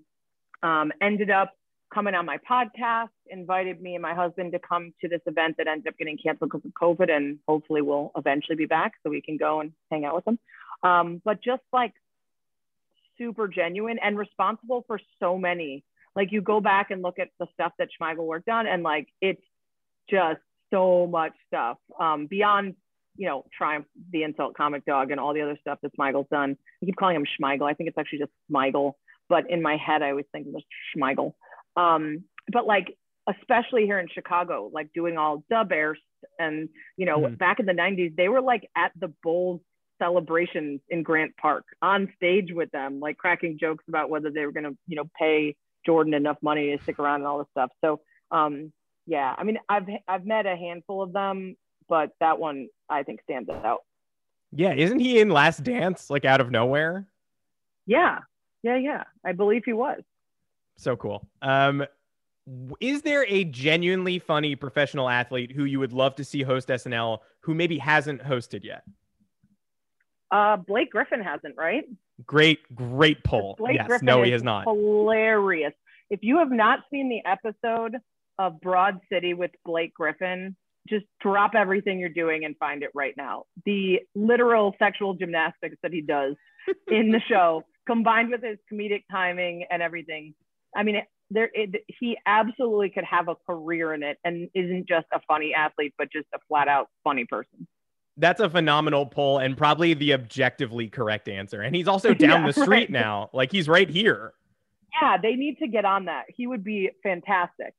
um, 0.62 0.92
ended 1.02 1.30
up 1.30 1.54
coming 1.94 2.14
on 2.14 2.26
my 2.26 2.38
podcast, 2.38 3.10
invited 3.28 3.82
me 3.82 3.96
and 3.96 4.02
my 4.02 4.14
husband 4.14 4.52
to 4.52 4.60
come 4.60 4.94
to 5.02 5.08
this 5.08 5.22
event 5.26 5.56
that 5.58 5.68
ended 5.68 5.88
up 5.88 5.98
getting 5.98 6.18
canceled 6.18 6.52
because 6.52 6.66
of 6.66 6.72
COVID, 6.80 7.10
and 7.10 7.40
hopefully 7.48 7.82
we'll 7.82 8.12
eventually 8.18 8.56
be 8.56 8.66
back 8.66 8.94
so 9.02 9.10
we 9.10 9.22
can 9.22 9.38
go 9.38 9.62
and 9.62 9.72
hang 9.90 10.06
out 10.06 10.16
with 10.16 10.26
them. 10.26 10.40
Um, 10.84 11.22
but 11.24 11.42
just 11.42 11.64
like 11.74 11.94
super 13.20 13.48
genuine 13.48 14.00
and 14.04 14.18
responsible 14.18 14.84
for 14.88 15.00
so 15.20 15.38
many. 15.38 15.84
Like 16.16 16.32
you 16.32 16.42
go 16.42 16.60
back 16.60 16.90
and 16.92 17.02
look 17.02 17.20
at 17.20 17.30
the 17.40 17.48
stuff 17.54 17.72
that 17.78 17.90
Schmeigel 18.00 18.26
worked 18.26 18.50
on, 18.50 18.66
and 18.66 18.82
like 18.82 19.08
it's 19.22 19.42
just 20.10 20.40
so 20.72 21.08
much 21.08 21.34
stuff 21.48 21.78
um, 22.00 22.26
beyond 22.28 22.76
you 23.16 23.28
know 23.28 23.46
Triumph, 23.56 23.86
the 24.12 24.24
insult 24.24 24.56
comic 24.56 24.86
dog, 24.86 25.12
and 25.12 25.20
all 25.20 25.34
the 25.34 25.42
other 25.42 25.58
stuff 25.62 25.80
that 25.84 25.96
Schmeigel's 25.96 26.30
done. 26.32 26.58
I 26.82 26.86
keep 26.86 26.96
calling 26.96 27.16
him 27.16 27.26
Schmeigel. 27.40 27.70
I 27.70 27.74
think 27.74 27.90
it's 27.90 27.98
actually 27.98 28.20
just 28.20 28.32
Smigel, 28.52 28.94
but 29.28 29.50
in 29.50 29.62
my 29.62 29.78
head 29.78 30.02
I 30.02 30.10
always 30.10 30.26
think 30.32 30.48
was 30.48 30.64
Schmeigel. 30.96 31.34
Um, 31.76 32.24
but 32.52 32.66
like 32.66 32.98
especially 33.30 33.86
here 33.86 34.00
in 34.00 34.08
Chicago, 34.14 34.72
like 34.74 34.92
doing 34.94 35.18
all 35.18 35.44
dub 35.50 35.72
airs 35.72 36.00
and 36.40 36.70
you 36.98 37.06
know 37.06 37.20
mm. 37.20 37.38
back 37.38 37.60
in 37.60 37.66
the 37.66 37.74
90s, 37.74 38.16
they 38.16 38.28
were 38.28 38.42
like 38.42 38.68
at 38.76 38.92
the 39.00 39.14
Bulls 39.24 39.62
celebrations 40.00 40.82
in 40.90 41.04
Grant 41.04 41.36
Park 41.38 41.66
on 41.82 42.12
stage 42.16 42.52
with 42.52 42.72
them, 42.72 43.00
like 43.00 43.18
cracking 43.18 43.58
jokes 43.60 43.84
about 43.88 44.10
whether 44.10 44.32
they 44.32 44.46
were 44.46 44.52
going 44.52 44.64
to, 44.64 44.78
you 44.88 44.96
know, 44.96 45.10
pay 45.18 45.56
Jordan 45.86 46.14
enough 46.14 46.38
money 46.42 46.76
to 46.76 46.84
stick 46.84 47.00
around 47.00 47.22
and 47.22 47.28
all 47.28 47.38
this 47.38 47.48
stuff. 47.52 47.70
So, 47.82 48.02
um, 48.32 48.72
yeah, 49.06 49.36
I 49.38 49.44
mean, 49.44 49.58
I've 49.68 49.88
I've 50.08 50.26
met 50.26 50.46
a 50.46 50.56
handful 50.56 51.02
of 51.02 51.14
them, 51.14 51.56
but 51.88 52.12
that 52.20 52.40
one 52.40 52.68
I 52.90 53.04
think 53.04 53.22
stands 53.24 53.50
out. 53.50 53.82
Yeah, 54.52 54.74
isn't 54.74 55.00
he 55.00 55.20
in 55.20 55.30
Last 55.30 55.64
Dance 55.64 56.10
like 56.10 56.26
out 56.26 56.42
of 56.42 56.52
nowhere? 56.52 57.08
Yeah, 57.86 58.20
yeah, 58.64 58.78
yeah. 58.78 59.04
I 59.24 59.32
believe 59.34 59.64
he 59.66 59.74
was. 59.74 60.02
So 60.78 60.96
cool. 60.96 61.28
Um, 61.42 61.86
is 62.80 63.02
there 63.02 63.26
a 63.28 63.44
genuinely 63.44 64.20
funny 64.20 64.56
professional 64.56 65.10
athlete 65.10 65.52
who 65.52 65.66
you 65.66 65.80
would 65.80 65.94
love 65.94 66.16
to 66.16 66.24
see 66.24 66.42
host 66.42 66.70
SNL 66.70 67.20
who 67.42 67.54
maybe 67.54 67.78
hasn't 67.78 68.24
hosted 68.24 68.64
yet? 68.64 68.84
Uh, 70.32 70.58
Blake 70.58 70.92
Griffin 70.92 71.22
hasn't, 71.22 71.56
right? 71.58 71.84
Great, 72.26 72.60
great 72.76 73.24
poll. 73.24 73.56
Blake 73.58 73.76
yes, 73.76 73.88
Griffin 73.88 74.06
no, 74.06 74.24
he 74.24 74.32
has 74.32 74.44
not. 74.44 74.66
Hilarious. 74.66 75.74
If 76.10 76.20
you 76.24 76.38
have 76.38 76.52
not 76.52 76.80
seen 76.92 77.10
the 77.10 77.22
episode 77.30 77.98
of 78.38 78.60
Broad 78.62 79.00
City 79.12 79.34
with 79.34 79.52
Blake 79.66 79.94
Griffin, 79.94 80.56
just 80.88 81.06
drop 81.22 81.52
everything 81.56 82.00
you're 82.00 82.10
doing 82.10 82.46
and 82.46 82.56
find 82.58 82.84
it 82.84 82.90
right 82.94 83.14
now. 83.18 83.46
The 83.66 84.00
literal 84.16 84.76
sexual 84.80 85.14
gymnastics 85.14 85.78
that 85.84 85.92
he 85.94 86.02
does 86.02 86.36
in 86.88 87.12
the 87.12 87.22
show, 87.28 87.64
combined 87.88 88.32
with 88.32 88.44
his 88.44 88.58
comedic 88.72 89.04
timing 89.12 89.66
and 89.70 89.82
everything. 89.82 90.34
I 90.76 90.84
mean, 90.84 91.02
there 91.32 91.50
it, 91.54 91.84
he 92.00 92.18
absolutely 92.26 92.90
could 92.90 93.04
have 93.04 93.28
a 93.28 93.36
career 93.48 93.94
in 93.94 94.04
it 94.04 94.18
and 94.24 94.50
isn't 94.54 94.88
just 94.88 95.06
a 95.14 95.20
funny 95.28 95.54
athlete, 95.54 95.94
but 95.98 96.12
just 96.12 96.28
a 96.34 96.40
flat 96.48 96.68
out 96.68 96.88
funny 97.04 97.26
person. 97.26 97.68
That's 98.20 98.42
a 98.42 98.50
phenomenal 98.50 99.06
poll 99.06 99.40
and 99.40 99.58
probably 99.58 99.94
the 99.94 100.14
objectively 100.14 100.88
correct 100.90 101.28
answer. 101.28 101.62
And 101.62 101.76
he's 101.76 101.88
also 101.88 102.14
down 102.14 102.42
yeah, 102.42 102.48
the 102.48 102.54
street 102.54 102.68
right. 102.68 102.90
now. 102.90 103.30
Like 103.34 103.52
he's 103.52 103.68
right 103.68 103.90
here. 103.90 104.34
Yeah, 105.02 105.18
they 105.22 105.36
need 105.36 105.58
to 105.60 105.68
get 105.68 105.86
on 105.86 106.06
that. 106.06 106.26
He 106.28 106.48
would 106.48 106.64
be 106.64 106.92
fantastic. 107.04 107.74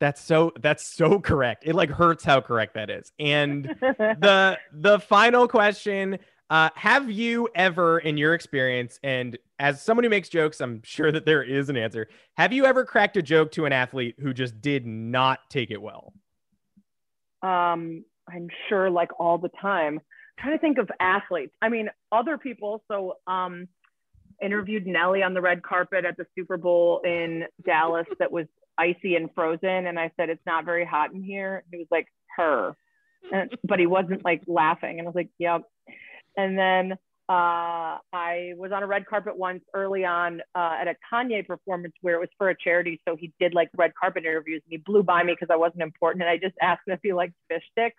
That's 0.00 0.20
so 0.20 0.52
that's 0.60 0.86
so 0.86 1.20
correct. 1.20 1.64
It 1.66 1.74
like 1.74 1.90
hurts 1.90 2.24
how 2.24 2.40
correct 2.40 2.74
that 2.74 2.90
is. 2.90 3.12
And 3.18 3.64
the 3.80 4.58
the 4.72 4.98
final 4.98 5.46
question, 5.46 6.18
uh, 6.50 6.70
have 6.74 7.10
you 7.10 7.48
ever 7.54 7.98
in 7.98 8.16
your 8.16 8.34
experience 8.34 8.98
and 9.02 9.38
as 9.58 9.80
someone 9.80 10.04
who 10.04 10.10
makes 10.10 10.28
jokes, 10.28 10.60
I'm 10.60 10.82
sure 10.84 11.12
that 11.12 11.24
there 11.24 11.42
is 11.42 11.68
an 11.68 11.76
answer. 11.76 12.08
Have 12.36 12.52
you 12.52 12.64
ever 12.64 12.84
cracked 12.84 13.16
a 13.16 13.22
joke 13.22 13.52
to 13.52 13.66
an 13.66 13.72
athlete 13.72 14.16
who 14.18 14.34
just 14.34 14.60
did 14.60 14.84
not 14.84 15.38
take 15.48 15.70
it 15.70 15.80
well? 15.80 16.12
Um 17.42 18.04
I'm 18.28 18.48
sure 18.68 18.90
like 18.90 19.10
all 19.18 19.38
the 19.38 19.50
time. 19.60 20.00
I'm 20.38 20.42
trying 20.42 20.56
to 20.56 20.60
think 20.60 20.78
of 20.78 20.90
athletes. 21.00 21.54
I 21.62 21.68
mean, 21.68 21.88
other 22.10 22.38
people. 22.38 22.82
So 22.90 23.16
um, 23.26 23.68
interviewed 24.42 24.86
Nelly 24.86 25.22
on 25.22 25.34
the 25.34 25.40
red 25.40 25.62
carpet 25.62 26.04
at 26.04 26.16
the 26.16 26.26
Super 26.36 26.56
Bowl 26.56 27.00
in 27.04 27.44
Dallas 27.64 28.06
that 28.18 28.32
was 28.32 28.46
icy 28.76 29.16
and 29.16 29.30
frozen. 29.34 29.86
And 29.86 29.98
I 29.98 30.10
said, 30.16 30.30
it's 30.30 30.44
not 30.46 30.64
very 30.64 30.84
hot 30.84 31.12
in 31.12 31.22
here. 31.22 31.64
He 31.70 31.78
was 31.78 31.86
like, 31.90 32.08
her. 32.36 32.76
And, 33.32 33.56
but 33.64 33.78
he 33.78 33.86
wasn't 33.86 34.24
like 34.24 34.42
laughing. 34.46 34.98
And 34.98 35.02
I 35.02 35.10
was 35.10 35.14
like, 35.14 35.30
yep. 35.38 35.62
And 36.36 36.58
then 36.58 36.92
uh, 37.28 37.98
I 38.12 38.52
was 38.56 38.70
on 38.72 38.82
a 38.82 38.86
red 38.86 39.06
carpet 39.06 39.38
once 39.38 39.62
early 39.72 40.04
on 40.04 40.42
uh, 40.54 40.76
at 40.78 40.88
a 40.88 40.96
Kanye 41.10 41.46
performance 41.46 41.94
where 42.02 42.16
it 42.16 42.20
was 42.20 42.28
for 42.36 42.50
a 42.50 42.56
charity. 42.56 43.00
So 43.08 43.16
he 43.16 43.32
did 43.40 43.54
like 43.54 43.70
red 43.76 43.92
carpet 43.98 44.24
interviews 44.24 44.62
and 44.66 44.72
he 44.72 44.76
blew 44.76 45.02
by 45.02 45.22
me 45.22 45.32
because 45.32 45.52
I 45.52 45.56
wasn't 45.56 45.82
important. 45.82 46.22
And 46.22 46.30
I 46.30 46.36
just 46.36 46.56
asked 46.60 46.82
him 46.86 46.94
if 46.94 47.00
he 47.02 47.12
liked 47.12 47.34
fish 47.48 47.62
sticks 47.70 47.96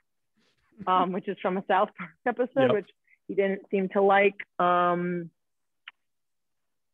um, 0.88 1.11
which 1.11 1.27
is 1.27 1.38
from 1.41 1.57
a 1.57 1.63
South 1.67 1.89
Park 1.97 2.11
episode, 2.25 2.49
yep. 2.55 2.71
which 2.71 2.89
he 3.27 3.35
didn't 3.35 3.61
seem 3.71 3.89
to 3.89 4.01
like. 4.01 4.35
Um, 4.59 5.29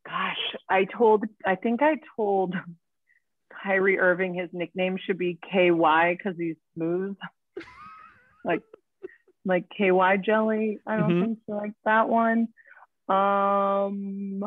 gosh, 0.06 0.56
I 0.70 0.86
told, 0.86 1.26
I 1.46 1.56
think 1.56 1.82
I 1.82 1.96
told 2.16 2.56
Kyrie 3.64 4.00
Irving 4.00 4.34
his 4.34 4.50
nickname 4.54 4.98
should 5.04 5.18
be 5.18 5.38
KY 5.52 6.18
because 6.18 6.38
he's 6.38 6.56
smooth, 6.76 7.16
like 8.46 8.62
like 9.46 9.66
KY 9.76 10.18
jelly. 10.24 10.80
I 10.86 10.98
don't 10.98 11.10
mm-hmm. 11.10 11.26
think 11.26 11.40
so, 11.48 11.54
like 11.54 11.74
that 11.86 12.10
one. 12.10 12.48
Um, 13.10 14.44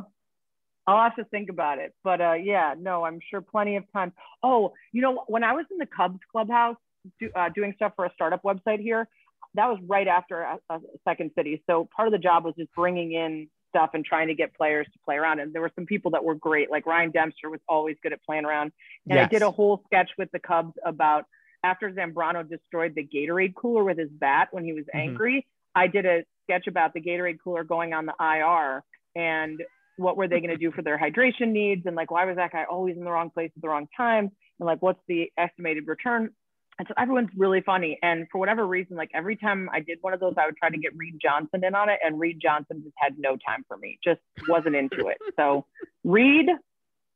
I'll 0.87 1.03
have 1.03 1.16
to 1.16 1.25
think 1.25 1.51
about 1.51 1.79
it, 1.79 1.94
but 2.03 2.20
uh, 2.20 2.35
yeah, 2.35 2.75
no, 2.79 3.05
I'm 3.05 3.18
sure 3.31 3.40
plenty 3.40 3.77
of 3.77 3.85
time. 3.92 4.12
Oh, 4.42 4.73
you 4.92 5.03
know, 5.03 5.25
when 5.27 5.42
I 5.42 5.53
was 5.53 5.64
in 5.70 5.79
the 5.79 5.87
Cubs 5.87 6.20
clubhouse 6.31 6.77
do, 7.18 7.31
uh, 7.35 7.49
doing 7.55 7.73
stuff 7.77 7.92
for 7.97 8.05
a 8.05 8.12
startup 8.14 8.42
website 8.42 8.81
here, 8.81 9.09
that 9.55 9.67
was 9.67 9.79
right 9.87 10.09
after 10.09 10.43
a, 10.43 10.59
a 10.71 10.81
second 11.07 11.31
city. 11.37 11.62
So 11.69 11.88
part 11.95 12.09
of 12.09 12.12
the 12.12 12.19
job 12.19 12.45
was 12.45 12.55
just 12.57 12.73
bringing 12.73 13.12
in 13.12 13.49
stuff 13.71 13.90
and 13.95 14.05
trying 14.05 14.29
to 14.29 14.35
get 14.35 14.55
players 14.55 14.87
to 14.93 14.99
play 15.05 15.17
around. 15.17 15.40
And 15.40 15.53
there 15.53 15.62
were 15.62 15.73
some 15.75 15.87
people 15.87 16.12
that 16.12 16.25
were 16.25 16.35
great, 16.35 16.71
like 16.71 16.87
Ryan 16.87 17.11
Dempster 17.11 17.51
was 17.51 17.61
always 17.69 17.97
good 18.03 18.12
at 18.12 18.23
playing 18.23 18.45
around. 18.45 18.73
And 19.09 19.17
yes. 19.17 19.27
I 19.27 19.29
did 19.29 19.43
a 19.43 19.51
whole 19.51 19.83
sketch 19.87 20.11
with 20.17 20.31
the 20.33 20.38
Cubs 20.38 20.75
about 20.85 21.25
after 21.64 21.90
Zambrano 21.90 22.49
destroyed 22.49 22.95
the 22.95 23.07
Gatorade 23.07 23.55
cooler 23.55 23.83
with 23.83 23.99
his 23.99 24.11
bat 24.11 24.49
when 24.53 24.64
he 24.64 24.73
was 24.73 24.85
mm-hmm. 24.85 24.99
angry. 24.99 25.47
I 25.75 25.88
did 25.88 26.07
a 26.07 26.25
sketch 26.45 26.67
about 26.67 26.95
the 26.95 27.01
Gatorade 27.01 27.38
cooler 27.43 27.64
going 27.64 27.93
on 27.93 28.07
the 28.07 28.14
IR 28.21 28.85
and 29.17 29.61
what 29.97 30.17
were 30.17 30.29
they 30.29 30.40
going 30.40 30.51
to 30.51 30.57
do 30.57 30.73
for 30.73 30.83
their 30.83 30.99
hydration 30.99 31.49
needs 31.49 31.87
and 31.87 31.95
like 31.95 32.11
why 32.11 32.25
was 32.25 32.37
that 32.37 32.53
guy 32.53 32.64
always 32.69 32.97
in 32.97 33.05
the 33.05 33.11
wrong 33.11 33.31
place 33.31 33.51
at 33.55 33.62
the 33.62 33.69
wrong 33.69 33.87
time 33.97 34.31
and 34.59 34.67
like 34.67 34.83
what's 34.83 35.01
the 35.07 35.31
estimated 35.38 35.87
return 35.87 36.31
and 36.79 36.89
so 36.89 36.95
everyone's 36.99 37.31
really 37.37 37.61
funny. 37.61 37.99
And 38.03 38.27
for 38.31 38.39
whatever 38.39 38.67
reason, 38.67 38.97
like 38.97 39.11
every 39.15 39.37
time 39.37 39.69
I 39.73 39.81
did 39.81 39.99
one 40.01 40.13
of 40.13 40.21
those, 40.21 40.35
I 40.39 40.47
would 40.47 40.57
try 40.57 40.71
to 40.71 40.79
get 40.79 40.97
Reed 40.97 41.18
Johnson 41.20 41.64
in 41.64 41.75
on 41.75 41.89
it, 41.89 41.99
and 42.05 42.18
Reed 42.18 42.41
Johnson 42.41 42.83
just 42.83 42.95
had 42.97 43.18
no 43.18 43.37
time 43.37 43.64
for 43.68 43.77
me, 43.77 43.99
just 44.03 44.20
wasn't 44.49 44.77
into 44.77 45.09
it. 45.09 45.18
So, 45.37 45.66
Reed, 46.05 46.47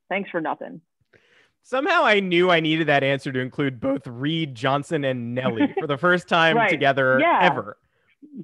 thanks 0.08 0.28
for 0.30 0.40
nothing. 0.40 0.80
Somehow 1.62 2.04
I 2.04 2.18
knew 2.18 2.50
I 2.50 2.58
needed 2.58 2.88
that 2.88 3.04
answer 3.04 3.30
to 3.30 3.38
include 3.38 3.78
both 3.78 4.06
Reed 4.06 4.54
Johnson 4.54 5.04
and 5.04 5.34
Nelly 5.34 5.72
for 5.78 5.86
the 5.86 5.96
first 5.96 6.28
time 6.28 6.56
right. 6.56 6.68
together 6.68 7.18
yeah. 7.20 7.40
ever. 7.42 7.76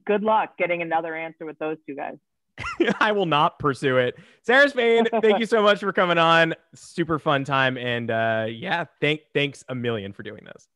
Good 0.05 0.23
luck 0.23 0.57
getting 0.59 0.83
another 0.83 1.17
answer 1.17 1.45
with 1.45 1.59
those 1.59 1.79
two 1.87 1.97
guys. 1.97 2.19
I 3.01 3.13
will 3.13 3.27
not 3.27 3.59
pursue 3.59 3.97
it. 3.97 4.15
Sarah 4.43 4.69
Spain, 4.69 5.07
thank 5.23 5.41
you 5.41 5.47
so 5.47 5.63
much 5.63 5.81
for 5.81 5.93
coming 5.93 6.19
on. 6.19 6.55
Super 6.75 7.19
fun 7.19 7.45
time. 7.45 7.77
And 7.77 8.11
uh, 8.11 8.47
yeah, 8.49 8.85
thank 9.01 9.23
thanks 9.33 9.65
a 9.69 9.75
million 9.75 10.13
for 10.13 10.23
doing 10.23 10.45
this. 10.45 10.69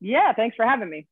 Yeah, 0.00 0.32
thanks 0.34 0.56
for 0.56 0.66
having 0.66 0.90
me. 0.90 1.06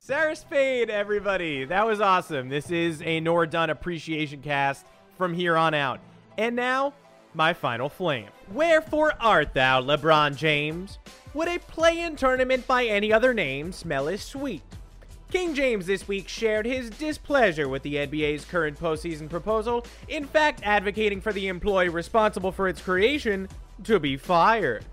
Sarah 0.00 0.34
Spain, 0.34 0.90
everybody. 0.90 1.64
That 1.64 1.86
was 1.86 2.00
awesome. 2.00 2.48
This 2.48 2.70
is 2.70 3.02
a 3.02 3.20
Nora 3.20 3.46
Dunn 3.46 3.70
appreciation 3.70 4.42
cast 4.42 4.86
from 5.16 5.34
here 5.34 5.56
on 5.56 5.74
out. 5.74 6.00
And 6.38 6.56
now, 6.56 6.94
my 7.34 7.52
final 7.52 7.88
flame. 7.88 8.28
Wherefore 8.50 9.12
art 9.20 9.54
thou, 9.54 9.80
LeBron 9.80 10.36
James? 10.36 10.98
Would 11.34 11.48
a 11.48 11.58
play 11.58 12.00
in 12.00 12.16
tournament 12.16 12.66
by 12.66 12.86
any 12.86 13.12
other 13.12 13.32
name 13.32 13.72
smell 13.72 14.08
as 14.08 14.22
sweet? 14.22 14.62
King 15.30 15.54
James 15.54 15.86
this 15.86 16.08
week 16.08 16.26
shared 16.26 16.66
his 16.66 16.90
displeasure 16.90 17.68
with 17.68 17.82
the 17.82 17.94
NBA's 17.94 18.44
current 18.44 18.80
postseason 18.80 19.30
proposal, 19.30 19.86
in 20.08 20.24
fact, 20.24 20.60
advocating 20.64 21.20
for 21.20 21.32
the 21.32 21.46
employee 21.46 21.88
responsible 21.88 22.50
for 22.50 22.66
its 22.66 22.80
creation 22.80 23.48
to 23.84 24.00
be 24.00 24.16
fired. 24.16 24.84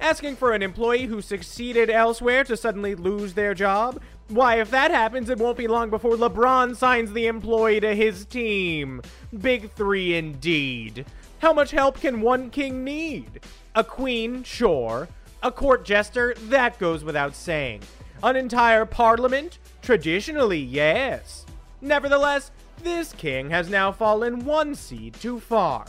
Asking 0.00 0.36
for 0.36 0.52
an 0.52 0.62
employee 0.62 1.06
who 1.06 1.20
succeeded 1.20 1.90
elsewhere 1.90 2.44
to 2.44 2.56
suddenly 2.56 2.94
lose 2.94 3.34
their 3.34 3.54
job? 3.54 4.00
Why, 4.28 4.60
if 4.60 4.70
that 4.70 4.90
happens, 4.90 5.30
it 5.30 5.38
won't 5.38 5.56
be 5.56 5.68
long 5.68 5.88
before 5.88 6.16
LeBron 6.16 6.76
signs 6.76 7.12
the 7.12 7.26
employee 7.26 7.80
to 7.80 7.94
his 7.94 8.24
team. 8.24 9.00
Big 9.40 9.70
three 9.72 10.16
indeed. 10.16 11.06
How 11.38 11.52
much 11.52 11.70
help 11.70 12.00
can 12.00 12.20
one 12.20 12.50
king 12.50 12.82
need? 12.82 13.40
A 13.74 13.84
queen, 13.84 14.42
sure. 14.42 15.08
A 15.42 15.52
court 15.52 15.84
jester, 15.84 16.34
that 16.48 16.78
goes 16.78 17.04
without 17.04 17.34
saying. 17.34 17.82
An 18.22 18.36
entire 18.36 18.84
parliament? 18.84 19.58
Traditionally, 19.82 20.58
yes. 20.58 21.46
Nevertheless, 21.80 22.50
this 22.82 23.12
king 23.12 23.50
has 23.50 23.68
now 23.68 23.92
fallen 23.92 24.44
one 24.44 24.74
seed 24.74 25.14
too 25.14 25.38
far. 25.38 25.86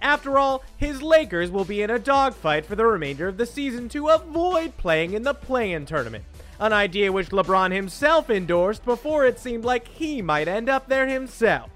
After 0.00 0.38
all, 0.38 0.62
his 0.76 1.02
Lakers 1.02 1.50
will 1.50 1.64
be 1.64 1.82
in 1.82 1.90
a 1.90 1.98
dogfight 1.98 2.64
for 2.64 2.76
the 2.76 2.86
remainder 2.86 3.28
of 3.28 3.36
the 3.36 3.46
season 3.46 3.88
to 3.90 4.08
avoid 4.08 4.76
playing 4.76 5.12
in 5.12 5.22
the 5.22 5.34
play 5.34 5.72
in 5.72 5.86
tournament, 5.86 6.24
an 6.60 6.72
idea 6.72 7.12
which 7.12 7.30
LeBron 7.30 7.72
himself 7.72 8.30
endorsed 8.30 8.84
before 8.84 9.26
it 9.26 9.38
seemed 9.38 9.64
like 9.64 9.88
he 9.88 10.22
might 10.22 10.48
end 10.48 10.68
up 10.68 10.88
there 10.88 11.06
himself. 11.06 11.70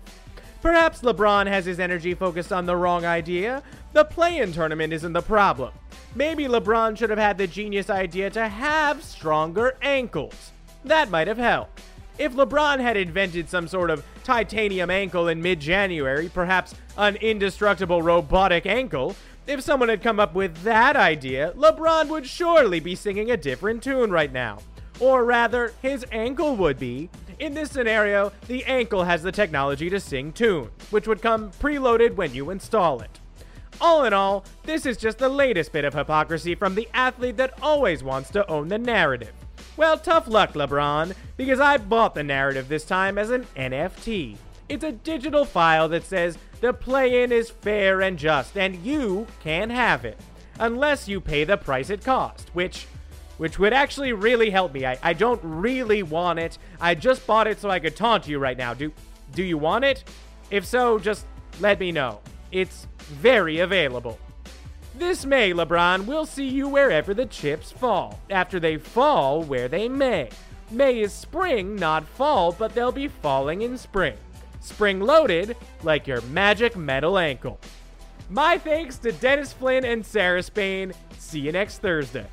Perhaps 0.60 1.00
LeBron 1.00 1.48
has 1.48 1.64
his 1.64 1.80
energy 1.80 2.14
focused 2.14 2.52
on 2.52 2.66
the 2.66 2.76
wrong 2.76 3.04
idea. 3.04 3.62
The 3.92 4.04
play 4.04 4.38
in 4.38 4.52
tournament 4.52 4.92
isn't 4.92 5.12
the 5.12 5.20
problem. 5.20 5.72
Maybe 6.14 6.44
LeBron 6.44 6.96
should 6.96 7.10
have 7.10 7.18
had 7.18 7.36
the 7.36 7.46
genius 7.48 7.90
idea 7.90 8.30
to 8.30 8.48
have 8.48 9.02
stronger 9.02 9.76
ankles. 9.82 10.52
That 10.84 11.10
might 11.10 11.26
have 11.26 11.38
helped. 11.38 11.80
If 12.18 12.34
LeBron 12.34 12.78
had 12.78 12.96
invented 12.96 13.48
some 13.48 13.66
sort 13.66 13.90
of 13.90 14.04
titanium 14.24 14.90
ankle 14.90 15.28
in 15.28 15.42
mid 15.42 15.60
January, 15.60 16.30
perhaps 16.32 16.74
an 16.96 17.16
indestructible 17.16 18.02
robotic 18.02 18.66
ankle, 18.66 19.16
if 19.46 19.60
someone 19.60 19.88
had 19.88 20.02
come 20.02 20.20
up 20.20 20.34
with 20.34 20.62
that 20.62 20.94
idea, 20.94 21.52
LeBron 21.56 22.08
would 22.08 22.26
surely 22.26 22.78
be 22.78 22.94
singing 22.94 23.30
a 23.30 23.36
different 23.36 23.82
tune 23.82 24.10
right 24.10 24.32
now. 24.32 24.58
Or 25.00 25.24
rather, 25.24 25.74
his 25.82 26.06
ankle 26.12 26.54
would 26.56 26.78
be. 26.78 27.10
In 27.40 27.54
this 27.54 27.70
scenario, 27.70 28.32
the 28.46 28.64
ankle 28.66 29.02
has 29.02 29.22
the 29.22 29.32
technology 29.32 29.90
to 29.90 29.98
sing 29.98 30.32
tunes, 30.32 30.70
which 30.90 31.08
would 31.08 31.20
come 31.20 31.50
preloaded 31.52 32.14
when 32.14 32.32
you 32.32 32.50
install 32.50 33.00
it. 33.00 33.18
All 33.80 34.04
in 34.04 34.12
all, 34.12 34.44
this 34.62 34.86
is 34.86 34.96
just 34.96 35.18
the 35.18 35.28
latest 35.28 35.72
bit 35.72 35.84
of 35.84 35.92
hypocrisy 35.92 36.54
from 36.54 36.76
the 36.76 36.88
athlete 36.94 37.36
that 37.38 37.60
always 37.60 38.04
wants 38.04 38.30
to 38.30 38.48
own 38.48 38.68
the 38.68 38.78
narrative. 38.78 39.32
Well, 39.76 39.96
tough 39.96 40.28
luck, 40.28 40.52
LeBron, 40.52 41.14
because 41.36 41.58
I 41.58 41.78
bought 41.78 42.14
the 42.14 42.22
narrative 42.22 42.68
this 42.68 42.84
time 42.84 43.16
as 43.16 43.30
an 43.30 43.46
NFT. 43.56 44.36
It's 44.68 44.84
a 44.84 44.92
digital 44.92 45.44
file 45.44 45.88
that 45.88 46.04
says 46.04 46.38
the 46.60 46.72
play 46.72 47.22
in 47.22 47.32
is 47.32 47.50
fair 47.50 48.02
and 48.02 48.18
just, 48.18 48.56
and 48.56 48.76
you 48.84 49.26
can 49.42 49.70
have 49.70 50.04
it. 50.04 50.18
Unless 50.58 51.08
you 51.08 51.20
pay 51.20 51.44
the 51.44 51.56
price 51.56 51.90
it 51.90 52.04
cost, 52.04 52.50
which 52.52 52.86
which 53.38 53.58
would 53.58 53.72
actually 53.72 54.12
really 54.12 54.50
help 54.50 54.72
me. 54.72 54.86
I, 54.86 54.98
I 55.02 55.14
don't 55.14 55.40
really 55.42 56.02
want 56.02 56.38
it. 56.38 56.58
I 56.80 56.94
just 56.94 57.26
bought 57.26 57.48
it 57.48 57.58
so 57.58 57.70
I 57.70 57.80
could 57.80 57.96
taunt 57.96 58.28
you 58.28 58.38
right 58.38 58.56
now. 58.56 58.74
Do 58.74 58.92
do 59.32 59.42
you 59.42 59.58
want 59.58 59.84
it? 59.84 60.04
If 60.50 60.66
so, 60.66 60.98
just 60.98 61.26
let 61.60 61.80
me 61.80 61.90
know. 61.92 62.20
It's 62.52 62.86
very 62.98 63.60
available. 63.60 64.18
This 65.02 65.26
May, 65.26 65.52
LeBron, 65.52 66.06
we'll 66.06 66.24
see 66.24 66.46
you 66.46 66.68
wherever 66.68 67.12
the 67.12 67.26
chips 67.26 67.72
fall, 67.72 68.20
after 68.30 68.60
they 68.60 68.78
fall 68.78 69.42
where 69.42 69.66
they 69.66 69.88
may. 69.88 70.30
May 70.70 71.00
is 71.00 71.12
spring, 71.12 71.74
not 71.74 72.06
fall, 72.06 72.52
but 72.52 72.72
they'll 72.72 72.92
be 72.92 73.08
falling 73.08 73.62
in 73.62 73.76
spring. 73.76 74.14
Spring 74.60 75.00
loaded, 75.00 75.56
like 75.82 76.06
your 76.06 76.20
magic 76.22 76.76
metal 76.76 77.18
ankle. 77.18 77.58
My 78.30 78.56
thanks 78.58 78.96
to 78.98 79.10
Dennis 79.10 79.52
Flynn 79.52 79.84
and 79.84 80.06
Sarah 80.06 80.42
Spain. 80.42 80.92
See 81.18 81.40
you 81.40 81.50
next 81.50 81.78
Thursday. 81.78 82.26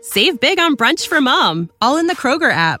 Save 0.00 0.40
big 0.40 0.58
on 0.58 0.76
brunch 0.76 1.06
for 1.06 1.20
mom, 1.20 1.70
all 1.82 1.98
in 1.98 2.06
the 2.06 2.16
Kroger 2.16 2.50
app. 2.50 2.80